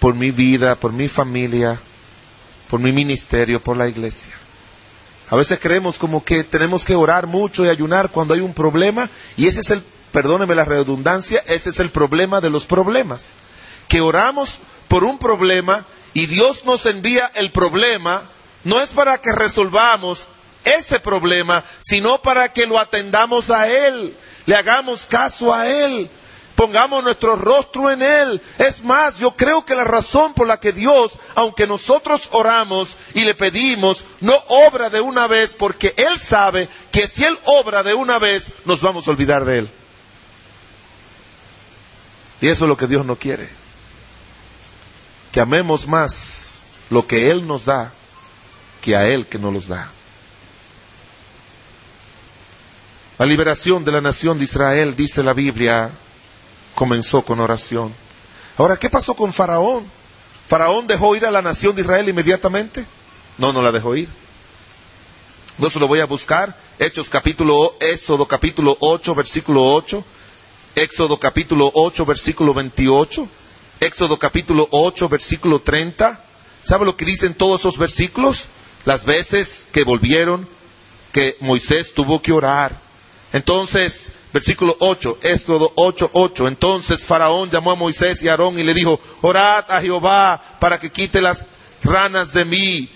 por 0.00 0.14
mi 0.14 0.30
vida, 0.30 0.76
por 0.76 0.92
mi 0.92 1.08
familia, 1.08 1.78
por 2.70 2.80
mi 2.80 2.92
ministerio, 2.92 3.60
por 3.60 3.76
la 3.76 3.88
iglesia. 3.88 4.32
A 5.30 5.36
veces 5.36 5.58
creemos 5.60 5.98
como 5.98 6.24
que 6.24 6.44
tenemos 6.44 6.84
que 6.84 6.94
orar 6.94 7.26
mucho 7.26 7.64
y 7.64 7.68
ayunar 7.68 8.10
cuando 8.10 8.34
hay 8.34 8.40
un 8.40 8.54
problema 8.54 9.10
y 9.36 9.46
ese 9.46 9.60
es 9.60 9.70
el, 9.70 9.82
perdóneme 10.12 10.54
la 10.54 10.64
redundancia, 10.64 11.42
ese 11.46 11.70
es 11.70 11.80
el 11.80 11.90
problema 11.90 12.40
de 12.40 12.50
los 12.50 12.64
problemas. 12.66 13.36
Que 13.88 14.00
oramos 14.00 14.58
por 14.88 15.04
un 15.04 15.18
problema 15.18 15.84
y 16.14 16.26
Dios 16.26 16.64
nos 16.64 16.86
envía 16.86 17.30
el 17.34 17.52
problema 17.52 18.22
no 18.64 18.80
es 18.80 18.90
para 18.90 19.18
que 19.18 19.32
resolvamos 19.32 20.26
ese 20.64 21.00
problema, 21.00 21.64
sino 21.80 22.20
para 22.20 22.52
que 22.52 22.66
lo 22.66 22.78
atendamos 22.78 23.50
a 23.50 23.68
Él, 23.68 24.14
le 24.46 24.56
hagamos 24.56 25.06
caso 25.06 25.54
a 25.54 25.68
Él, 25.68 26.08
pongamos 26.58 27.04
nuestro 27.04 27.36
rostro 27.36 27.90
en 27.90 28.02
Él. 28.02 28.42
Es 28.58 28.82
más, 28.82 29.18
yo 29.18 29.30
creo 29.30 29.64
que 29.64 29.76
la 29.76 29.84
razón 29.84 30.34
por 30.34 30.46
la 30.46 30.58
que 30.58 30.72
Dios, 30.72 31.12
aunque 31.36 31.68
nosotros 31.68 32.28
oramos 32.32 32.96
y 33.14 33.20
le 33.20 33.34
pedimos, 33.34 34.04
no 34.20 34.34
obra 34.48 34.90
de 34.90 35.00
una 35.00 35.28
vez, 35.28 35.54
porque 35.54 35.94
Él 35.96 36.18
sabe 36.18 36.68
que 36.90 37.06
si 37.06 37.24
Él 37.24 37.38
obra 37.44 37.84
de 37.84 37.94
una 37.94 38.18
vez, 38.18 38.50
nos 38.64 38.80
vamos 38.80 39.06
a 39.06 39.12
olvidar 39.12 39.44
de 39.44 39.58
Él. 39.60 39.70
Y 42.40 42.48
eso 42.48 42.64
es 42.64 42.68
lo 42.68 42.76
que 42.76 42.86
Dios 42.86 43.06
no 43.06 43.16
quiere. 43.16 43.48
Que 45.30 45.40
amemos 45.40 45.86
más 45.86 46.60
lo 46.90 47.06
que 47.06 47.30
Él 47.30 47.46
nos 47.46 47.66
da 47.66 47.92
que 48.80 48.96
a 48.96 49.06
Él 49.06 49.26
que 49.26 49.38
nos 49.38 49.52
los 49.52 49.68
da. 49.68 49.90
La 53.18 53.26
liberación 53.26 53.84
de 53.84 53.90
la 53.90 54.00
nación 54.00 54.38
de 54.38 54.44
Israel, 54.44 54.94
dice 54.94 55.24
la 55.24 55.32
Biblia, 55.32 55.90
comenzó 56.76 57.22
con 57.22 57.40
oración. 57.40 57.92
Ahora, 58.56 58.76
¿qué 58.76 58.88
pasó 58.88 59.14
con 59.14 59.32
Faraón? 59.32 59.84
¿Faraón 60.46 60.86
dejó 60.86 61.16
ir 61.16 61.26
a 61.26 61.32
la 61.32 61.42
nación 61.42 61.74
de 61.74 61.82
Israel 61.82 62.08
inmediatamente? 62.08 62.84
No, 63.36 63.52
no 63.52 63.60
la 63.60 63.72
dejó 63.72 63.96
ir. 63.96 64.08
No 65.58 65.68
se 65.68 65.80
lo 65.80 65.88
voy 65.88 65.98
a 65.98 66.06
buscar. 66.06 66.56
Hechos 66.78 67.08
capítulo, 67.08 67.74
Éxodo 67.80 68.28
capítulo 68.28 68.76
8, 68.78 69.16
versículo 69.16 69.64
8. 69.74 70.04
Éxodo 70.76 71.18
capítulo 71.18 71.72
8, 71.74 72.06
versículo 72.06 72.54
28. 72.54 73.28
Éxodo 73.80 74.16
capítulo 74.16 74.68
8, 74.70 75.08
versículo 75.08 75.58
30. 75.58 76.20
¿Sabe 76.62 76.84
lo 76.84 76.96
que 76.96 77.04
dicen 77.04 77.34
todos 77.34 77.62
esos 77.62 77.78
versículos? 77.78 78.44
Las 78.84 79.04
veces 79.04 79.66
que 79.72 79.82
volvieron, 79.82 80.48
que 81.10 81.36
Moisés 81.40 81.94
tuvo 81.94 82.22
que 82.22 82.30
orar 82.30 82.86
Entonces, 83.32 84.12
versículo 84.32 84.76
8, 84.80 85.18
Éxodo 85.22 85.72
8, 85.74 86.10
8. 86.12 86.48
Entonces 86.48 87.06
Faraón 87.06 87.50
llamó 87.50 87.72
a 87.72 87.76
Moisés 87.76 88.22
y 88.22 88.28
Aarón 88.28 88.58
y 88.58 88.64
le 88.64 88.74
dijo, 88.74 89.00
orad 89.22 89.70
a 89.70 89.80
Jehová 89.80 90.42
para 90.60 90.78
que 90.78 90.90
quite 90.90 91.20
las 91.20 91.46
ranas 91.82 92.32
de 92.32 92.44
mí. 92.44 92.88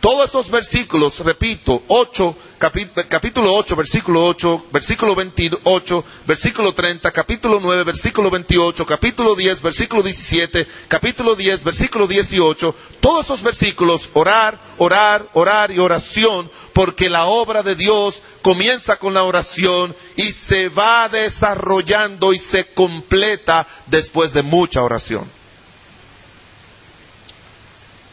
Todos 0.00 0.28
esos 0.28 0.50
versículos, 0.50 1.20
repito, 1.20 1.82
8, 1.88 2.36
capítulo 2.58 3.54
8, 3.54 3.76
versículo 3.76 4.24
8, 4.24 4.66
versículo 4.72 5.14
28, 5.14 6.04
versículo 6.26 6.72
30, 6.72 7.10
capítulo 7.12 7.60
9, 7.60 7.84
versículo 7.84 8.30
28, 8.30 8.86
capítulo 8.86 9.34
10, 9.34 9.62
versículo 9.62 10.02
17, 10.02 10.66
capítulo 10.88 11.34
10, 11.34 11.64
versículo 11.64 12.06
18, 12.06 12.74
todos 13.00 13.26
esos 13.26 13.42
versículos, 13.42 14.08
orar, 14.14 14.58
orar, 14.78 15.28
orar 15.34 15.70
y 15.70 15.78
oración, 15.78 16.50
porque 16.72 17.10
la 17.10 17.26
obra 17.26 17.62
de 17.62 17.74
Dios 17.74 18.22
comienza 18.42 18.96
con 18.96 19.14
la 19.14 19.24
oración 19.24 19.94
y 20.16 20.32
se 20.32 20.68
va 20.68 21.08
desarrollando 21.08 22.32
y 22.32 22.38
se 22.38 22.66
completa 22.72 23.66
después 23.86 24.32
de 24.32 24.42
mucha 24.42 24.82
oración. 24.82 25.24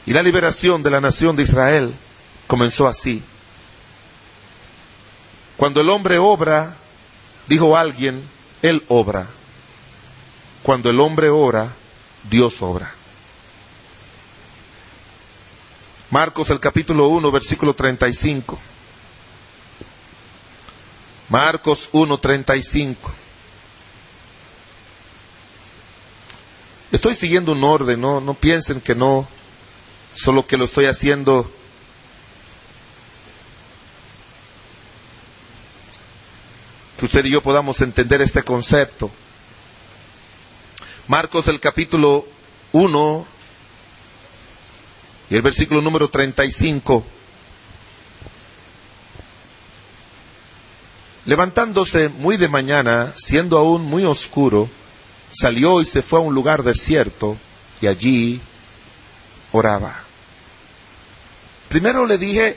Y 0.05 0.11
la 0.11 0.21
liberación 0.21 0.83
de 0.83 0.91
la 0.91 0.99
nación 0.99 1.35
de 1.35 1.43
Israel 1.43 1.93
comenzó 2.47 2.87
así. 2.87 3.23
Cuando 5.57 5.81
el 5.81 5.89
hombre 5.89 6.17
obra, 6.17 6.75
dijo 7.47 7.77
alguien, 7.77 8.23
él 8.61 8.83
obra. 8.87 9.27
Cuando 10.63 10.89
el 10.89 10.99
hombre 10.99 11.29
ora, 11.29 11.69
Dios 12.29 12.61
obra. 12.61 12.93
Marcos 16.09 16.49
el 16.49 16.59
capítulo 16.59 17.07
1, 17.07 17.31
versículo 17.31 17.73
35. 17.73 18.59
Marcos 21.29 21.89
1, 21.91 22.17
35. 22.19 23.11
Estoy 26.91 27.15
siguiendo 27.15 27.53
un 27.53 27.63
orden, 27.63 27.99
no, 27.99 28.21
no 28.21 28.35
piensen 28.35 28.79
que 28.79 28.93
no 28.93 29.27
solo 30.13 30.45
que 30.45 30.57
lo 30.57 30.65
estoy 30.65 30.85
haciendo 30.85 31.49
que 37.03 37.07
usted 37.07 37.25
y 37.25 37.31
yo 37.31 37.41
podamos 37.41 37.81
entender 37.81 38.21
este 38.21 38.43
concepto. 38.43 39.11
Marcos 41.09 41.49
el 41.49 41.59
capítulo 41.59 42.25
1 42.71 43.25
y 45.29 45.35
el 45.35 45.41
versículo 45.41 45.81
número 45.81 46.09
35. 46.09 47.03
Levantándose 51.25 52.07
muy 52.07 52.37
de 52.37 52.47
mañana, 52.47 53.11
siendo 53.17 53.57
aún 53.57 53.83
muy 53.83 54.05
oscuro, 54.05 54.69
salió 55.29 55.81
y 55.81 55.85
se 55.85 56.03
fue 56.03 56.19
a 56.19 56.21
un 56.21 56.33
lugar 56.33 56.63
desierto 56.63 57.35
y 57.81 57.87
allí 57.87 58.39
oraba. 59.51 59.93
Primero 61.67 62.05
le 62.05 62.17
dije, 62.17 62.55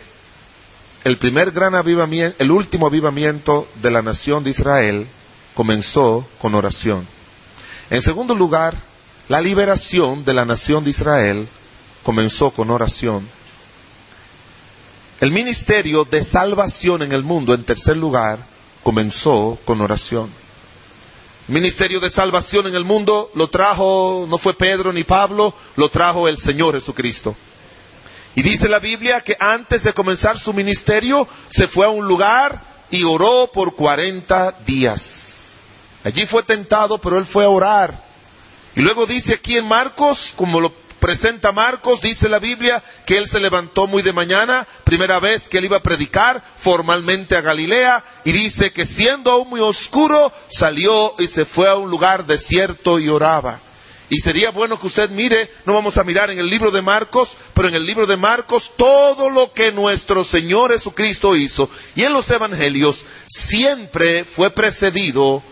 el 1.06 1.18
primer 1.18 1.52
gran 1.52 1.76
avivamiento, 1.76 2.34
el 2.40 2.50
último 2.50 2.88
avivamiento 2.88 3.68
de 3.80 3.92
la 3.92 4.02
nación 4.02 4.42
de 4.42 4.50
Israel 4.50 5.06
comenzó 5.54 6.26
con 6.40 6.56
oración. 6.56 7.06
En 7.90 8.02
segundo 8.02 8.34
lugar, 8.34 8.74
la 9.28 9.40
liberación 9.40 10.24
de 10.24 10.34
la 10.34 10.44
nación 10.44 10.82
de 10.82 10.90
Israel 10.90 11.46
comenzó 12.02 12.50
con 12.50 12.70
oración. 12.70 13.24
El 15.20 15.30
ministerio 15.30 16.04
de 16.04 16.24
salvación 16.24 17.04
en 17.04 17.12
el 17.12 17.22
mundo, 17.22 17.54
en 17.54 17.62
tercer 17.62 17.96
lugar, 17.96 18.40
comenzó 18.82 19.56
con 19.64 19.80
oración. 19.80 20.28
El 21.46 21.54
ministerio 21.54 22.00
de 22.00 22.10
salvación 22.10 22.66
en 22.66 22.74
el 22.74 22.84
mundo 22.84 23.30
lo 23.36 23.46
trajo, 23.46 24.26
no 24.28 24.38
fue 24.38 24.54
Pedro 24.54 24.92
ni 24.92 25.04
Pablo, 25.04 25.54
lo 25.76 25.88
trajo 25.88 26.26
el 26.26 26.38
Señor 26.38 26.74
Jesucristo. 26.74 27.36
Y 28.36 28.42
dice 28.42 28.68
la 28.68 28.78
Biblia 28.78 29.22
que 29.22 29.34
antes 29.40 29.82
de 29.82 29.94
comenzar 29.94 30.38
su 30.38 30.52
ministerio 30.52 31.26
se 31.48 31.66
fue 31.66 31.86
a 31.86 31.88
un 31.88 32.06
lugar 32.06 32.62
y 32.90 33.02
oró 33.02 33.50
por 33.52 33.74
40 33.74 34.56
días. 34.66 35.46
Allí 36.04 36.26
fue 36.26 36.42
tentado, 36.42 36.98
pero 36.98 37.18
él 37.18 37.24
fue 37.24 37.44
a 37.44 37.48
orar. 37.48 37.98
Y 38.76 38.82
luego 38.82 39.06
dice 39.06 39.34
aquí 39.34 39.56
en 39.56 39.66
Marcos, 39.66 40.34
como 40.36 40.60
lo 40.60 40.70
presenta 41.00 41.50
Marcos, 41.50 42.02
dice 42.02 42.28
la 42.28 42.38
Biblia 42.38 42.82
que 43.06 43.16
él 43.16 43.26
se 43.26 43.40
levantó 43.40 43.86
muy 43.86 44.02
de 44.02 44.12
mañana, 44.12 44.66
primera 44.84 45.18
vez 45.18 45.48
que 45.48 45.56
él 45.56 45.64
iba 45.64 45.78
a 45.78 45.82
predicar 45.82 46.44
formalmente 46.58 47.36
a 47.36 47.40
Galilea, 47.40 48.04
y 48.24 48.32
dice 48.32 48.70
que 48.70 48.84
siendo 48.84 49.30
aún 49.30 49.48
muy 49.48 49.60
oscuro, 49.60 50.30
salió 50.50 51.14
y 51.18 51.26
se 51.26 51.46
fue 51.46 51.70
a 51.70 51.76
un 51.76 51.90
lugar 51.90 52.26
desierto 52.26 52.98
y 52.98 53.08
oraba. 53.08 53.60
Y 54.08 54.20
sería 54.20 54.50
bueno 54.50 54.78
que 54.78 54.86
usted 54.86 55.10
mire, 55.10 55.50
no 55.64 55.74
vamos 55.74 55.98
a 55.98 56.04
mirar 56.04 56.30
en 56.30 56.38
el 56.38 56.48
libro 56.48 56.70
de 56.70 56.80
Marcos, 56.80 57.36
pero 57.54 57.68
en 57.68 57.74
el 57.74 57.84
libro 57.84 58.06
de 58.06 58.16
Marcos 58.16 58.72
todo 58.76 59.30
lo 59.30 59.52
que 59.52 59.72
nuestro 59.72 60.22
Señor 60.22 60.72
Jesucristo 60.72 61.34
hizo 61.34 61.68
y 61.96 62.04
en 62.04 62.12
los 62.12 62.30
evangelios 62.30 63.04
siempre 63.26 64.24
fue 64.24 64.50
precedido 64.50 65.42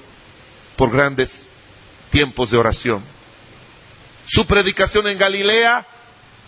por 0.77 0.93
grandes 0.93 1.51
tiempos 2.11 2.53
de 2.53 2.59
oración. 2.59 3.03
Su 4.27 4.47
predicación 4.47 5.09
en 5.09 5.19
Galilea 5.19 5.87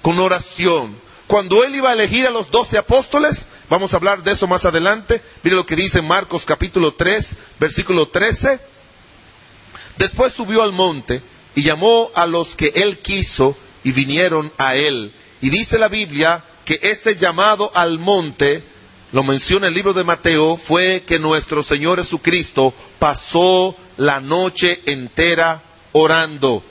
con 0.01 0.21
oración. 0.21 0.97
Cuando 1.27 1.65
él 1.65 1.75
iba 1.75 1.91
a 1.91 1.95
elegir 1.95 2.29
a 2.29 2.31
los 2.31 2.53
doce 2.53 2.79
apóstoles, 2.79 3.49
vamos 3.69 3.93
a 3.93 3.97
hablar 3.97 4.23
de 4.23 4.31
eso 4.31 4.47
más 4.47 4.65
adelante, 4.65 5.21
mire 5.43 5.57
lo 5.57 5.67
que 5.67 5.75
dice 5.75 6.03
Marcos 6.03 6.45
capítulo 6.45 6.95
3, 6.95 7.37
versículo 7.59 8.07
13. 8.07 8.61
Después 9.99 10.33
subió 10.33 10.63
al 10.63 10.71
monte 10.71 11.21
y 11.57 11.63
llamó 11.63 12.11
a 12.15 12.27
los 12.27 12.55
que 12.55 12.71
él 12.77 12.99
quiso 12.99 13.57
y 13.83 13.91
vinieron 13.91 14.53
a 14.59 14.77
él. 14.77 15.11
Y 15.41 15.51
dice 15.51 15.79
la 15.79 15.89
Biblia 15.89 16.45
que 16.65 16.79
ese 16.83 17.17
llamado 17.17 17.73
al 17.75 17.99
monte, 17.99 18.63
lo 19.13 19.25
menciona 19.25 19.69
el 19.69 19.75
libro 19.75 19.95
de 19.95 20.05
Mateo, 20.05 20.57
fue 20.57 21.05
que 21.07 21.19
nuestro 21.19 21.63
Señor 21.63 21.99
Jesucristo 21.99 22.75
pasó 22.99 23.75
la 23.97 24.21
noche 24.21 24.83
entera 24.85 25.63
orando. 25.93 26.63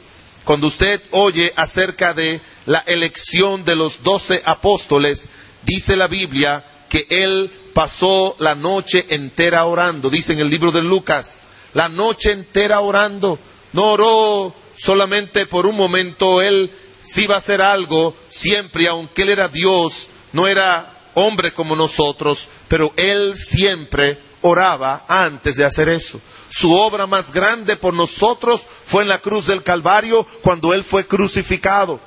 Cuando 0.44 0.68
usted 0.68 1.02
oye 1.12 1.52
acerca 1.56 2.14
de 2.14 2.40
la 2.68 2.84
elección 2.86 3.66
de 3.66 3.76
los 3.76 4.04
doce 4.04 4.42
apóstoles, 4.46 5.30
dice 5.64 5.96
la 5.96 6.08
Biblia 6.08 6.64
que 6.90 7.08
él 7.10 7.52
pasó 7.74 8.36
la 8.38 8.54
noche 8.54 9.08
entera 9.10 9.66
orando, 9.66 10.12
dice 10.12 10.34
en 10.34 10.40
el 10.40 10.50
libro 10.52 10.72
de 10.72 10.84
Lucas, 10.84 11.44
la 11.74 11.90
noche 11.90 12.32
entera 12.32 12.82
orando, 12.82 13.40
no 13.74 13.94
oró 13.94 14.54
solamente 14.78 15.45
por 15.45 15.65
un 15.65 15.76
momento 15.76 16.41
él 16.41 16.71
sí 17.03 17.23
iba 17.23 17.36
a 17.36 17.39
hacer 17.39 17.61
algo, 17.61 18.15
siempre, 18.30 18.88
aunque 18.88 19.23
él 19.23 19.30
era 19.30 19.47
Dios, 19.47 20.07
no 20.34 20.47
era 20.47 20.97
hombre 21.13 21.53
como 21.53 21.76
nosotros, 21.76 22.49
pero 22.67 22.93
él 22.95 23.36
siempre 23.36 24.17
oraba 24.41 25.05
antes 25.07 25.55
de 25.55 25.65
hacer 25.65 25.89
eso. 25.89 26.19
Su 26.49 26.73
obra 26.73 27.07
más 27.07 27.34
grande 27.34 27.76
por 27.76 27.93
nosotros 27.93 28.61
fue 28.86 29.03
en 29.03 29.09
la 29.09 29.19
cruz 29.19 29.47
del 29.47 29.63
Calvario 29.63 30.26
cuando 30.41 30.73
Él 30.73 30.84
fue 30.84 31.05
crucificado. 31.05 31.99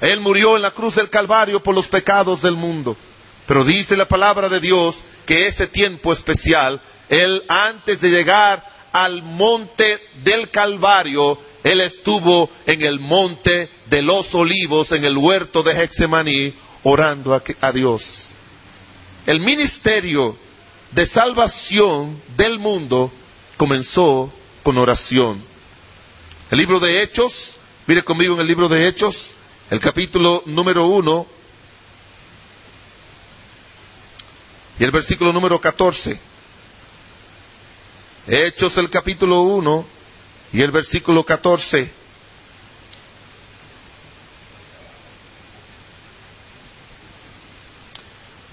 Él 0.00 0.20
murió 0.20 0.56
en 0.56 0.62
la 0.62 0.70
cruz 0.70 0.94
del 0.94 1.10
Calvario 1.10 1.62
por 1.62 1.74
los 1.74 1.88
pecados 1.88 2.42
del 2.42 2.54
mundo. 2.54 2.96
Pero 3.46 3.64
dice 3.64 3.96
la 3.96 4.06
palabra 4.06 4.48
de 4.48 4.60
Dios 4.60 5.02
que 5.26 5.46
ese 5.46 5.66
tiempo 5.66 6.12
especial, 6.12 6.80
Él 7.08 7.42
antes 7.48 8.00
de 8.00 8.10
llegar 8.10 8.64
al 8.92 9.22
monte 9.22 10.00
del 10.22 10.50
Calvario, 10.50 11.38
él 11.64 11.80
estuvo 11.80 12.50
en 12.66 12.82
el 12.82 13.00
monte 13.00 13.68
de 13.86 14.02
los 14.02 14.34
olivos, 14.34 14.92
en 14.92 15.04
el 15.04 15.16
huerto 15.16 15.62
de 15.62 15.82
Hexemaní, 15.82 16.54
orando 16.84 17.34
a, 17.60 17.72
Dios. 17.72 18.32
El 19.26 19.40
ministerio 19.40 20.36
de 20.92 21.04
salvación 21.06 22.20
del 22.36 22.58
mundo 22.58 23.10
comenzó 23.56 24.32
con 24.62 24.78
oración. 24.78 25.42
El 26.50 26.58
libro 26.58 26.80
de 26.80 27.02
Hechos, 27.02 27.56
mire 27.86 28.04
conmigo 28.04 28.34
en 28.34 28.40
el 28.40 28.46
libro 28.46 28.68
de 28.68 28.86
Hechos, 28.86 29.32
el 29.70 29.80
capítulo 29.80 30.42
número 30.46 30.86
uno 30.86 31.26
y 34.78 34.84
el 34.84 34.90
versículo 34.90 35.32
número 35.32 35.60
14. 35.60 36.18
Hechos 38.28 38.76
el 38.78 38.88
capítulo 38.88 39.42
1 39.42 39.97
y 40.52 40.62
el 40.62 40.70
versículo 40.70 41.24
14. 41.24 41.90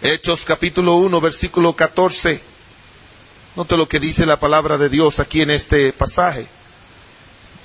Hechos 0.02 0.46
capítulo 0.46 0.96
1, 0.96 1.22
versículo 1.22 1.74
14. 1.74 2.42
Note 3.56 3.78
lo 3.78 3.88
que 3.88 4.00
dice 4.00 4.26
la 4.26 4.40
palabra 4.40 4.78
de 4.78 4.90
Dios 4.90 5.20
aquí 5.20 5.42
en 5.42 5.50
este 5.50 5.94
pasaje. 5.94 6.48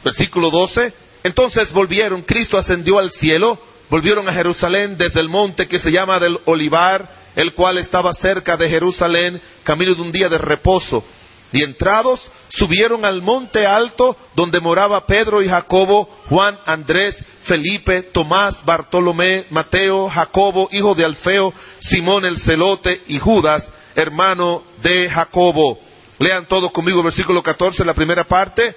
Versículo 0.04 0.50
12. 0.50 0.94
Entonces 1.24 1.72
volvieron, 1.72 2.22
Cristo 2.22 2.56
ascendió 2.56 2.98
al 2.98 3.10
cielo, 3.10 3.60
volvieron 3.90 4.28
a 4.28 4.32
Jerusalén 4.32 4.96
desde 4.96 5.20
el 5.20 5.28
monte 5.28 5.68
que 5.68 5.78
se 5.78 5.92
llama 5.92 6.18
del 6.20 6.38
Olivar, 6.46 7.14
el 7.36 7.52
cual 7.52 7.76
estaba 7.76 8.14
cerca 8.14 8.56
de 8.56 8.70
Jerusalén, 8.70 9.42
camino 9.64 9.94
de 9.94 10.00
un 10.00 10.12
día 10.12 10.28
de 10.28 10.38
reposo 10.38 11.04
Y 11.52 11.64
entrados, 11.64 12.30
subieron 12.48 13.04
al 13.04 13.22
monte 13.22 13.66
alto 13.66 14.16
donde 14.36 14.60
moraba 14.60 15.06
Pedro 15.06 15.42
y 15.42 15.48
Jacobo, 15.48 16.08
Juan, 16.28 16.58
Andrés, 16.64 17.24
Felipe, 17.42 18.02
Tomás, 18.02 18.64
Bartolomé, 18.64 19.46
Mateo, 19.50 20.08
Jacobo, 20.08 20.68
hijo 20.72 20.94
de 20.94 21.04
Alfeo, 21.04 21.52
Simón 21.80 22.24
el 22.24 22.38
celote 22.38 23.02
y 23.08 23.18
Judas, 23.18 23.72
hermano 23.96 24.62
de 24.82 25.08
Jacobo. 25.08 25.80
Lean 26.18 26.46
todos 26.46 26.70
conmigo 26.70 27.02
versículo 27.02 27.42
14, 27.42 27.84
la 27.84 27.94
primera 27.94 28.24
parte. 28.24 28.76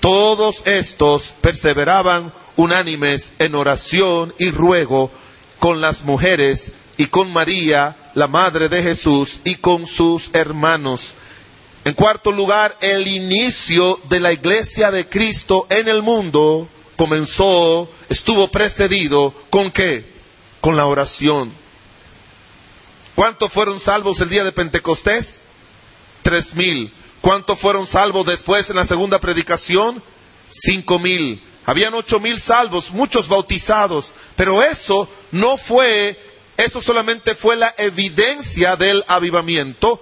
Todos 0.00 0.62
estos 0.66 1.34
perseveraban 1.40 2.32
unánimes 2.56 3.32
en 3.38 3.54
oración 3.54 4.34
y 4.38 4.50
ruego 4.50 5.10
con 5.58 5.80
las 5.80 6.04
mujeres 6.04 6.72
y 6.96 7.06
con 7.06 7.32
María, 7.32 7.96
la 8.14 8.28
madre 8.28 8.68
de 8.68 8.82
Jesús, 8.82 9.40
y 9.44 9.56
con 9.56 9.86
sus 9.86 10.30
hermanos. 10.34 11.14
En 11.84 11.92
cuarto 11.92 12.32
lugar, 12.32 12.76
el 12.80 13.06
inicio 13.06 14.00
de 14.08 14.18
la 14.18 14.32
iglesia 14.32 14.90
de 14.90 15.06
Cristo 15.06 15.66
en 15.68 15.88
el 15.88 16.02
mundo 16.02 16.66
comenzó, 16.96 17.90
estuvo 18.08 18.50
precedido 18.50 19.34
con 19.50 19.70
qué? 19.70 20.04
Con 20.62 20.76
la 20.76 20.86
oración. 20.86 21.52
¿Cuántos 23.14 23.52
fueron 23.52 23.78
salvos 23.80 24.20
el 24.20 24.30
día 24.30 24.44
de 24.44 24.52
Pentecostés? 24.52 25.42
Tres 26.22 26.54
mil. 26.54 26.90
¿Cuántos 27.20 27.58
fueron 27.58 27.86
salvos 27.86 28.26
después 28.26 28.70
en 28.70 28.76
la 28.76 28.86
segunda 28.86 29.18
predicación? 29.18 30.02
Cinco 30.50 30.98
mil. 30.98 31.40
Habían 31.66 31.94
ocho 31.94 32.18
mil 32.18 32.40
salvos, 32.40 32.90
muchos 32.90 33.28
bautizados, 33.28 34.12
pero 34.36 34.62
eso 34.62 35.08
no 35.32 35.56
fue, 35.56 36.18
eso 36.56 36.82
solamente 36.82 37.34
fue 37.34 37.56
la 37.56 37.74
evidencia 37.78 38.76
del 38.76 39.04
avivamiento, 39.08 40.00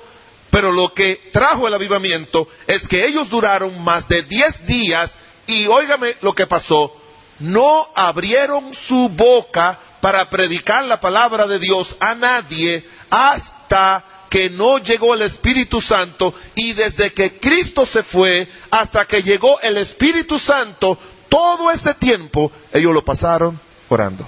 pero 0.52 0.70
lo 0.70 0.92
que 0.92 1.30
trajo 1.32 1.66
el 1.66 1.72
avivamiento 1.72 2.46
es 2.66 2.86
que 2.86 3.06
ellos 3.06 3.30
duraron 3.30 3.82
más 3.82 4.06
de 4.06 4.20
diez 4.20 4.66
días 4.66 5.16
y 5.46 5.66
óigame 5.66 6.14
lo 6.20 6.34
que 6.34 6.46
pasó. 6.46 6.94
No 7.38 7.88
abrieron 7.96 8.74
su 8.74 9.08
boca 9.08 9.78
para 10.02 10.28
predicar 10.28 10.84
la 10.84 11.00
palabra 11.00 11.46
de 11.46 11.58
Dios 11.58 11.96
a 12.00 12.14
nadie 12.14 12.86
hasta 13.08 14.04
que 14.28 14.50
no 14.50 14.76
llegó 14.76 15.14
el 15.14 15.22
Espíritu 15.22 15.80
Santo 15.80 16.34
y 16.54 16.74
desde 16.74 17.14
que 17.14 17.38
Cristo 17.38 17.86
se 17.86 18.02
fue 18.02 18.46
hasta 18.70 19.06
que 19.06 19.22
llegó 19.22 19.58
el 19.62 19.78
Espíritu 19.78 20.38
Santo, 20.38 20.98
todo 21.30 21.70
ese 21.70 21.94
tiempo 21.94 22.52
ellos 22.74 22.92
lo 22.92 23.02
pasaron 23.02 23.58
orando. 23.88 24.26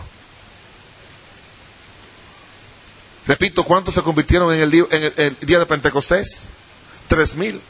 Repito, 3.26 3.64
¿cuántos 3.64 3.94
se 3.94 4.02
convirtieron 4.02 4.52
en 4.52 4.60
el, 4.60 4.70
día 5.40 5.58
de 5.58 5.66
Pentecostés? 5.66 6.48
Tres 7.08 7.34
mil. 7.36 7.60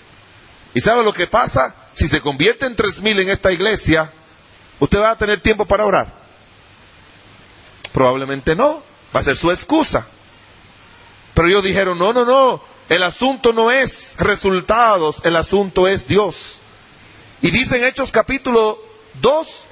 ¿Y 0.74 0.80
sabe 0.80 1.04
lo 1.04 1.12
que 1.12 1.26
pasa? 1.26 1.74
Si 1.94 2.08
se 2.08 2.20
convierte 2.20 2.66
en 2.66 2.74
tres 2.74 3.00
mil 3.02 3.18
en 3.20 3.30
esta 3.30 3.52
iglesia, 3.52 4.10
¿usted 4.80 4.98
va 4.98 5.10
a 5.10 5.18
tener 5.18 5.40
tiempo 5.40 5.64
para 5.64 5.86
orar? 5.86 6.12
Probablemente 7.92 8.56
no. 8.56 8.82
Va 9.14 9.20
a 9.20 9.22
ser 9.22 9.36
su 9.36 9.50
excusa. 9.52 10.04
Pero 11.34 11.48
ellos 11.48 11.62
dijeron, 11.62 11.98
no, 11.98 12.12
no, 12.12 12.24
no. 12.24 12.60
El 12.88 13.02
asunto 13.04 13.52
no 13.52 13.70
es 13.70 14.16
resultados, 14.18 15.20
el 15.24 15.36
asunto 15.36 15.86
es 15.86 16.06
Dios. 16.06 16.60
Y 17.42 17.50
dice 17.50 17.78
en 17.78 17.84
Hechos 17.84 18.10
capítulo 18.10 18.78
2 19.20 19.64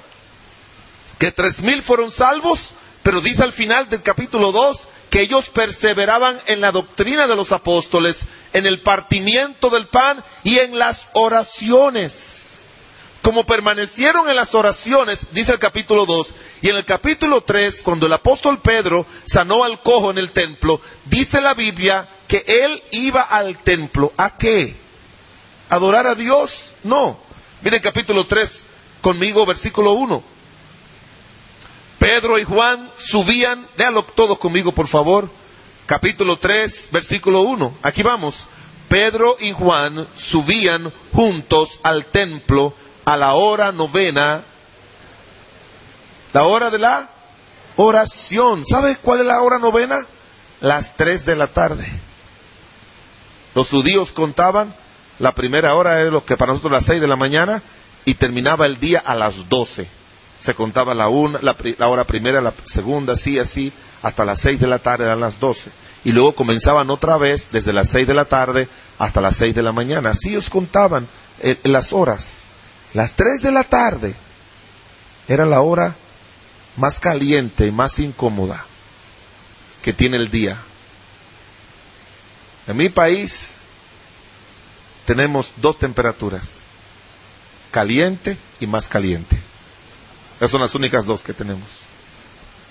que 1.19 1.31
tres 1.31 1.61
mil 1.61 1.81
fueron 1.81 2.09
salvos, 2.09 2.71
pero 3.03 3.21
dice 3.21 3.43
al 3.43 3.53
final 3.53 3.87
del 3.89 4.01
capítulo 4.01 4.51
2 4.51 4.87
que 5.13 5.21
ellos 5.21 5.49
perseveraban 5.49 6.35
en 6.47 6.59
la 6.59 6.71
doctrina 6.71 7.27
de 7.27 7.35
los 7.35 7.51
apóstoles, 7.51 8.25
en 8.51 8.65
el 8.65 8.81
partimiento 8.81 9.69
del 9.69 9.85
pan 9.85 10.23
y 10.43 10.57
en 10.57 10.79
las 10.79 11.07
oraciones. 11.13 12.63
Como 13.21 13.45
permanecieron 13.45 14.27
en 14.27 14.35
las 14.35 14.55
oraciones, 14.55 15.27
dice 15.31 15.51
el 15.51 15.59
capítulo 15.59 16.07
2, 16.07 16.33
y 16.63 16.69
en 16.69 16.77
el 16.77 16.85
capítulo 16.85 17.41
3, 17.41 17.83
cuando 17.83 18.07
el 18.07 18.13
apóstol 18.13 18.59
Pedro 18.59 19.05
sanó 19.23 19.63
al 19.63 19.83
cojo 19.83 20.09
en 20.09 20.17
el 20.17 20.31
templo, 20.31 20.81
dice 21.05 21.41
la 21.41 21.53
Biblia 21.53 22.09
que 22.27 22.43
él 22.47 22.81
iba 22.89 23.21
al 23.21 23.59
templo. 23.59 24.11
¿A 24.17 24.35
qué? 24.35 24.75
¿Adorar 25.69 26.07
a 26.07 26.15
Dios? 26.15 26.71
No. 26.83 27.19
Miren 27.61 27.83
capítulo 27.83 28.25
3 28.25 28.65
conmigo, 29.01 29.45
versículo 29.45 29.91
1. 29.91 30.32
Pedro 32.03 32.37
y 32.37 32.43
Juan 32.43 32.91
subían, 32.97 33.65
léalo 33.77 34.03
todos 34.03 34.37
conmigo 34.37 34.73
por 34.73 34.89
favor, 34.89 35.29
capítulo 35.85 36.35
3, 36.35 36.89
versículo 36.91 37.43
1. 37.43 37.75
Aquí 37.81 38.03
vamos. 38.03 38.49
Pedro 38.89 39.37
y 39.39 39.53
Juan 39.53 40.05
subían 40.17 40.91
juntos 41.13 41.79
al 41.81 42.07
templo 42.07 42.73
a 43.05 43.15
la 43.15 43.35
hora 43.35 43.71
novena, 43.71 44.43
la 46.33 46.43
hora 46.43 46.69
de 46.69 46.79
la 46.79 47.09
oración. 47.77 48.65
¿Sabes 48.65 48.97
cuál 48.97 49.21
es 49.21 49.25
la 49.25 49.41
hora 49.41 49.57
novena? 49.57 50.05
Las 50.59 50.97
3 50.97 51.25
de 51.25 51.37
la 51.37 51.47
tarde. 51.47 51.89
Los 53.55 53.69
judíos 53.69 54.11
contaban, 54.11 54.75
la 55.19 55.33
primera 55.33 55.73
hora 55.73 56.01
era 56.01 56.11
lo 56.11 56.25
que 56.25 56.35
para 56.35 56.51
nosotros 56.51 56.73
las 56.73 56.85
6 56.85 56.99
de 56.99 57.07
la 57.07 57.15
mañana 57.15 57.63
y 58.03 58.15
terminaba 58.15 58.65
el 58.65 58.77
día 58.77 58.99
a 58.99 59.15
las 59.15 59.47
12 59.47 60.02
se 60.43 60.55
contaba 60.55 60.93
la, 60.93 61.07
una, 61.07 61.39
la, 61.41 61.87
hora 61.87 62.03
primera, 62.03 62.41
la 62.41 62.53
segunda, 62.65 63.13
así, 63.13 63.39
así, 63.39 63.71
hasta 64.01 64.25
las 64.25 64.41
seis 64.41 64.59
de 64.59 64.67
la 64.67 64.77
tarde 64.77 65.05
eran 65.05 65.21
las 65.21 65.39
doce. 65.39 65.71
Y 66.03 66.11
luego 66.11 66.35
comenzaban 66.35 66.89
otra 66.89 67.15
vez 67.15 67.47
desde 67.53 67.71
las 67.71 67.87
seis 67.87 68.05
de 68.05 68.13
la 68.13 68.25
tarde 68.25 68.67
hasta 68.99 69.21
las 69.21 69.37
seis 69.37 69.55
de 69.55 69.63
la 69.63 69.71
mañana. 69.71 70.09
Así 70.09 70.31
ellos 70.31 70.49
contaban 70.49 71.07
eh, 71.39 71.57
las 71.63 71.93
horas. 71.93 72.41
Las 72.93 73.13
tres 73.13 73.41
de 73.41 73.53
la 73.53 73.63
tarde 73.63 74.15
era 75.29 75.45
la 75.45 75.61
hora 75.61 75.95
más 76.75 76.99
caliente 76.99 77.67
y 77.67 77.71
más 77.71 77.97
incómoda 77.99 78.65
que 79.81 79.93
tiene 79.93 80.17
el 80.17 80.29
día. 80.29 80.57
En 82.67 82.75
mi 82.75 82.89
país 82.89 83.59
tenemos 85.05 85.53
dos 85.55 85.79
temperaturas, 85.79 86.63
caliente 87.71 88.35
y 88.59 88.67
más 88.67 88.89
caliente. 88.89 89.37
Esas 90.35 90.51
son 90.51 90.61
las 90.61 90.75
únicas 90.75 91.05
dos 91.05 91.23
que 91.23 91.33
tenemos. 91.33 91.81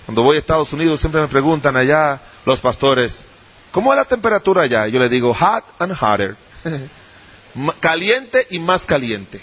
Cuando 0.05 0.23
voy 0.23 0.35
a 0.35 0.39
Estados 0.39 0.73
Unidos 0.73 0.99
siempre 0.99 1.21
me 1.21 1.27
preguntan 1.27 1.77
allá 1.77 2.19
los 2.45 2.59
pastores, 2.59 3.23
¿cómo 3.71 3.93
es 3.93 3.97
la 3.97 4.05
temperatura 4.05 4.63
allá? 4.63 4.87
Yo 4.87 4.99
le 4.99 5.09
digo, 5.09 5.33
hot 5.33 5.63
and 5.79 5.93
hotter. 5.93 6.35
caliente 7.79 8.47
y 8.49 8.59
más 8.59 8.85
caliente. 8.85 9.41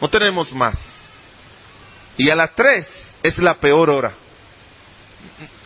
No 0.00 0.08
tenemos 0.08 0.52
más. 0.52 1.10
Y 2.16 2.30
a 2.30 2.36
las 2.36 2.54
tres 2.54 3.16
es 3.22 3.38
la 3.38 3.54
peor 3.54 3.90
hora. 3.90 4.12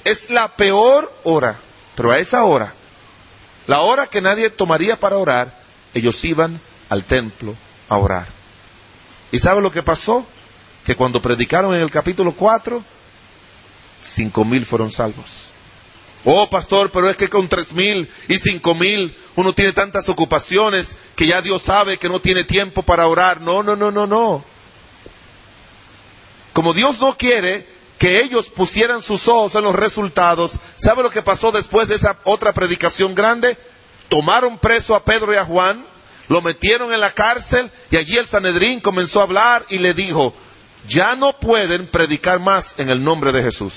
Es 0.05 0.31
la 0.31 0.55
peor 0.55 1.13
hora. 1.25 1.57
Pero 1.95 2.13
a 2.13 2.19
esa 2.19 2.45
hora, 2.45 2.73
la 3.67 3.81
hora 3.81 4.07
que 4.07 4.21
nadie 4.21 4.51
tomaría 4.51 4.99
para 4.99 5.17
orar, 5.17 5.55
ellos 5.95 6.23
iban 6.25 6.59
al 6.89 7.05
templo 7.05 7.55
a 7.89 7.97
orar. 7.97 8.27
¿Y 9.31 9.39
sabe 9.39 9.61
lo 9.61 9.73
que 9.73 9.83
pasó? 9.83 10.27
Que 10.85 10.97
cuando 10.97 11.23
predicaron 11.23 11.75
en 11.75 11.83
el 11.83 11.91
capítulo 11.91 12.33
4, 12.33 12.83
cinco 14.03 14.45
mil 14.45 14.67
fueron 14.67 14.91
salvos. 14.91 15.49
Oh, 16.25 16.49
pastor, 16.49 16.91
pero 16.93 17.09
es 17.09 17.17
que 17.17 17.29
con 17.29 17.49
tres 17.49 17.73
mil 17.73 18.09
y 18.29 18.39
cinco 18.39 18.75
mil 18.75 19.17
uno 19.35 19.53
tiene 19.53 19.73
tantas 19.73 20.09
ocupaciones 20.09 20.97
que 21.17 21.27
ya 21.27 21.43
Dios 21.43 21.63
sabe 21.63 21.99
que 21.99 22.09
no 22.09 22.21
tiene 22.21 22.45
tiempo 22.45 22.83
para 22.83 23.07
orar. 23.09 23.41
No, 23.41 23.63
no, 23.63 23.75
no, 23.75 23.91
no, 23.91 24.07
no. 24.07 24.45
Como 26.53 26.75
Dios 26.75 27.01
no 27.01 27.17
quiere 27.17 27.67
que 27.99 28.21
ellos 28.21 28.51
pusieran 28.51 29.03
sus 29.03 29.27
ojos 29.27 29.55
en 29.55 29.63
los 29.63 29.75
resultados, 29.75 30.53
¿sabe 30.77 31.03
lo 31.03 31.11
que 31.11 31.23
pasó 31.23 31.51
después 31.51 31.89
de 31.89 31.95
esa 31.97 32.19
otra 32.25 32.53
predicación 32.53 33.15
grande? 33.15 33.57
Tomaron 34.09 34.59
preso 34.59 34.95
a 34.95 35.05
Pedro 35.05 35.33
y 35.33 35.37
a 35.37 35.45
Juan, 35.45 35.85
lo 36.29 36.43
metieron 36.43 36.93
en 36.93 37.01
la 37.01 37.13
cárcel 37.13 37.71
y 37.91 37.97
allí 37.97 38.17
el 38.17 38.27
Sanedrín 38.27 38.81
comenzó 38.81 39.21
a 39.21 39.25
hablar 39.25 39.65
y 39.71 39.79
le 39.79 39.95
dijo, 39.95 40.35
ya 40.89 41.15
no 41.15 41.33
pueden 41.33 41.87
predicar 41.87 42.41
más 42.41 42.79
en 42.79 42.91
el 42.91 43.03
nombre 43.03 43.33
de 43.33 43.43
Jesús. 43.43 43.73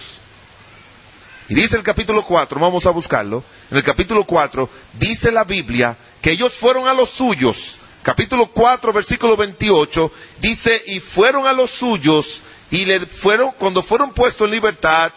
Y 1.47 1.53
dice 1.53 1.77
el 1.77 1.83
capítulo 1.83 2.23
4, 2.23 2.59
vamos 2.59 2.85
a 2.85 2.89
buscarlo, 2.89 3.43
en 3.69 3.77
el 3.77 3.83
capítulo 3.83 4.23
4 4.23 4.67
dice 4.93 5.31
la 5.31 5.43
Biblia 5.43 5.95
que 6.21 6.31
ellos 6.31 6.53
fueron 6.53 6.87
a 6.87 6.93
los 6.93 7.09
suyos, 7.09 7.77
capítulo 8.01 8.47
4 8.47 8.91
versículo 8.91 9.37
28, 9.37 10.11
dice, 10.39 10.83
y 10.87 10.99
fueron 10.99 11.45
a 11.45 11.53
los 11.53 11.69
suyos 11.69 12.41
y 12.71 12.85
le 12.85 12.99
fueron, 13.01 13.51
cuando 13.51 13.83
fueron 13.83 14.11
puestos 14.11 14.45
en 14.45 14.55
libertad, 14.55 15.11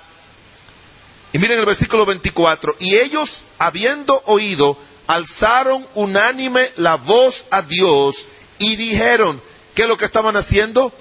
y 1.32 1.38
miren 1.38 1.58
el 1.58 1.66
versículo 1.66 2.04
24, 2.04 2.76
y 2.78 2.96
ellos 2.96 3.44
habiendo 3.58 4.22
oído, 4.26 4.78
alzaron 5.06 5.86
unánime 5.94 6.70
la 6.76 6.96
voz 6.96 7.46
a 7.50 7.62
Dios 7.62 8.28
y 8.58 8.76
dijeron, 8.76 9.40
¿qué 9.74 9.82
es 9.82 9.88
lo 9.88 9.96
que 9.96 10.04
estaban 10.04 10.36
haciendo? 10.36 10.92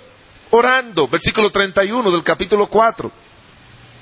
Orando, 0.52 1.08
versículo 1.08 1.52
31 1.52 2.12
del 2.12 2.24
capítulo 2.24 2.68
4. 2.68 3.12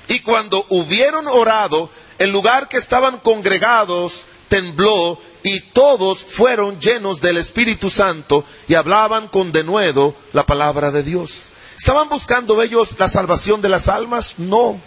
Y 0.08 0.20
cuando 0.20 0.64
hubieron 0.68 1.26
orado, 1.26 1.90
el 2.18 2.30
lugar 2.30 2.68
que 2.68 2.76
estaban 2.76 3.18
congregados 3.18 4.24
tembló 4.48 5.18
y 5.42 5.60
todos 5.60 6.24
fueron 6.24 6.80
llenos 6.80 7.20
del 7.20 7.38
Espíritu 7.38 7.90
Santo 7.90 8.44
y 8.68 8.74
hablaban 8.74 9.28
con 9.28 9.52
denuedo 9.52 10.14
la 10.32 10.46
palabra 10.46 10.90
de 10.90 11.02
Dios. 11.02 11.48
¿Estaban 11.76 12.08
buscando 12.08 12.60
ellos 12.62 12.98
la 12.98 13.08
salvación 13.08 13.60
de 13.60 13.68
las 13.68 13.88
almas? 13.88 14.34
No. 14.38 14.80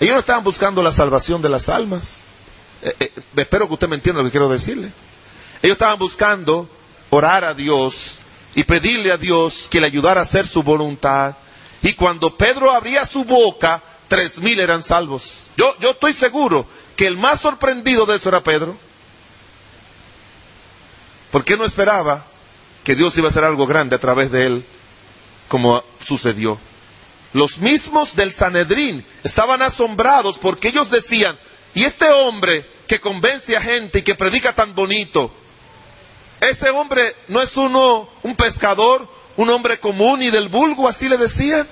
Ellos 0.00 0.14
no 0.14 0.20
estaban 0.20 0.44
buscando 0.44 0.82
la 0.82 0.92
salvación 0.92 1.40
de 1.40 1.48
las 1.48 1.68
almas. 1.68 2.20
Eh, 2.82 2.94
eh, 3.00 3.12
espero 3.36 3.66
que 3.68 3.74
usted 3.74 3.88
me 3.88 3.96
entienda 3.96 4.20
lo 4.20 4.26
que 4.26 4.32
quiero 4.32 4.48
decirle. 4.48 4.90
Ellos 5.62 5.74
estaban 5.74 5.98
buscando 5.98 6.68
orar 7.10 7.44
a 7.44 7.54
Dios 7.54 8.18
y 8.56 8.64
pedirle 8.64 9.12
a 9.12 9.18
Dios 9.18 9.68
que 9.70 9.78
le 9.80 9.86
ayudara 9.86 10.20
a 10.20 10.22
hacer 10.24 10.46
su 10.46 10.62
voluntad. 10.62 11.36
Y 11.82 11.92
cuando 11.92 12.36
Pedro 12.36 12.72
abría 12.72 13.06
su 13.06 13.22
boca, 13.22 13.82
tres 14.08 14.40
mil 14.40 14.58
eran 14.58 14.82
salvos. 14.82 15.50
Yo, 15.58 15.76
yo 15.78 15.90
estoy 15.90 16.14
seguro 16.14 16.66
que 16.96 17.06
el 17.06 17.18
más 17.18 17.42
sorprendido 17.42 18.06
de 18.06 18.16
eso 18.16 18.30
era 18.30 18.42
Pedro. 18.42 18.74
Porque 21.30 21.58
no 21.58 21.66
esperaba 21.66 22.24
que 22.82 22.94
Dios 22.96 23.16
iba 23.18 23.28
a 23.28 23.30
hacer 23.30 23.44
algo 23.44 23.66
grande 23.66 23.94
a 23.94 24.00
través 24.00 24.32
de 24.32 24.46
él, 24.46 24.64
como 25.48 25.84
sucedió. 26.02 26.58
Los 27.34 27.58
mismos 27.58 28.16
del 28.16 28.32
Sanedrín 28.32 29.04
estaban 29.22 29.60
asombrados 29.60 30.38
porque 30.38 30.68
ellos 30.68 30.88
decían, 30.90 31.38
¿y 31.74 31.84
este 31.84 32.08
hombre 32.10 32.66
que 32.86 33.00
convence 33.00 33.54
a 33.54 33.60
gente 33.60 33.98
y 33.98 34.02
que 34.02 34.14
predica 34.14 34.54
tan 34.54 34.74
bonito, 34.74 35.30
ese 36.40 36.70
hombre 36.70 37.16
no 37.28 37.40
es 37.40 37.56
uno, 37.56 38.08
un 38.22 38.36
pescador, 38.36 39.08
un 39.36 39.48
hombre 39.50 39.78
común 39.80 40.22
y 40.22 40.30
del 40.30 40.48
vulgo, 40.48 40.88
así 40.88 41.08
le 41.08 41.16
decían? 41.16 41.66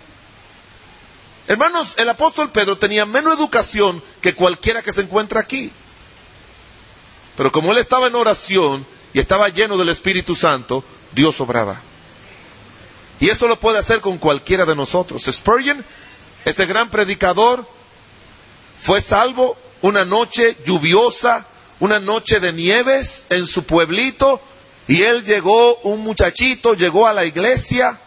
Hermanos, 1.46 1.94
el 1.98 2.08
apóstol 2.08 2.50
Pedro 2.50 2.78
tenía 2.78 3.04
menos 3.04 3.34
educación 3.34 4.02
que 4.22 4.34
cualquiera 4.34 4.82
que 4.82 4.92
se 4.92 5.02
encuentra 5.02 5.40
aquí. 5.40 5.70
Pero 7.36 7.52
como 7.52 7.72
él 7.72 7.78
estaba 7.78 8.06
en 8.06 8.14
oración 8.14 8.86
y 9.12 9.18
estaba 9.18 9.48
lleno 9.48 9.76
del 9.76 9.90
Espíritu 9.90 10.34
Santo, 10.34 10.82
Dios 11.12 11.40
obraba. 11.40 11.80
Y 13.20 13.28
eso 13.28 13.46
lo 13.46 13.60
puede 13.60 13.78
hacer 13.78 14.00
con 14.00 14.18
cualquiera 14.18 14.64
de 14.64 14.74
nosotros. 14.74 15.24
Spurgeon, 15.30 15.84
ese 16.44 16.66
gran 16.66 16.90
predicador, 16.90 17.66
fue 18.80 19.00
salvo 19.00 19.56
una 19.82 20.04
noche 20.04 20.56
lluviosa, 20.64 21.46
una 21.80 22.00
noche 22.00 22.40
de 22.40 22.52
nieves 22.52 23.26
en 23.30 23.46
su 23.46 23.64
pueblito, 23.64 24.40
y 24.86 25.02
él 25.02 25.24
llegó, 25.24 25.76
un 25.78 26.00
muchachito 26.00 26.74
llegó 26.74 27.06
a 27.06 27.14
la 27.14 27.24
iglesia, 27.24 27.98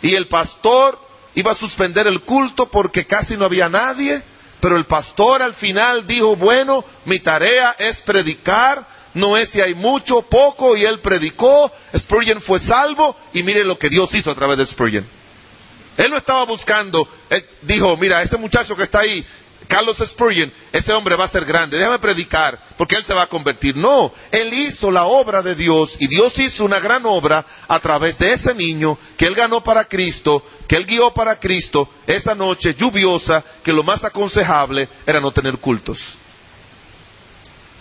y 0.00 0.14
el 0.14 0.28
pastor 0.28 0.98
iba 1.34 1.52
a 1.52 1.54
suspender 1.54 2.06
el 2.06 2.22
culto 2.22 2.68
porque 2.68 3.06
casi 3.06 3.36
no 3.36 3.44
había 3.44 3.68
nadie, 3.68 4.22
pero 4.60 4.76
el 4.76 4.84
pastor 4.84 5.42
al 5.42 5.54
final 5.54 6.06
dijo, 6.06 6.36
bueno, 6.36 6.84
mi 7.04 7.18
tarea 7.18 7.74
es 7.78 8.00
predicar, 8.00 8.86
no 9.14 9.36
es 9.36 9.50
si 9.50 9.60
hay 9.60 9.74
mucho, 9.74 10.22
poco, 10.22 10.76
y 10.76 10.84
él 10.84 11.00
predicó, 11.00 11.70
Spurgeon 11.96 12.40
fue 12.40 12.58
salvo, 12.58 13.16
y 13.32 13.42
mire 13.42 13.64
lo 13.64 13.78
que 13.78 13.90
Dios 13.90 14.14
hizo 14.14 14.30
a 14.30 14.34
través 14.34 14.56
de 14.56 14.66
Spurgeon. 14.66 15.04
Él 15.98 16.10
no 16.10 16.16
estaba 16.16 16.44
buscando, 16.44 17.06
él 17.28 17.46
dijo, 17.62 17.96
mira, 17.96 18.22
ese 18.22 18.38
muchacho 18.38 18.74
que 18.74 18.84
está 18.84 19.00
ahí, 19.00 19.26
Carlos 19.68 19.98
Spurgeon, 19.98 20.52
ese 20.72 20.92
hombre 20.92 21.16
va 21.16 21.24
a 21.24 21.28
ser 21.28 21.44
grande, 21.44 21.78
déjame 21.78 21.98
predicar, 21.98 22.60
porque 22.76 22.96
él 22.96 23.04
se 23.04 23.14
va 23.14 23.22
a 23.22 23.28
convertir. 23.28 23.76
No, 23.76 24.12
él 24.30 24.52
hizo 24.52 24.90
la 24.90 25.04
obra 25.04 25.42
de 25.42 25.54
Dios 25.54 25.96
y 25.98 26.06
Dios 26.08 26.38
hizo 26.38 26.64
una 26.64 26.80
gran 26.80 27.06
obra 27.06 27.44
a 27.68 27.78
través 27.80 28.18
de 28.18 28.32
ese 28.32 28.54
niño 28.54 28.98
que 29.16 29.26
él 29.26 29.34
ganó 29.34 29.62
para 29.62 29.84
Cristo, 29.84 30.44
que 30.68 30.76
él 30.76 30.86
guió 30.86 31.12
para 31.12 31.38
Cristo 31.38 31.88
esa 32.06 32.34
noche 32.34 32.74
lluviosa, 32.74 33.42
que 33.62 33.72
lo 33.72 33.82
más 33.82 34.04
aconsejable 34.04 34.88
era 35.06 35.20
no 35.20 35.30
tener 35.30 35.58
cultos. 35.58 36.14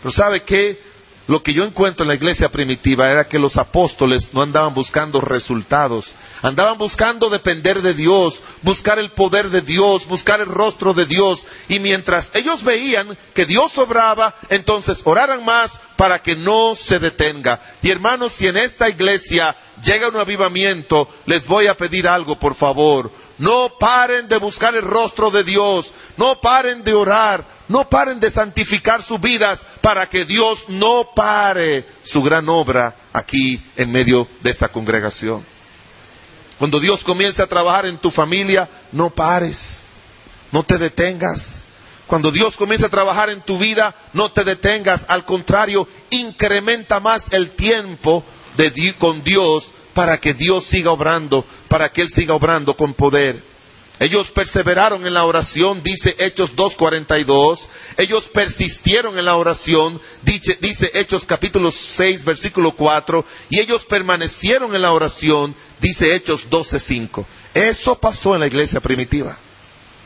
Pero 0.01 0.11
¿sabe 0.11 0.43
qué? 0.43 0.90
Lo 1.31 1.43
que 1.43 1.53
yo 1.53 1.63
encuentro 1.63 2.03
en 2.03 2.09
la 2.09 2.15
iglesia 2.15 2.49
primitiva 2.49 3.07
era 3.07 3.29
que 3.29 3.39
los 3.39 3.55
apóstoles 3.55 4.33
no 4.33 4.41
andaban 4.41 4.73
buscando 4.73 5.21
resultados, 5.21 6.13
andaban 6.41 6.77
buscando 6.77 7.29
depender 7.29 7.81
de 7.81 7.93
Dios, 7.93 8.43
buscar 8.63 8.99
el 8.99 9.11
poder 9.11 9.49
de 9.49 9.61
Dios, 9.61 10.07
buscar 10.07 10.41
el 10.41 10.47
rostro 10.47 10.93
de 10.93 11.05
Dios. 11.05 11.45
Y 11.69 11.79
mientras 11.79 12.31
ellos 12.33 12.65
veían 12.65 13.17
que 13.33 13.45
Dios 13.45 13.77
obraba, 13.77 14.35
entonces 14.49 15.03
oraran 15.05 15.45
más 15.45 15.79
para 15.95 16.21
que 16.21 16.35
no 16.35 16.75
se 16.75 16.99
detenga. 16.99 17.61
Y 17.81 17.91
hermanos, 17.91 18.33
si 18.33 18.47
en 18.47 18.57
esta 18.57 18.89
iglesia 18.89 19.55
llega 19.81 20.09
un 20.09 20.17
avivamiento, 20.17 21.07
les 21.27 21.47
voy 21.47 21.67
a 21.67 21.77
pedir 21.77 22.09
algo, 22.09 22.37
por 22.37 22.55
favor. 22.55 23.09
No 23.37 23.69
paren 23.79 24.27
de 24.27 24.35
buscar 24.35 24.75
el 24.75 24.81
rostro 24.81 25.31
de 25.31 25.45
Dios, 25.45 25.93
no 26.17 26.41
paren 26.41 26.83
de 26.83 26.93
orar, 26.93 27.45
no 27.69 27.87
paren 27.87 28.19
de 28.19 28.29
santificar 28.29 29.01
sus 29.01 29.19
vidas 29.21 29.65
para 29.81 30.07
que 30.07 30.25
Dios 30.25 30.65
no 30.69 31.09
pare 31.15 31.85
su 32.03 32.21
gran 32.21 32.47
obra 32.49 32.95
aquí 33.13 33.61
en 33.75 33.91
medio 33.91 34.27
de 34.41 34.51
esta 34.51 34.69
congregación. 34.69 35.43
Cuando 36.59 36.79
Dios 36.79 37.03
comience 37.03 37.41
a 37.41 37.47
trabajar 37.47 37.87
en 37.87 37.97
tu 37.97 38.11
familia, 38.11 38.69
no 38.91 39.09
pares, 39.09 39.83
no 40.51 40.63
te 40.63 40.77
detengas. 40.77 41.65
Cuando 42.05 42.31
Dios 42.31 42.55
comience 42.55 42.85
a 42.85 42.89
trabajar 42.89 43.29
en 43.29 43.41
tu 43.41 43.57
vida, 43.57 43.95
no 44.13 44.31
te 44.31 44.43
detengas. 44.43 45.05
Al 45.07 45.25
contrario, 45.25 45.87
incrementa 46.11 46.99
más 46.99 47.31
el 47.31 47.51
tiempo 47.51 48.23
de, 48.57 48.93
con 48.99 49.23
Dios 49.23 49.71
para 49.93 50.19
que 50.19 50.33
Dios 50.33 50.65
siga 50.65 50.91
obrando, 50.91 51.45
para 51.67 51.91
que 51.91 52.01
Él 52.01 52.09
siga 52.09 52.35
obrando 52.35 52.75
con 52.75 52.93
poder. 52.93 53.41
Ellos 54.01 54.31
perseveraron 54.31 55.05
en 55.05 55.13
la 55.13 55.25
oración, 55.25 55.83
dice 55.83 56.15
Hechos 56.17 56.55
2.42. 56.55 57.67
Ellos 57.97 58.27
persistieron 58.29 59.19
en 59.19 59.25
la 59.25 59.35
oración, 59.35 60.01
dice, 60.23 60.89
Hechos 60.95 61.27
capítulo 61.27 61.69
6, 61.69 62.25
versículo 62.25 62.71
4. 62.71 63.23
Y 63.51 63.59
ellos 63.59 63.85
permanecieron 63.85 64.73
en 64.73 64.81
la 64.81 64.91
oración, 64.91 65.53
dice 65.79 66.15
Hechos 66.15 66.49
12.5. 66.49 67.23
Eso 67.53 67.99
pasó 67.99 68.33
en 68.33 68.39
la 68.39 68.47
iglesia 68.47 68.79
primitiva. 68.79 69.37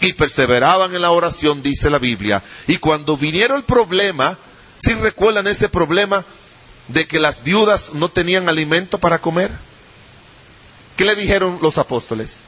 Y 0.02 0.12
perseveraban 0.12 0.93
en 0.93 1.02
la 1.02 1.12
oración, 1.12 1.64
dice 1.64 1.89
la 1.89 1.98
Biblia. 1.98 2.43
Y 2.68 2.80
cuando 2.80 3.16
vinieron 3.16 3.60
el 3.60 3.64
problema, 3.64 4.38
si 4.78 4.93
recuerdan 4.96 5.48
ese 5.48 5.70
problema 5.70 6.26
de 6.89 7.08
que 7.08 7.18
las 7.18 7.46
viudas 7.46 7.93
no 7.93 8.10
tenían 8.10 8.50
alimento 8.50 8.98
para 8.98 9.20
comer? 9.20 9.52
¿Qué 10.98 11.06
le 11.06 11.16
dijeron 11.16 11.60
los 11.62 11.78
apóstoles? 11.78 12.43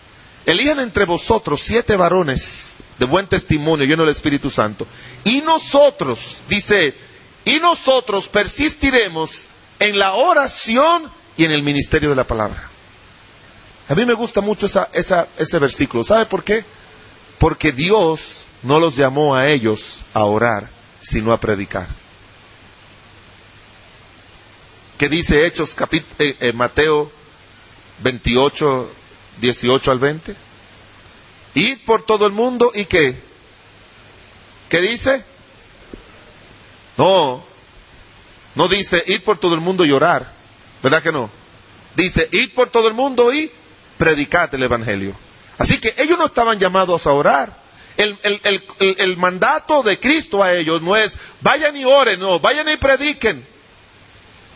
Elijan 0.48 0.80
entre 0.80 1.04
vosotros 1.04 1.62
siete 1.62 1.98
varones 1.98 2.78
de 2.98 3.06
buen 3.06 3.28
testimonio 3.28 3.86
lleno 3.86 4.04
del 4.04 4.14
Espíritu 4.14 4.50
Santo. 4.50 4.88
Y 5.26 5.42
nosotros, 5.42 6.38
dice, 6.48 6.96
y 7.44 7.60
nosotros 7.60 8.30
persistiremos 8.30 9.48
en 9.78 10.00
la 10.00 10.14
oración 10.14 11.12
y 11.36 11.44
en 11.44 11.52
el 11.52 11.64
ministerio 11.64 12.10
de 12.10 12.16
la 12.16 12.24
palabra. 12.24 12.64
A 13.90 13.96
mí 13.96 14.06
me 14.06 14.14
gusta 14.14 14.40
mucho 14.40 14.68
ese 14.94 15.60
versículo. 15.60 16.06
¿Sabe 16.06 16.26
por 16.26 16.46
qué? 16.46 16.64
Porque 17.40 17.74
Dios 17.74 18.46
no 18.64 18.80
los 18.80 18.96
llamó 18.96 19.36
a 19.36 19.50
ellos 19.50 20.00
a 20.14 20.24
orar, 20.24 20.70
sino 21.02 21.34
a 21.34 21.42
predicar. 21.42 21.88
¿Qué 24.98 25.10
dice 25.10 25.46
Hechos, 25.46 25.76
eh, 26.20 26.38
eh, 26.40 26.54
Mateo 26.54 27.12
28, 28.00 28.90
18 29.40 29.92
al 29.92 30.00
20. 30.00 30.36
Id 31.56 31.80
por 31.86 32.04
todo 32.04 32.26
el 32.28 32.34
mundo 32.34 32.72
y 32.74 32.86
qué? 32.86 33.16
¿Qué 34.70 34.82
dice? 34.82 35.24
No, 36.98 37.44
no 38.56 38.68
dice 38.68 39.04
id 39.06 39.22
por 39.22 39.38
todo 39.38 39.54
el 39.54 39.62
mundo 39.62 39.86
y 39.86 39.92
orar, 39.92 40.32
¿verdad 40.82 41.02
que 41.02 41.12
no? 41.12 41.30
Dice 41.96 42.28
id 42.32 42.54
por 42.54 42.70
todo 42.70 42.88
el 42.88 42.94
mundo 42.94 43.32
y 43.34 43.52
predicad 43.98 44.54
el 44.56 44.64
Evangelio. 44.64 45.14
Así 45.58 45.80
que 45.80 45.94
ellos 45.98 46.18
no 46.18 46.26
estaban 46.26 46.60
llamados 46.60 47.08
a 47.08 47.12
orar. 47.12 47.56
El, 47.98 48.20
el, 48.80 49.18
mandato 49.18 49.82
de 49.82 50.00
Cristo 50.00 50.44
a 50.44 50.54
ellos 50.54 50.84
no 50.84 50.96
es 50.96 51.18
vayan 51.42 51.76
y 51.76 51.84
oren, 51.84 52.20
no, 52.20 52.40
vayan 52.40 52.70
y 52.70 52.78
prediquen. 52.78 53.44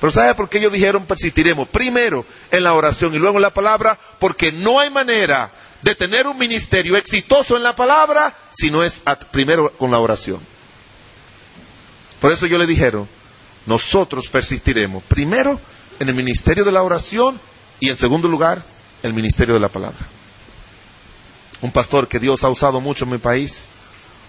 Pero 0.02 0.12
¿sabe 0.12 0.34
por 0.34 0.50
qué 0.50 0.58
ellos 0.58 0.72
dijeron 0.74 1.06
persistiremos? 1.06 1.68
Primero 1.68 2.26
en 2.50 2.64
la 2.64 2.74
oración 2.74 3.14
y 3.14 3.20
luego 3.20 3.38
en 3.38 3.44
la 3.44 3.54
palabra, 3.54 4.00
porque 4.18 4.52
no 4.52 4.80
hay 4.80 4.90
manera 4.90 5.52
de 5.84 5.94
tener 5.94 6.26
un 6.26 6.40
ministerio 6.40 6.98
exitoso 6.98 7.56
en 7.56 7.62
la 7.62 7.76
palabra 7.76 8.36
si 8.52 8.72
no 8.72 8.84
es 8.84 9.04
primero 9.30 9.72
con 9.74 9.92
la 9.92 10.00
oración. 10.00 10.40
Por 12.20 12.32
eso 12.32 12.48
yo 12.48 12.58
le 12.58 12.66
dijeron, 12.66 13.08
nosotros 13.68 14.28
persistiremos 14.28 15.04
primero 15.04 15.60
en 16.00 16.10
el 16.10 16.16
ministerio 16.16 16.66
de 16.66 16.72
la 16.72 16.82
oración 16.82 17.40
y 17.80 17.90
en 17.90 17.96
segundo 17.96 18.28
lugar 18.28 18.64
el 19.04 19.14
ministerio 19.14 19.54
de 19.54 19.60
la 19.60 19.70
palabra. 19.70 20.00
Un 21.62 21.72
pastor 21.72 22.08
que 22.08 22.20
Dios 22.20 22.44
ha 22.44 22.50
usado 22.50 22.82
mucho 22.82 23.06
en 23.06 23.12
mi 23.12 23.18
país, 23.20 23.66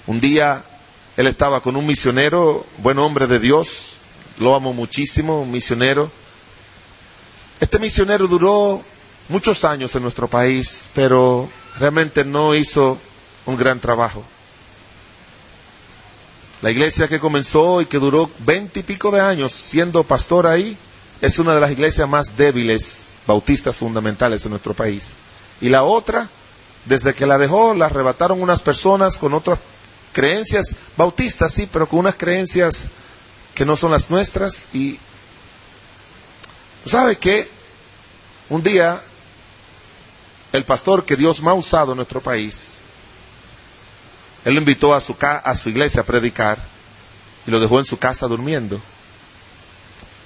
un 0.07 0.21
día 0.21 0.65
él 1.17 1.29
estaba 1.29 1.63
con 1.63 1.77
un 1.77 1.87
misionero, 1.87 2.67
buen 2.77 2.99
hombre 2.99 3.27
de 3.27 3.39
Dios, 3.39 3.97
lo 4.39 4.55
amo 4.55 4.73
muchísimo, 4.73 5.43
un 5.43 5.51
misionero. 5.51 6.11
Este 7.61 7.79
misionero 7.79 8.27
duró 8.27 8.83
muchos 9.29 9.65
años 9.65 9.95
en 9.95 10.03
nuestro 10.03 10.29
país, 10.29 10.89
pero 10.95 11.49
realmente 11.79 12.25
no 12.25 12.55
hizo 12.55 12.99
un 13.47 13.57
gran 13.57 13.81
trabajo. 13.81 14.25
La 16.61 16.71
iglesia 16.71 17.09
que 17.09 17.19
comenzó 17.19 17.81
y 17.81 17.87
que 17.87 17.99
duró 17.99 18.31
veinte 18.41 18.81
y 18.81 18.83
pico 18.83 19.11
de 19.11 19.21
años 19.21 19.53
siendo 19.53 20.05
pastor 20.05 20.47
ahí, 20.47 20.77
es 21.21 21.39
una 21.39 21.55
de 21.55 21.61
las 21.61 21.71
iglesias 21.71 22.09
más 22.09 22.37
débiles, 22.37 23.15
bautistas 23.27 23.77
fundamentales 23.77 24.45
en 24.45 24.51
nuestro 24.51 24.75
país. 24.75 25.13
Y 25.61 25.69
la 25.69 25.85
otra, 25.85 26.29
desde 26.85 27.15
que 27.15 27.27
la 27.27 27.39
dejó, 27.39 27.75
la 27.75 27.87
arrebataron 27.87 28.43
unas 28.43 28.61
personas 28.61 29.17
con 29.19 29.33
otras 29.33 29.61
creencias 30.13 30.75
bautistas, 30.97 31.53
sí, 31.53 31.69
pero 31.73 31.89
con 31.89 32.01
unas 32.01 32.17
creencias 32.17 32.89
que 33.55 33.65
no 33.65 33.77
son 33.77 33.93
las 33.93 34.11
nuestras. 34.11 34.71
Y 34.73 34.99
¿sabe 36.87 37.17
qué? 37.17 37.49
Un 38.49 38.63
día, 38.63 39.01
el 40.53 40.65
pastor 40.65 41.05
que 41.05 41.17
Dios 41.17 41.41
me 41.43 41.51
ha 41.51 41.55
usado 41.55 41.93
en 41.93 41.97
nuestro 41.97 42.21
país, 42.21 42.81
él 44.45 44.55
lo 44.55 44.61
invitó 44.61 44.95
a 44.95 45.01
su, 45.01 45.17
a 45.21 45.57
su 45.57 45.69
iglesia 45.69 46.03
a 46.03 46.05
predicar 46.05 46.59
y 47.47 47.51
lo 47.51 47.61
dejó 47.61 47.79
en 47.79 47.85
su 47.85 47.99
casa 47.99 48.27
durmiendo. 48.27 48.81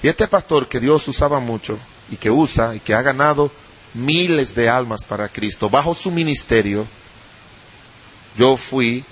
Y 0.03 0.09
este 0.09 0.27
pastor 0.29 0.69
que 0.69 0.81
Dios 0.81 1.07
usaba 1.09 1.41
mucho 1.41 1.79
y 2.11 2.17
que 2.17 2.31
usa 2.31 2.75
y 2.75 2.81
que 2.81 2.95
ha 2.95 3.03
ganado 3.03 3.51
miles 3.95 4.55
de 4.55 4.69
almas 4.69 5.05
para 5.05 5.29
Cristo, 5.29 5.71
bajo 5.71 5.95
su 5.95 6.11
ministerio, 6.11 6.87
yo 8.37 8.57
fui 8.57 9.05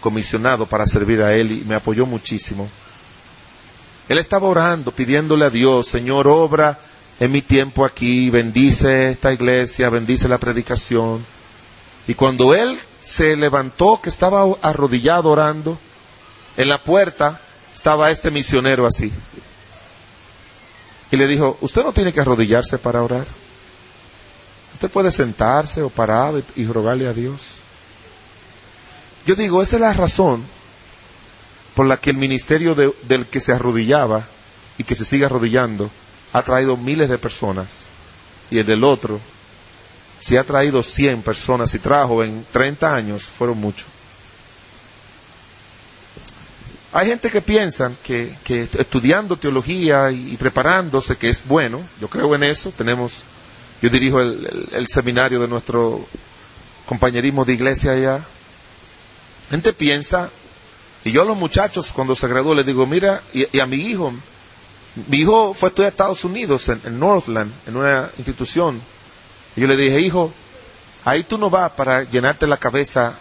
comisionado 0.00 0.66
para 0.66 0.86
servir 0.86 1.22
a 1.22 1.34
él 1.34 1.52
y 1.52 1.64
me 1.64 1.74
apoyó 1.74 2.06
muchísimo. 2.06 2.68
Él 4.08 4.18
estaba 4.18 4.46
orando, 4.46 4.92
pidiéndole 4.92 5.46
a 5.46 5.50
Dios, 5.50 5.88
Señor, 5.88 6.28
obra 6.28 6.78
en 7.18 7.32
mi 7.32 7.42
tiempo 7.42 7.84
aquí, 7.84 8.30
bendice 8.30 9.10
esta 9.10 9.32
iglesia, 9.32 9.88
bendice 9.88 10.28
la 10.28 10.38
predicación. 10.38 11.24
Y 12.06 12.14
cuando 12.14 12.54
él 12.54 12.78
se 13.00 13.36
levantó, 13.36 14.00
que 14.00 14.10
estaba 14.10 14.44
arrodillado 14.62 15.30
orando, 15.30 15.76
en 16.56 16.68
la 16.68 16.82
puerta 16.82 17.40
estaba 17.74 18.10
este 18.10 18.30
misionero 18.30 18.86
así. 18.86 19.12
Y 21.10 21.16
le 21.16 21.26
dijo, 21.26 21.56
usted 21.60 21.82
no 21.82 21.92
tiene 21.92 22.12
que 22.12 22.20
arrodillarse 22.20 22.78
para 22.78 23.02
orar. 23.02 23.26
Usted 24.74 24.90
puede 24.90 25.10
sentarse 25.10 25.82
o 25.82 25.88
parar 25.88 26.34
y 26.54 26.66
rogarle 26.66 27.08
a 27.08 27.12
Dios. 27.12 27.56
Yo 29.26 29.34
digo, 29.34 29.62
esa 29.62 29.76
es 29.76 29.80
la 29.80 29.92
razón 29.94 30.55
por 31.76 31.86
la 31.86 31.98
que 31.98 32.10
el 32.10 32.16
ministerio 32.16 32.74
del 32.74 33.26
que 33.26 33.38
se 33.38 33.52
arrodillaba 33.52 34.26
y 34.78 34.82
que 34.82 34.96
se 34.96 35.04
sigue 35.04 35.26
arrodillando 35.26 35.88
ha 36.32 36.42
traído 36.42 36.76
miles 36.76 37.08
de 37.08 37.18
personas. 37.18 37.68
Y 38.50 38.58
el 38.58 38.66
del 38.66 38.82
otro 38.82 39.20
si 40.18 40.36
ha 40.36 40.44
traído 40.44 40.82
100 40.82 41.22
personas 41.22 41.74
y 41.74 41.78
trajo 41.78 42.24
en 42.24 42.44
30 42.52 42.94
años, 42.94 43.24
fueron 43.24 43.58
muchos. 43.58 43.86
Hay 46.92 47.08
gente 47.08 47.30
que 47.30 47.42
piensa 47.42 47.92
que, 48.02 48.34
estudiando 48.78 49.36
teología 49.36 50.10
y, 50.10 50.36
preparándose, 50.36 51.16
que 51.16 51.28
es 51.28 51.46
bueno, 51.46 51.80
yo 52.00 52.08
creo 52.08 52.34
en 52.34 52.44
eso, 52.44 52.72
tenemos, 52.72 53.22
yo 53.82 53.90
dirijo 53.90 54.20
el, 54.20 54.86
seminario 54.88 55.40
de 55.40 55.48
nuestro 55.48 56.06
compañerismo 56.86 57.44
de 57.44 57.52
iglesia 57.52 57.92
allá. 57.92 58.20
Gente 59.50 59.74
piensa, 59.74 60.30
y 61.06 61.12
yo 61.12 61.22
a 61.22 61.24
los 61.24 61.36
muchachos 61.36 61.92
cuando 61.92 62.14
se 62.14 62.28
graduó 62.28 62.54
les 62.54 62.66
digo, 62.66 62.84
mira, 62.86 63.22
y, 63.32 63.58
a 63.58 63.66
mi 63.66 63.76
hijo, 63.76 64.12
mi 65.08 65.18
hijo 65.18 65.54
fue 65.54 65.68
a 65.68 65.70
estudiar 65.70 65.86
a 65.86 65.90
Estados 65.90 66.24
Unidos, 66.24 66.68
en 66.68 66.98
Northland, 66.98 67.52
en 67.66 67.76
una 67.76 68.10
institución 68.18 68.80
y 69.56 69.62
yo 69.62 69.66
le 69.66 69.76
dije, 69.76 70.00
hijo, 70.00 70.30
ahí 71.04 71.22
tú 71.22 71.38
no 71.38 71.48
vas 71.48 71.72
para 71.72 72.02
llenarte 72.02 72.46
la 72.46 72.58
cabeza 72.58 73.14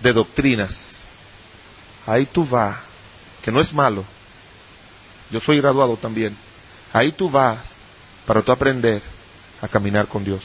de 0.00 0.12
doctrinas. 0.12 1.02
Ahí 2.06 2.24
tú 2.24 2.46
vas, 2.46 2.78
que 3.42 3.52
no 3.52 3.60
es 3.60 3.72
malo. 3.72 4.04
Yo 5.30 5.38
soy 5.40 5.60
graduado 5.60 5.96
también. 5.96 6.34
Ahí 6.94 7.12
tú 7.12 7.28
vas 7.28 7.58
para 8.26 8.40
tú 8.40 8.52
aprender 8.52 9.02
a 9.60 9.68
caminar 9.68 10.06
con 10.06 10.24
Dios. 10.24 10.42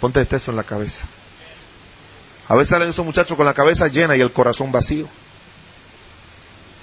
Ponte 0.00 0.20
este 0.20 0.36
eso 0.36 0.50
en 0.50 0.58
la 0.58 0.64
cabeza. 0.64 1.06
A 2.48 2.54
veces 2.54 2.68
salen 2.70 2.90
esos 2.90 3.06
muchachos 3.06 3.36
con 3.38 3.46
la 3.46 3.54
cabeza 3.54 3.88
llena 3.88 4.16
y 4.16 4.20
el 4.20 4.32
corazón 4.32 4.70
vacío. 4.70 5.08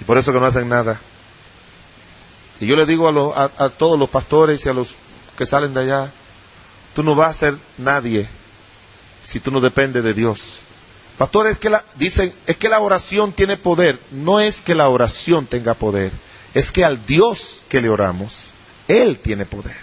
Y 0.02 0.04
por 0.04 0.18
eso 0.18 0.32
que 0.32 0.40
no 0.40 0.46
hacen 0.46 0.68
nada. 0.68 1.00
Y 2.58 2.66
yo 2.66 2.74
le 2.74 2.86
digo 2.86 3.08
a, 3.08 3.50
a 3.56 3.68
todos 3.68 3.96
los 3.96 4.10
pastores 4.10 4.66
y 4.66 4.68
a 4.68 4.72
los 4.72 4.96
que 5.38 5.46
salen 5.46 5.72
de 5.74 5.80
allá, 5.80 6.10
Tú 6.94 7.02
no 7.02 7.14
vas 7.14 7.30
a 7.30 7.38
ser 7.38 7.54
nadie 7.78 8.28
si 9.24 9.40
tú 9.40 9.50
no 9.50 9.60
dependes 9.60 10.04
de 10.04 10.12
Dios. 10.12 10.62
Pastor, 11.16 11.46
es 11.46 11.58
que 11.58 11.70
la, 11.70 11.84
dicen, 11.94 12.32
es 12.46 12.56
que 12.56 12.68
la 12.68 12.80
oración 12.80 13.32
tiene 13.32 13.56
poder. 13.56 13.98
No 14.10 14.40
es 14.40 14.60
que 14.60 14.74
la 14.74 14.88
oración 14.88 15.46
tenga 15.46 15.74
poder, 15.74 16.10
es 16.54 16.72
que 16.72 16.84
al 16.84 17.04
Dios 17.06 17.62
que 17.68 17.80
le 17.80 17.88
oramos, 17.88 18.50
Él 18.88 19.18
tiene 19.18 19.46
poder. 19.46 19.76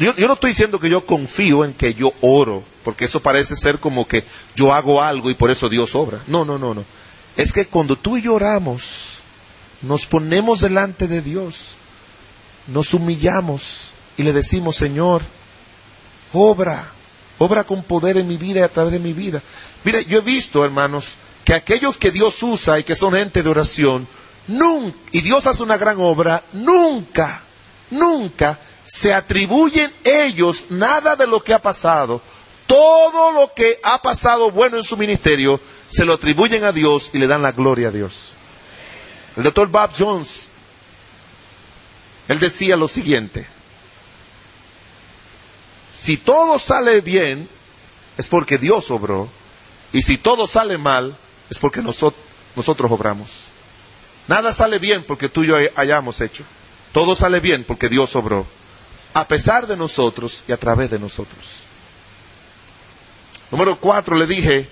Yo, 0.00 0.16
yo, 0.16 0.26
no 0.26 0.34
estoy 0.34 0.50
diciendo 0.50 0.80
que 0.80 0.90
yo 0.90 1.06
confío 1.06 1.64
en 1.64 1.72
que 1.72 1.94
yo 1.94 2.12
oro, 2.20 2.64
porque 2.82 3.04
eso 3.04 3.20
parece 3.20 3.54
ser 3.54 3.78
como 3.78 4.08
que 4.08 4.24
yo 4.56 4.72
hago 4.72 5.00
algo 5.00 5.30
y 5.30 5.34
por 5.34 5.48
eso 5.48 5.68
Dios 5.68 5.94
obra. 5.94 6.18
No, 6.26 6.44
no, 6.44 6.58
no, 6.58 6.74
no. 6.74 6.84
Es 7.36 7.52
que 7.52 7.66
cuando 7.66 7.96
tú 7.96 8.16
y 8.16 8.22
yo 8.22 8.34
oramos, 8.34 9.18
nos 9.82 10.06
ponemos 10.06 10.60
delante 10.60 11.06
de 11.06 11.20
Dios, 11.20 11.72
nos 12.68 12.94
humillamos 12.94 13.90
y 14.16 14.22
le 14.22 14.32
decimos, 14.32 14.76
Señor, 14.76 15.22
obra, 16.32 16.86
obra 17.38 17.64
con 17.64 17.82
poder 17.82 18.16
en 18.16 18.28
mi 18.28 18.36
vida 18.36 18.60
y 18.60 18.62
a 18.62 18.68
través 18.68 18.92
de 18.92 18.98
mi 18.98 19.12
vida. 19.12 19.42
Mire, 19.84 20.04
yo 20.06 20.18
he 20.18 20.22
visto, 20.22 20.64
hermanos, 20.64 21.14
que 21.44 21.54
aquellos 21.54 21.98
que 21.98 22.10
Dios 22.10 22.42
usa 22.42 22.78
y 22.78 22.84
que 22.84 22.96
son 22.96 23.12
gente 23.12 23.42
de 23.42 23.50
oración, 23.50 24.06
nunca, 24.48 24.96
y 25.12 25.20
Dios 25.20 25.46
hace 25.46 25.62
una 25.62 25.76
gran 25.76 25.98
obra, 26.00 26.42
nunca, 26.54 27.42
nunca 27.90 28.58
se 28.86 29.12
atribuyen 29.12 29.92
ellos 30.04 30.66
nada 30.70 31.16
de 31.16 31.26
lo 31.26 31.42
que 31.42 31.52
ha 31.52 31.60
pasado. 31.60 32.22
Todo 32.66 33.32
lo 33.32 33.52
que 33.54 33.78
ha 33.82 34.00
pasado 34.00 34.50
bueno 34.50 34.76
en 34.76 34.82
su 34.82 34.96
ministerio 34.96 35.60
se 35.96 36.04
lo 36.04 36.12
atribuyen 36.12 36.62
a 36.64 36.72
Dios 36.72 37.10
y 37.14 37.18
le 37.18 37.26
dan 37.26 37.40
la 37.40 37.52
gloria 37.52 37.88
a 37.88 37.90
Dios. 37.90 38.32
El 39.34 39.44
doctor 39.44 39.68
Bob 39.68 39.90
Jones, 39.98 40.48
él 42.28 42.38
decía 42.38 42.76
lo 42.76 42.86
siguiente, 42.86 43.46
si 45.94 46.18
todo 46.18 46.58
sale 46.58 47.00
bien, 47.00 47.48
es 48.18 48.28
porque 48.28 48.58
Dios 48.58 48.90
obró. 48.90 49.26
Y 49.94 50.02
si 50.02 50.18
todo 50.18 50.46
sale 50.46 50.76
mal, 50.76 51.16
es 51.48 51.58
porque 51.58 51.80
nosotros, 51.80 52.22
nosotros 52.54 52.92
obramos. 52.92 53.44
Nada 54.28 54.52
sale 54.52 54.78
bien 54.78 55.02
porque 55.02 55.30
tú 55.30 55.44
y 55.44 55.46
yo 55.46 55.56
hayamos 55.76 56.20
hecho. 56.20 56.44
Todo 56.92 57.16
sale 57.16 57.40
bien 57.40 57.64
porque 57.64 57.88
Dios 57.88 58.14
obró. 58.16 58.46
A 59.14 59.26
pesar 59.26 59.66
de 59.66 59.78
nosotros 59.78 60.42
y 60.46 60.52
a 60.52 60.58
través 60.58 60.90
de 60.90 60.98
nosotros. 60.98 61.62
Número 63.50 63.78
cuatro, 63.78 64.16
le 64.16 64.26
dije, 64.26 64.68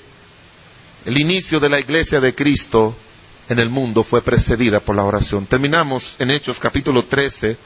el 1.05 1.19
inicio 1.19 1.61
de 1.61 1.69
la 1.69 1.81
iglesia 1.81 2.21
de 2.21 2.35
Cristo 2.35 2.97
en 3.49 3.59
el 3.59 3.69
mundo 3.69 4.03
fue 4.03 4.23
precedida 4.23 4.81
por 4.81 4.97
la 4.97 5.05
oración. 5.05 5.47
Terminamos 5.47 6.17
en 6.19 6.31
Hechos 6.31 6.59
capítulo 6.59 7.05
13 7.05 7.57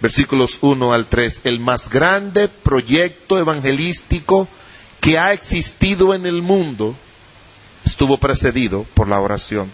versículos 0.00 0.58
1 0.60 0.92
al 0.92 1.06
3, 1.06 1.42
el 1.44 1.60
más 1.60 1.88
grande 1.88 2.48
proyecto 2.48 3.38
evangelístico 3.38 4.48
que 5.00 5.18
ha 5.18 5.32
existido 5.32 6.14
en 6.14 6.26
el 6.26 6.42
mundo 6.42 6.94
estuvo 7.84 8.18
precedido 8.18 8.84
por 8.94 9.08
la 9.08 9.20
oración. 9.20 9.70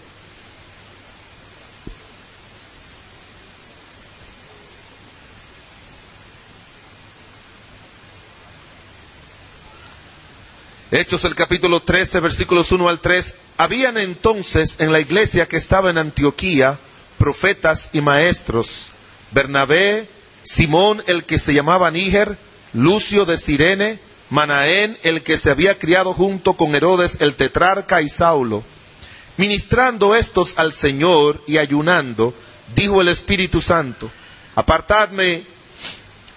Hechos 10.93 11.23
el 11.23 11.35
capítulo 11.35 11.81
13, 11.81 12.19
versículos 12.19 12.69
1 12.73 12.89
al 12.89 12.99
3. 12.99 13.35
Habían 13.55 13.97
entonces 13.97 14.75
en 14.79 14.91
la 14.91 14.99
iglesia 14.99 15.47
que 15.47 15.55
estaba 15.55 15.89
en 15.89 15.97
Antioquía 15.97 16.77
profetas 17.17 17.91
y 17.93 18.01
maestros 18.01 18.91
Bernabé, 19.31 20.09
Simón 20.43 21.01
el 21.07 21.23
que 21.23 21.37
se 21.37 21.53
llamaba 21.53 21.89
Níger, 21.91 22.37
Lucio 22.73 23.23
de 23.23 23.37
Sirene, 23.37 23.99
Manaén 24.29 24.97
el 25.03 25.23
que 25.23 25.37
se 25.37 25.49
había 25.49 25.79
criado 25.79 26.13
junto 26.13 26.55
con 26.55 26.75
Herodes 26.75 27.17
el 27.21 27.35
tetrarca 27.35 28.01
y 28.01 28.09
Saulo. 28.09 28.61
Ministrando 29.37 30.13
estos 30.13 30.59
al 30.59 30.73
Señor 30.73 31.41
y 31.47 31.57
ayunando, 31.57 32.33
dijo 32.75 32.99
el 32.99 33.07
Espíritu 33.07 33.61
Santo, 33.61 34.11
apartadme 34.55 35.43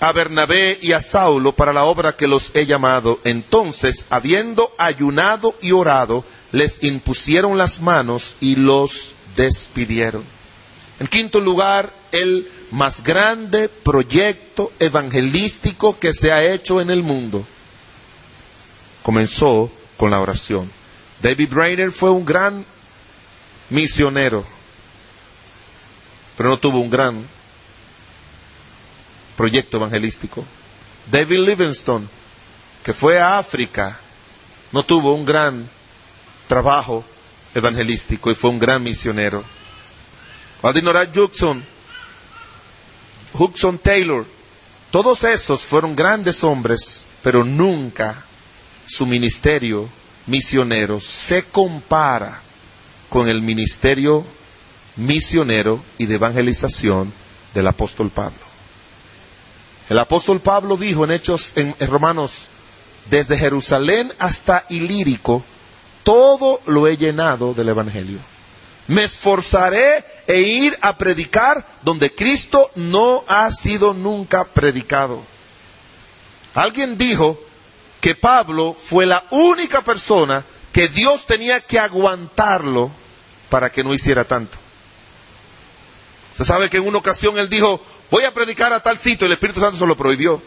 a 0.04 0.12
Bernabé 0.12 0.78
y 0.82 0.92
a 0.92 1.00
Saulo 1.00 1.52
para 1.52 1.72
la 1.72 1.84
obra 1.84 2.14
que 2.14 2.26
los 2.26 2.54
he 2.54 2.66
llamado. 2.66 3.20
Entonces, 3.24 4.04
habiendo 4.10 4.70
ayunado 4.76 5.54
y 5.62 5.72
orado, 5.72 6.26
les 6.52 6.82
impusieron 6.82 7.56
las 7.56 7.80
manos 7.80 8.34
y 8.38 8.56
los 8.56 9.14
despidieron. 9.34 10.22
En 11.00 11.06
quinto 11.06 11.40
lugar, 11.40 11.94
el 12.12 12.50
más 12.70 13.02
grande 13.02 13.70
proyecto 13.70 14.70
evangelístico 14.78 15.98
que 15.98 16.12
se 16.12 16.32
ha 16.32 16.44
hecho 16.44 16.82
en 16.82 16.90
el 16.90 17.02
mundo 17.02 17.42
comenzó 19.02 19.70
con 19.96 20.10
la 20.10 20.20
oración. 20.20 20.70
David 21.22 21.48
Rainer 21.50 21.90
fue 21.90 22.10
un 22.10 22.26
gran 22.26 22.62
misionero, 23.70 24.44
pero 26.36 26.50
no 26.50 26.58
tuvo 26.58 26.80
un 26.80 26.90
gran 26.90 27.24
proyecto 29.36 29.76
evangelístico. 29.76 30.44
David 31.10 31.40
Livingstone, 31.40 32.06
que 32.82 32.92
fue 32.92 33.18
a 33.18 33.38
África, 33.38 33.98
no 34.72 34.82
tuvo 34.84 35.14
un 35.14 35.24
gran 35.24 35.68
trabajo 36.46 37.04
evangelístico 37.54 38.30
y 38.30 38.34
fue 38.34 38.50
un 38.50 38.58
gran 38.58 38.82
misionero. 38.82 39.44
Adinorat 40.62 41.16
Hudson, 41.16 41.62
Hudson 43.34 43.78
Taylor, 43.78 44.26
todos 44.90 45.24
esos 45.24 45.60
fueron 45.62 45.94
grandes 45.94 46.42
hombres, 46.42 47.04
pero 47.22 47.44
nunca 47.44 48.22
su 48.86 49.06
ministerio 49.06 49.88
misionero 50.26 51.00
se 51.00 51.44
compara 51.44 52.40
con 53.08 53.28
el 53.28 53.42
ministerio 53.42 54.24
misionero 54.96 55.80
y 55.98 56.06
de 56.06 56.14
evangelización 56.14 57.12
del 57.52 57.66
apóstol 57.66 58.10
Pablo. 58.10 58.53
El 59.88 59.98
apóstol 59.98 60.40
Pablo 60.40 60.76
dijo 60.76 61.04
en 61.04 61.10
Hechos, 61.10 61.52
en, 61.56 61.74
Romanos, 61.80 62.48
desde 63.10 63.36
Jerusalén 63.36 64.12
hasta 64.18 64.64
Ilírico, 64.70 65.44
todo 66.02 66.60
lo 66.66 66.86
he 66.88 66.96
llenado 66.96 67.52
del 67.52 67.68
Evangelio. 67.68 68.18
Me 68.86 69.04
esforzaré 69.04 70.04
e 70.26 70.40
ir 70.40 70.76
a 70.80 70.96
predicar 70.96 71.66
donde 71.82 72.14
Cristo 72.14 72.70
no 72.74 73.24
ha 73.28 73.50
sido 73.50 73.94
nunca 73.94 74.44
predicado. 74.44 75.22
Alguien 76.54 76.96
dijo 76.96 77.38
que 78.00 78.14
Pablo 78.14 78.74
fue 78.78 79.06
la 79.06 79.24
única 79.30 79.82
persona 79.82 80.44
que 80.72 80.88
Dios 80.88 81.26
tenía 81.26 81.60
que 81.60 81.78
aguantarlo 81.78 82.90
para 83.48 83.70
que 83.70 83.84
no 83.84 83.94
hiciera 83.94 84.24
tanto. 84.24 84.56
Se 86.36 86.44
sabe 86.44 86.68
que 86.68 86.78
en 86.78 86.86
una 86.86 86.98
ocasión 86.98 87.38
él 87.38 87.48
dijo, 87.48 87.80
voy 88.14 88.22
a 88.22 88.30
predicar 88.30 88.72
a 88.72 88.78
tal 88.78 88.96
sitio 88.96 89.26
y 89.26 89.26
el 89.26 89.32
Espíritu 89.32 89.58
Santo 89.58 89.76
se 89.76 89.84
lo 89.84 89.96
prohibió. 89.96 90.40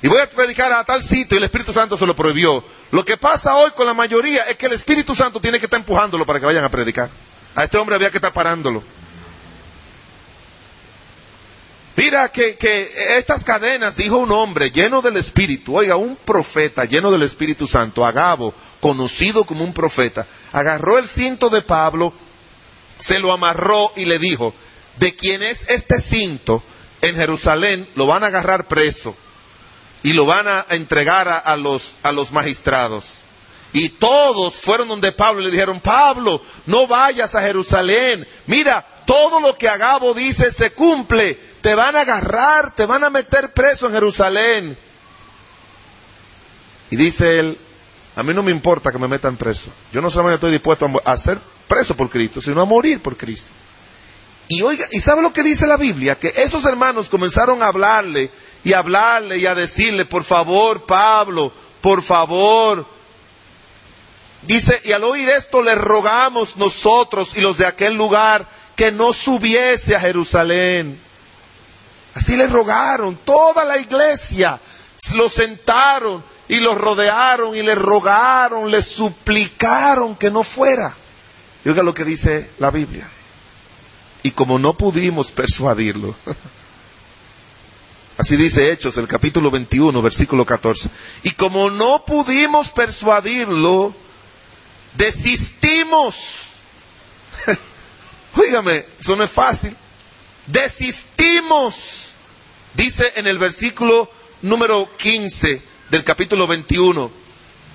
Y 0.00 0.08
voy 0.08 0.18
a 0.18 0.30
predicar 0.30 0.72
a 0.72 0.82
tal 0.82 1.02
sitio 1.02 1.36
y 1.36 1.38
el 1.38 1.44
Espíritu 1.44 1.70
Santo 1.70 1.94
se 1.94 2.06
lo 2.06 2.16
prohibió. 2.16 2.64
Lo 2.90 3.04
que 3.04 3.18
pasa 3.18 3.54
hoy 3.56 3.70
con 3.72 3.84
la 3.84 3.92
mayoría 3.92 4.44
es 4.44 4.56
que 4.56 4.64
el 4.64 4.72
Espíritu 4.72 5.14
Santo 5.14 5.38
tiene 5.38 5.60
que 5.60 5.66
estar 5.66 5.78
empujándolo 5.78 6.24
para 6.24 6.40
que 6.40 6.46
vayan 6.46 6.64
a 6.64 6.70
predicar. 6.70 7.10
A 7.54 7.64
este 7.64 7.76
hombre 7.76 7.96
había 7.96 8.10
que 8.10 8.16
estar 8.16 8.32
parándolo. 8.32 8.82
Mira 11.96 12.30
que, 12.30 12.56
que, 12.56 12.90
estas 13.18 13.44
cadenas, 13.44 13.94
dijo 13.94 14.16
un 14.16 14.32
hombre 14.32 14.70
lleno 14.70 15.02
del 15.02 15.18
Espíritu, 15.18 15.76
oiga, 15.76 15.96
un 15.96 16.16
profeta 16.16 16.86
lleno 16.86 17.10
del 17.10 17.24
Espíritu 17.24 17.66
Santo, 17.66 18.06
Agabo, 18.06 18.54
conocido 18.80 19.44
como 19.44 19.64
un 19.64 19.74
profeta, 19.74 20.26
agarró 20.54 20.96
el 20.96 21.06
cinto 21.06 21.50
de 21.50 21.60
Pablo, 21.60 22.14
se 22.98 23.18
lo 23.18 23.32
amarró 23.32 23.92
y 23.96 24.06
le 24.06 24.18
dijo, 24.18 24.54
de 24.96 25.14
quien 25.14 25.42
es 25.42 25.66
este 25.68 26.00
cinto 26.00 26.62
en 27.02 27.16
Jerusalén, 27.16 27.86
lo 27.94 28.06
van 28.06 28.24
a 28.24 28.28
agarrar 28.28 28.68
preso 28.68 29.14
y 30.02 30.14
lo 30.14 30.24
van 30.24 30.48
a 30.48 30.66
entregar 30.70 31.28
a, 31.28 31.56
los, 31.56 31.96
a 32.02 32.12
los 32.12 32.32
magistrados. 32.32 33.22
Y 33.72 33.90
todos 33.90 34.54
fueron 34.54 34.88
donde 34.88 35.12
Pablo 35.12 35.40
le 35.40 35.50
dijeron, 35.50 35.80
Pablo, 35.80 36.42
no 36.66 36.86
vayas 36.86 37.34
a 37.34 37.42
Jerusalén. 37.42 38.26
Mira, 38.46 38.86
todo 39.06 39.40
lo 39.40 39.56
que 39.56 39.68
Agabo 39.68 40.14
dice 40.14 40.50
se 40.50 40.72
cumple. 40.72 41.38
Te 41.60 41.74
van 41.74 41.96
a 41.96 42.00
agarrar, 42.00 42.74
te 42.74 42.86
van 42.86 43.04
a 43.04 43.10
meter 43.10 43.52
preso 43.52 43.86
en 43.86 43.92
Jerusalén. 43.92 44.76
Y 46.90 46.96
dice 46.96 47.38
él, 47.38 47.58
a 48.14 48.22
mí 48.22 48.34
no 48.34 48.42
me 48.42 48.50
importa 48.50 48.92
que 48.92 48.98
me 48.98 49.08
metan 49.08 49.36
preso. 49.36 49.70
Yo 49.92 50.00
no 50.02 50.10
solamente 50.10 50.34
estoy 50.34 50.52
dispuesto 50.52 50.86
a 51.04 51.16
ser 51.16 51.38
preso 51.66 51.96
por 51.96 52.10
Cristo, 52.10 52.42
sino 52.42 52.60
a 52.60 52.66
morir 52.66 53.00
por 53.00 53.16
Cristo. 53.16 53.50
Y 54.54 54.60
oiga, 54.60 54.86
¿y 54.90 55.00
sabe 55.00 55.22
lo 55.22 55.32
que 55.32 55.42
dice 55.42 55.66
la 55.66 55.78
Biblia? 55.78 56.16
Que 56.16 56.30
esos 56.36 56.66
hermanos 56.66 57.08
comenzaron 57.08 57.62
a 57.62 57.68
hablarle 57.68 58.28
y 58.62 58.74
hablarle 58.74 59.38
y 59.38 59.46
a 59.46 59.54
decirle, 59.54 60.04
por 60.04 60.24
favor, 60.24 60.84
Pablo, 60.84 61.50
por 61.80 62.02
favor. 62.02 62.84
Dice, 64.42 64.78
y 64.84 64.92
al 64.92 65.04
oír 65.04 65.26
esto 65.30 65.62
le 65.62 65.74
rogamos 65.74 66.58
nosotros 66.58 67.30
y 67.34 67.40
los 67.40 67.56
de 67.56 67.64
aquel 67.64 67.94
lugar 67.94 68.46
que 68.76 68.92
no 68.92 69.14
subiese 69.14 69.96
a 69.96 70.00
Jerusalén. 70.00 71.00
Así 72.14 72.36
le 72.36 72.46
rogaron, 72.46 73.16
toda 73.24 73.64
la 73.64 73.78
iglesia 73.78 74.60
lo 75.14 75.30
sentaron 75.30 76.22
y 76.46 76.56
lo 76.56 76.74
rodearon 76.74 77.56
y 77.56 77.62
le 77.62 77.74
rogaron, 77.74 78.70
le 78.70 78.82
suplicaron 78.82 80.14
que 80.14 80.30
no 80.30 80.42
fuera. 80.44 80.92
Y 81.64 81.70
oiga 81.70 81.82
lo 81.82 81.94
que 81.94 82.04
dice 82.04 82.50
la 82.58 82.70
Biblia. 82.70 83.08
Y 84.22 84.30
como 84.30 84.58
no 84.58 84.74
pudimos 84.74 85.30
persuadirlo, 85.30 86.14
Así 88.18 88.36
dice 88.36 88.70
Hechos, 88.70 88.98
el 88.98 89.08
capítulo 89.08 89.50
21, 89.50 90.00
versículo 90.02 90.44
14. 90.44 90.90
Y 91.22 91.30
como 91.30 91.70
no 91.70 92.04
pudimos 92.04 92.70
persuadirlo, 92.70 93.94
desistimos. 94.94 96.14
Óigame, 98.36 98.84
eso 99.00 99.16
no 99.16 99.24
es 99.24 99.30
fácil. 99.30 99.74
Desistimos. 100.46 102.12
Dice 102.74 103.12
en 103.16 103.26
el 103.26 103.38
versículo 103.38 104.10
número 104.42 104.88
15 104.98 105.62
del 105.90 106.04
capítulo 106.04 106.46
21. 106.46 107.10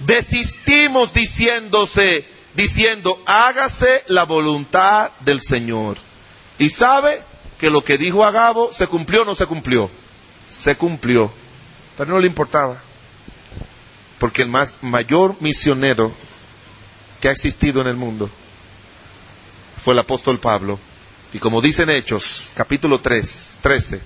Desistimos 0.05 1.13
diciéndose, 1.13 2.25
diciendo, 2.55 3.21
hágase 3.25 4.03
la 4.07 4.23
voluntad 4.23 5.11
del 5.21 5.41
Señor. 5.41 5.97
Y 6.59 6.69
sabe 6.69 7.21
que 7.59 7.69
lo 7.69 7.83
que 7.83 7.97
dijo 7.97 8.23
Agabo 8.23 8.71
se 8.73 8.87
cumplió 8.87 9.23
o 9.23 9.25
no 9.25 9.35
se 9.35 9.45
cumplió 9.45 9.89
se 10.49 10.75
cumplió, 10.75 11.31
pero 11.97 12.11
no 12.11 12.19
le 12.19 12.27
importaba, 12.27 12.77
porque 14.19 14.41
el 14.41 14.49
más 14.49 14.77
mayor 14.81 15.35
misionero 15.39 16.11
que 17.21 17.29
ha 17.29 17.31
existido 17.31 17.81
en 17.81 17.87
el 17.87 17.95
mundo 17.95 18.29
fue 19.83 19.93
el 19.93 19.99
apóstol 19.99 20.39
Pablo, 20.39 20.79
y 21.33 21.39
como 21.39 21.61
dicen 21.61 21.89
Hechos, 21.89 22.51
capítulo 22.55 22.99
3, 22.99 23.59
13, 23.61 24.01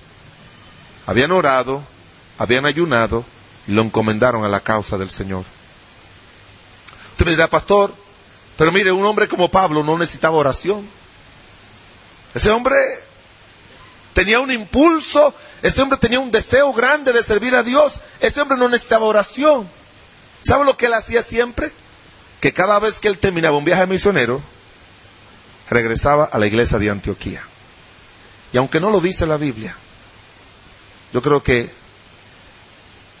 habían 1.06 1.32
orado, 1.32 1.82
habían 2.38 2.66
ayunado 2.66 3.24
y 3.66 3.72
lo 3.72 3.82
encomendaron 3.82 4.44
a 4.44 4.48
la 4.48 4.60
causa 4.60 4.98
del 4.98 5.10
Señor. 5.10 5.44
Usted 7.12 7.26
me 7.26 7.32
dirá, 7.32 7.48
pastor, 7.48 7.94
pero 8.56 8.72
mire, 8.72 8.90
un 8.90 9.04
hombre 9.04 9.28
como 9.28 9.48
Pablo 9.48 9.84
no 9.84 9.96
necesitaba 9.96 10.36
oración. 10.36 10.84
Ese 12.34 12.50
hombre 12.50 12.76
tenía 14.14 14.40
un 14.40 14.50
impulso 14.50 15.34
ese 15.62 15.80
hombre 15.80 15.98
tenía 15.98 16.18
un 16.18 16.32
deseo 16.32 16.72
grande 16.72 17.12
de 17.12 17.22
servir 17.22 17.54
a 17.54 17.62
Dios. 17.62 18.00
Ese 18.20 18.40
hombre 18.40 18.58
no 18.58 18.68
necesitaba 18.68 19.06
oración. 19.06 19.68
¿Sabe 20.42 20.64
lo 20.64 20.76
que 20.76 20.86
él 20.86 20.94
hacía 20.94 21.22
siempre? 21.22 21.70
Que 22.40 22.52
cada 22.52 22.80
vez 22.80 22.98
que 22.98 23.06
él 23.06 23.18
terminaba 23.18 23.56
un 23.56 23.64
viaje 23.64 23.86
misionero, 23.86 24.42
regresaba 25.70 26.24
a 26.24 26.38
la 26.38 26.48
iglesia 26.48 26.78
de 26.78 26.90
Antioquía. 26.90 27.42
Y 28.52 28.56
aunque 28.58 28.80
no 28.80 28.90
lo 28.90 29.00
dice 29.00 29.24
la 29.24 29.36
Biblia, 29.36 29.74
yo 31.12 31.22
creo 31.22 31.44
que 31.44 31.70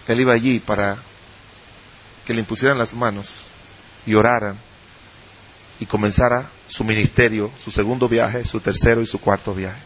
él 0.08 0.20
iba 0.20 0.32
allí 0.32 0.58
para 0.58 0.96
que 2.26 2.34
le 2.34 2.40
impusieran 2.40 2.76
las 2.76 2.94
manos 2.94 3.46
y 4.04 4.14
oraran 4.14 4.58
y 5.78 5.86
comenzara 5.86 6.46
su 6.72 6.84
ministerio, 6.84 7.50
su 7.62 7.70
segundo 7.70 8.08
viaje, 8.08 8.46
su 8.46 8.58
tercero 8.58 9.02
y 9.02 9.06
su 9.06 9.20
cuarto 9.20 9.54
viaje. 9.54 9.78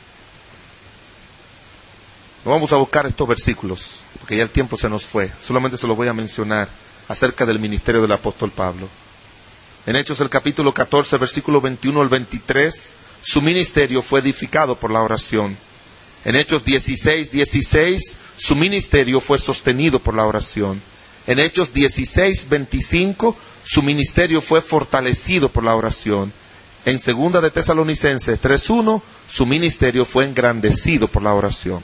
No 2.45 2.53
vamos 2.53 2.73
a 2.73 2.77
buscar 2.77 3.07
estos 3.07 3.27
versículos, 3.27 4.03
porque 4.21 4.37
ya 4.37 4.45
el 4.45 4.51
tiempo 4.51 4.77
se 4.77 4.89
nos 4.89 5.05
fue. 5.05 5.33
Solamente 5.41 5.77
se 5.77 5.87
los 5.89 5.97
voy 5.97 6.07
a 6.07 6.13
mencionar 6.13 6.69
acerca 7.09 7.45
del 7.45 7.59
ministerio 7.59 8.03
del 8.03 8.13
apóstol 8.13 8.53
Pablo. 8.53 8.89
En 9.85 9.97
Hechos 9.97 10.21
el 10.21 10.29
capítulo 10.29 10.73
14, 10.73 11.17
versículo 11.19 11.61
21 11.61 12.01
al 12.01 12.09
23, 12.09 12.93
su 13.21 13.43
ministerio 13.43 14.01
fue 14.01 14.21
edificado 14.21 14.77
por 14.77 14.93
la 14.93 15.03
oración. 15.03 15.57
En 16.25 16.37
Hechos 16.37 16.65
16, 16.65 17.33
16, 17.33 18.17
su 18.37 18.55
ministerio 18.55 19.21
fue 19.21 19.41
sostenido 19.41 19.99
por 19.99 20.15
la 20.15 20.25
oración. 20.25 20.81
En 21.27 21.41
Hechos 21.41 21.73
16, 21.73 22.49
25, 22.49 23.37
su 23.65 23.83
ministerio 23.83 24.41
fue 24.41 24.63
fortalecido 24.63 25.49
por 25.49 25.65
la 25.65 25.75
oración. 25.75 26.33
En 26.87 26.99
Segunda 26.99 27.43
de 27.43 27.51
Tesalonicenses 27.51 28.41
3.1, 28.41 29.03
su 29.29 29.45
ministerio 29.45 30.07
fue 30.07 30.25
engrandecido 30.25 31.09
por 31.09 31.23
la 31.23 31.35
oración 31.35 31.83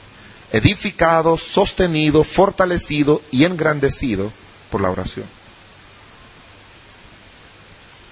edificado, 0.53 1.35
sostenido, 1.35 2.23
fortalecido 2.23 3.21
y 3.31 3.43
engrandecido 3.43 4.31
por 4.69 4.81
la 4.81 4.91
oración. 4.91 5.25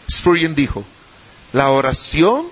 Spurgeon 0.10 0.56
dijo, 0.56 0.84
la 1.54 1.70
oración 1.70 2.48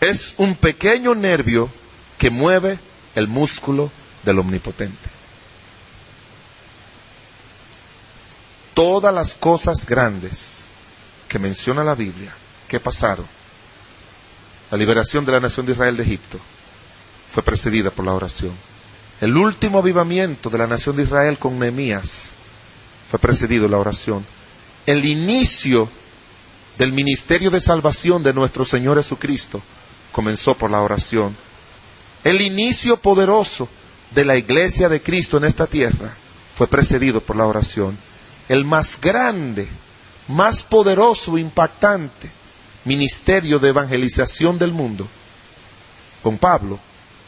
es 0.00 0.34
un 0.38 0.56
pequeño 0.56 1.14
nervio 1.14 1.70
que 2.18 2.30
mueve 2.30 2.78
el 3.14 3.28
músculo 3.28 3.90
del 4.24 4.40
omnipotente. 4.40 5.08
Todas 8.74 9.14
las 9.14 9.34
cosas 9.34 9.86
grandes 9.86 10.64
que 11.28 11.38
menciona 11.38 11.84
la 11.84 11.94
Biblia 11.94 12.34
que 12.72 12.80
pasaron 12.80 13.26
la 14.70 14.78
liberación 14.78 15.26
de 15.26 15.32
la 15.32 15.40
nación 15.40 15.66
de 15.66 15.72
Israel 15.72 15.94
de 15.94 16.04
Egipto, 16.04 16.38
fue 17.30 17.42
precedida 17.42 17.90
por 17.90 18.06
la 18.06 18.14
oración. 18.14 18.52
El 19.20 19.36
último 19.36 19.80
avivamiento 19.80 20.48
de 20.48 20.56
la 20.56 20.66
nación 20.66 20.96
de 20.96 21.02
Israel 21.02 21.36
con 21.36 21.58
Nehemías 21.58 22.30
fue 23.10 23.18
precedido 23.18 23.68
la 23.68 23.76
oración. 23.76 24.24
El 24.86 25.04
inicio 25.04 25.86
del 26.78 26.94
ministerio 26.94 27.50
de 27.50 27.60
salvación 27.60 28.22
de 28.22 28.32
nuestro 28.32 28.64
Señor 28.64 28.96
Jesucristo 28.96 29.60
comenzó 30.10 30.54
por 30.54 30.70
la 30.70 30.80
oración. 30.80 31.36
El 32.24 32.40
inicio 32.40 32.96
poderoso 32.96 33.68
de 34.12 34.24
la 34.24 34.38
iglesia 34.38 34.88
de 34.88 35.02
Cristo 35.02 35.36
en 35.36 35.44
esta 35.44 35.66
tierra 35.66 36.10
fue 36.56 36.66
precedido 36.68 37.20
por 37.20 37.36
la 37.36 37.44
oración. 37.44 37.98
El 38.48 38.64
más 38.64 38.98
grande, 38.98 39.68
más 40.26 40.62
poderoso, 40.62 41.36
impactante 41.36 42.40
ministerio 42.84 43.58
de 43.58 43.68
evangelización 43.68 44.58
del 44.58 44.72
mundo 44.72 45.06
con 46.22 46.38
Pablo 46.38 46.78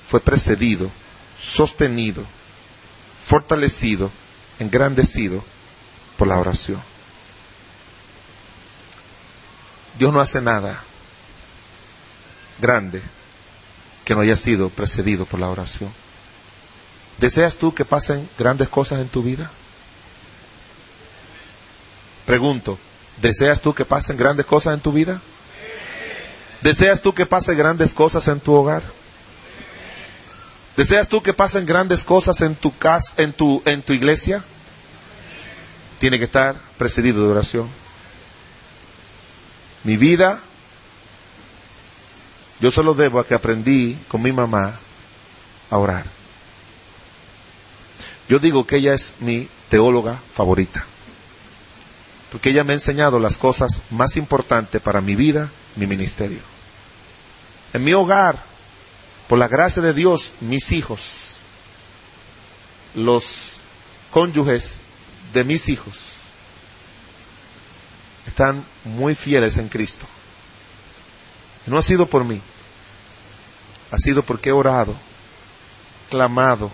fue 0.07 0.21
precedido, 0.21 0.91
sostenido, 1.41 2.23
fortalecido, 3.27 4.11
engrandecido 4.59 5.43
por 6.17 6.29
la 6.29 6.39
oración. 6.39 6.81
Dios 9.99 10.13
no 10.13 10.21
hace 10.21 10.41
nada 10.41 10.83
grande 12.61 13.01
que 14.05 14.15
no 14.15 14.21
haya 14.21 14.37
sido 14.37 14.69
precedido 14.69 15.25
por 15.25 15.41
la 15.41 15.49
oración. 15.49 15.91
¿Deseas 17.19 17.57
tú 17.57 17.75
que 17.75 17.85
pasen 17.85 18.29
grandes 18.39 18.69
cosas 18.69 19.01
en 19.01 19.09
tu 19.09 19.23
vida? 19.23 19.51
Pregunto, 22.27 22.79
¿deseas 23.21 23.61
tú 23.61 23.75
que 23.75 23.85
pasen 23.85 24.17
grandes 24.17 24.47
cosas 24.47 24.75
en 24.75 24.81
tu 24.81 24.93
vida? 24.93 25.21
¿Deseas 26.65 27.03
tú 27.03 27.12
que 27.12 27.27
pasen 27.27 27.59
grandes 27.59 27.93
cosas 27.93 28.27
en 28.27 28.41
tu 28.41 28.55
hogar? 28.55 28.83
¿Deseas 30.79 31.11
tú 31.11 31.23
que 31.23 31.35
pasen 31.35 31.67
grandes 31.67 32.05
cosas 32.05 32.41
en 32.41 32.55
tu 32.55 32.75
casa, 32.75 33.12
en 33.19 33.35
tu, 33.35 33.61
en 33.67 33.83
tu 33.83 33.93
iglesia? 33.93 34.43
Tiene 36.01 36.19
que 36.19 36.25
estar 36.25 36.57
precedido 36.79 37.23
de 37.23 37.33
oración. 37.33 37.69
Mi 39.83 39.99
vida, 39.99 40.41
yo 42.61 42.71
solo 42.71 42.95
debo 42.95 43.21
a 43.21 43.27
que 43.27 43.35
aprendí 43.35 43.99
con 44.09 44.23
mi 44.23 44.33
mamá 44.33 44.75
a 45.71 45.77
orar. 45.77 46.07
Yo 48.27 48.39
digo 48.39 48.67
que 48.67 48.77
ella 48.77 48.95
es 48.95 49.17
mi 49.21 49.51
teóloga 49.69 50.19
favorita, 50.33 50.83
porque 52.33 52.49
ella 52.49 52.65
me 52.65 52.73
ha 52.73 52.77
enseñado 52.77 53.21
las 53.21 53.37
cosas 53.37 53.83
más 53.91 54.17
importantes 54.17 54.81
para 54.81 55.03
mi 55.03 55.15
vida, 55.15 55.51
mi 55.77 55.87
ministerio. 55.87 56.54
En 57.75 57.85
mi 57.85 57.93
hogar, 57.93 58.39
por 59.29 59.39
la 59.39 59.49
gracia 59.49 59.83
de 59.83 59.93
Dios, 59.93 60.33
mis 60.41 60.72
hijos, 60.72 61.37
los 62.95 63.57
cónyuges 64.11 64.79
de 65.35 65.45
mis 65.45 65.68
hijos, 65.68 65.95
están 68.27 68.64
muy 68.85 69.14
fieles 69.14 69.59
en 69.59 69.68
Cristo. 69.68 70.07
No 71.66 71.77
ha 71.77 71.83
sido 71.83 72.07
por 72.07 72.25
mí, 72.25 72.41
ha 73.91 73.99
sido 73.99 74.22
porque 74.22 74.49
he 74.49 74.53
orado, 74.53 74.95
clamado, 76.09 76.70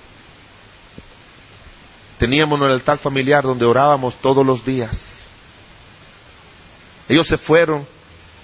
Teníamos 2.20 2.60
el 2.60 2.72
altar 2.72 2.98
familiar 2.98 3.44
donde 3.44 3.64
orábamos 3.64 4.14
todos 4.16 4.44
los 4.44 4.62
días. 4.62 5.30
Ellos 7.08 7.26
se 7.26 7.38
fueron, 7.38 7.86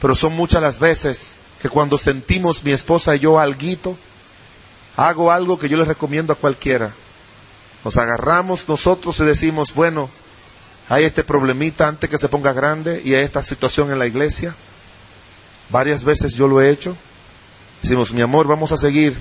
pero 0.01 0.15
son 0.15 0.33
muchas 0.33 0.63
las 0.63 0.79
veces 0.79 1.35
que 1.67 1.71
cuando 1.71 1.99
sentimos 1.99 2.63
mi 2.63 2.71
esposa 2.71 3.17
y 3.17 3.19
yo 3.19 3.41
alguito, 3.41 3.97
hago 4.97 5.33
algo 5.33 5.59
que 5.59 5.69
yo 5.69 5.77
les 5.77 5.89
recomiendo 5.89 6.33
a 6.33 6.37
cualquiera. 6.37 6.93
Nos 7.85 7.97
agarramos 7.97 8.69
nosotros 8.69 9.19
y 9.19 9.25
decimos, 9.25 9.75
bueno, 9.75 10.09
hay 10.89 11.03
este 11.03 11.25
problemita 11.25 11.89
antes 11.89 12.09
que 12.09 12.19
se 12.19 12.29
ponga 12.29 12.53
grande 12.53 13.03
y 13.05 13.15
hay 13.15 13.25
esta 13.25 13.43
situación 13.43 13.91
en 13.91 13.99
la 13.99 14.07
iglesia. 14.07 14.55
Varias 15.71 16.05
veces 16.05 16.35
yo 16.35 16.47
lo 16.47 16.63
he 16.63 16.71
hecho. 16.71 16.97
Decimos, 17.83 18.13
mi 18.13 18.23
amor, 18.23 18.47
vamos 18.47 18.71
a 18.71 18.79
seguir 18.79 19.17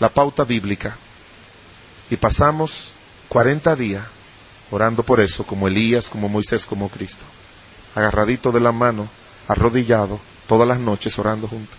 la 0.00 0.08
pauta 0.08 0.44
bíblica 0.44 0.96
y 2.08 2.16
pasamos 2.16 2.92
40 3.28 3.76
días 3.76 4.04
orando 4.70 5.02
por 5.02 5.20
eso, 5.20 5.44
como 5.44 5.68
Elías, 5.68 6.08
como 6.08 6.30
Moisés, 6.30 6.64
como 6.64 6.88
Cristo. 6.88 7.26
Agarradito 7.94 8.52
de 8.52 8.60
la 8.60 8.72
mano, 8.72 9.06
arrodillado, 9.48 10.18
todas 10.48 10.66
las 10.66 10.80
noches 10.80 11.16
orando 11.18 11.46
juntos. 11.46 11.76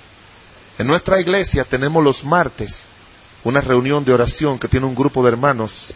En 0.78 0.88
nuestra 0.88 1.20
iglesia 1.20 1.66
tenemos 1.66 2.02
los 2.02 2.24
martes 2.24 2.88
una 3.44 3.62
reunión 3.62 4.04
de 4.06 4.14
oración 4.14 4.60
que 4.60 4.68
tiene 4.68 4.86
un 4.86 4.96
grupo 4.96 5.24
de 5.24 5.30
hermanos 5.30 5.94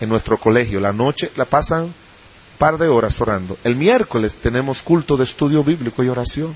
en 0.00 0.08
nuestro 0.08 0.38
colegio. 0.38 0.80
La 0.80 0.92
noche 0.92 1.30
la 1.36 1.44
pasan 1.44 1.84
un 1.84 1.94
par 2.58 2.78
de 2.78 2.88
horas 2.88 3.20
orando. 3.20 3.56
El 3.64 3.76
miércoles 3.76 4.38
tenemos 4.38 4.82
culto 4.82 5.16
de 5.16 5.24
estudio 5.24 5.62
bíblico 5.62 6.02
y 6.02 6.08
oración. 6.08 6.54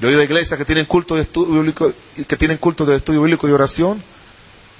Yo 0.00 0.06
he 0.06 0.10
oído 0.10 0.22
iglesias 0.22 0.58
que 0.58 0.64
tienen 0.64 0.84
culto 0.84 1.16
de 1.16 1.22
estudio 1.22 1.54
bíblico, 1.54 1.92
que 2.26 2.36
tienen 2.36 2.58
culto 2.58 2.86
de 2.86 2.96
estudio 2.96 3.22
bíblico 3.22 3.48
y 3.48 3.52
oración 3.52 4.02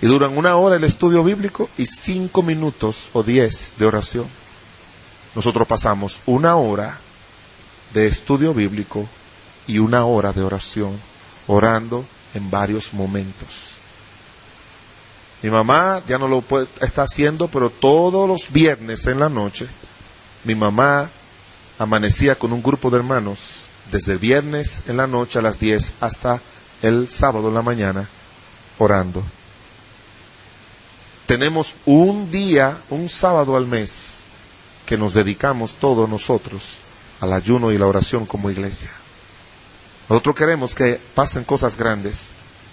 y 0.01 0.07
duran 0.07 0.37
una 0.39 0.57
hora 0.57 0.77
el 0.77 0.85
estudio 0.85 1.25
bíblico 1.25 1.69
y 1.77 1.87
cinco 1.87 2.43
minutos 2.43 3.09
o 3.15 3.23
diez 3.23 3.75
de 3.79 3.87
oración. 3.87 4.27
Nosotros 5.35 5.67
pasamos 5.67 6.21
una 6.27 6.57
hora 6.57 6.99
de 7.93 8.07
estudio 8.07 8.55
bíblico 8.55 9.09
y 9.69 9.79
una 9.79 10.05
hora 10.05 10.33
de 10.33 10.43
oración, 10.43 10.99
orando 11.47 12.05
en 12.35 12.51
varios 12.51 12.93
momentos. 12.93 13.77
Mi 15.43 15.51
mamá 15.51 16.03
ya 16.09 16.19
no 16.19 16.27
lo 16.27 16.43
está 16.81 17.03
haciendo, 17.03 17.47
pero 17.47 17.71
todos 17.71 18.29
los 18.29 18.51
viernes 18.51 19.07
en 19.07 19.21
la 19.21 19.29
noche, 19.29 19.69
mi 20.43 20.57
mamá 20.57 21.09
amanecía 21.79 22.35
con 22.35 22.53
un 22.53 22.63
grupo 22.63 22.91
de 22.91 22.97
hermanos 22.97 23.69
desde 23.93 24.15
el 24.15 24.19
viernes 24.19 24.83
en 24.89 24.97
la 24.97 25.07
noche 25.07 25.39
a 25.39 25.43
las 25.43 25.61
10 25.61 25.95
hasta 26.01 26.41
el 26.83 27.09
sábado 27.09 27.49
en 27.49 27.55
la 27.55 27.63
mañana 27.63 28.09
orando 28.79 29.23
tenemos 31.29 31.75
un 31.85 32.31
día, 32.31 32.79
un 32.89 33.11
sábado 33.11 33.55
al 33.55 33.67
mes, 33.67 34.21
que 34.87 34.97
nos 34.97 35.13
dedicamos 35.13 35.75
todos 35.75 36.09
nosotros 36.09 36.63
al 37.21 37.35
ayuno 37.35 37.71
y 37.71 37.77
la 37.77 37.87
oración 37.87 38.25
como 38.25 38.51
iglesia. 38.51 38.89
Nosotros 40.09 40.37
queremos 40.37 40.75
que 40.75 40.99
pasen 41.15 41.45
cosas 41.45 41.77
grandes, 41.77 42.29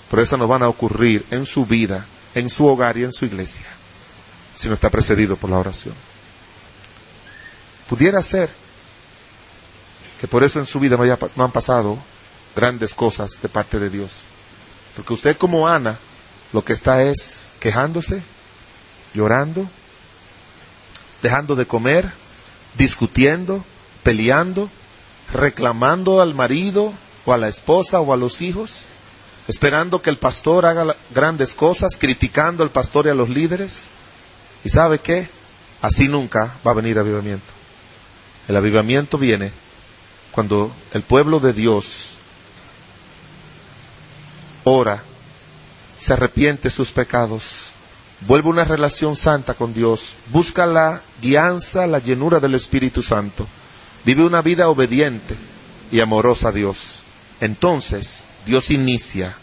pero 0.09 0.21
esas 0.21 0.39
no 0.39 0.47
van 0.47 0.63
a 0.63 0.69
ocurrir 0.69 1.25
en 1.31 1.45
su 1.45 1.65
vida, 1.65 2.05
en 2.33 2.49
su 2.49 2.65
hogar 2.65 2.97
y 2.97 3.03
en 3.03 3.11
su 3.11 3.25
iglesia, 3.25 3.65
si 4.55 4.67
no 4.67 4.75
está 4.75 4.89
precedido 4.89 5.35
por 5.35 5.49
la 5.49 5.57
oración. 5.57 5.93
Pudiera 7.89 8.23
ser 8.23 8.49
que 10.21 10.27
por 10.27 10.43
eso 10.43 10.59
en 10.59 10.65
su 10.65 10.79
vida 10.79 10.95
no, 10.95 11.03
no 11.35 11.43
han 11.43 11.51
pasado 11.51 11.97
grandes 12.55 12.93
cosas 12.93 13.41
de 13.41 13.49
parte 13.49 13.79
de 13.79 13.89
Dios. 13.89 14.21
Porque 14.95 15.13
usted 15.13 15.37
como 15.37 15.67
Ana, 15.67 15.97
lo 16.53 16.63
que 16.63 16.71
está 16.71 17.03
es 17.03 17.49
quejándose, 17.59 18.23
llorando, 19.13 19.67
dejando 21.21 21.55
de 21.55 21.65
comer, 21.65 22.09
discutiendo, 22.77 23.63
peleando, 24.03 24.69
reclamando 25.33 26.21
al 26.21 26.33
marido 26.33 26.93
o 27.25 27.33
a 27.33 27.37
la 27.37 27.47
esposa 27.47 27.99
o 27.99 28.13
a 28.13 28.17
los 28.17 28.41
hijos, 28.41 28.81
esperando 29.47 30.01
que 30.01 30.09
el 30.09 30.17
pastor 30.17 30.65
haga 30.65 30.95
grandes 31.13 31.53
cosas, 31.53 31.97
criticando 31.97 32.63
al 32.63 32.69
pastor 32.69 33.07
y 33.07 33.09
a 33.09 33.15
los 33.15 33.29
líderes. 33.29 33.83
¿Y 34.63 34.69
sabe 34.69 34.99
qué? 34.99 35.27
Así 35.81 36.07
nunca 36.07 36.53
va 36.65 36.71
a 36.71 36.75
venir 36.75 36.97
avivamiento. 36.97 37.45
El 38.47 38.55
avivamiento 38.55 39.17
viene 39.17 39.51
cuando 40.31 40.71
el 40.91 41.01
pueblo 41.01 41.39
de 41.39 41.53
Dios 41.53 42.13
ora, 44.63 45.03
se 45.97 46.13
arrepiente 46.13 46.69
sus 46.69 46.91
pecados, 46.91 47.71
Vuelve 48.21 48.49
una 48.49 48.63
relación 48.63 49.15
santa 49.15 49.53
con 49.53 49.73
Dios. 49.73 50.15
Busca 50.31 50.65
la 50.65 51.01
guianza, 51.21 51.85
la 51.85 51.99
llenura 51.99 52.39
del 52.39 52.55
Espíritu 52.55 53.03
Santo. 53.03 53.45
Vive 54.05 54.25
una 54.25 54.41
vida 54.41 54.69
obediente 54.69 55.35
y 55.91 55.99
amorosa 55.99 56.49
a 56.49 56.51
Dios. 56.51 57.01
Entonces 57.41 58.23
Dios 58.45 58.71
inicia 58.71 59.33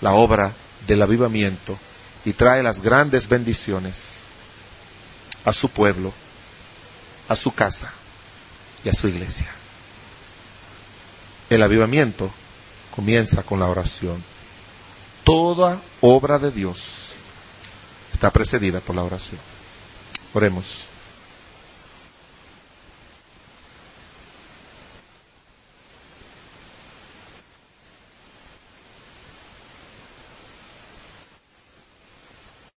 la 0.00 0.14
obra 0.14 0.52
del 0.86 1.02
avivamiento 1.02 1.78
y 2.24 2.32
trae 2.32 2.62
las 2.62 2.80
grandes 2.80 3.28
bendiciones 3.28 4.24
a 5.44 5.52
su 5.52 5.68
pueblo, 5.68 6.12
a 7.28 7.36
su 7.36 7.52
casa 7.52 7.90
y 8.84 8.88
a 8.88 8.92
su 8.92 9.08
iglesia. 9.08 9.48
El 11.50 11.62
avivamiento 11.62 12.30
comienza 12.94 13.42
con 13.42 13.60
la 13.60 13.66
oración. 13.66 14.22
Toda 15.24 15.80
obra 16.00 16.38
de 16.38 16.50
Dios 16.50 17.12
está 18.12 18.30
precedida 18.30 18.80
por 18.80 18.94
la 18.96 19.02
oración. 19.02 19.40
Oremos. 20.32 20.93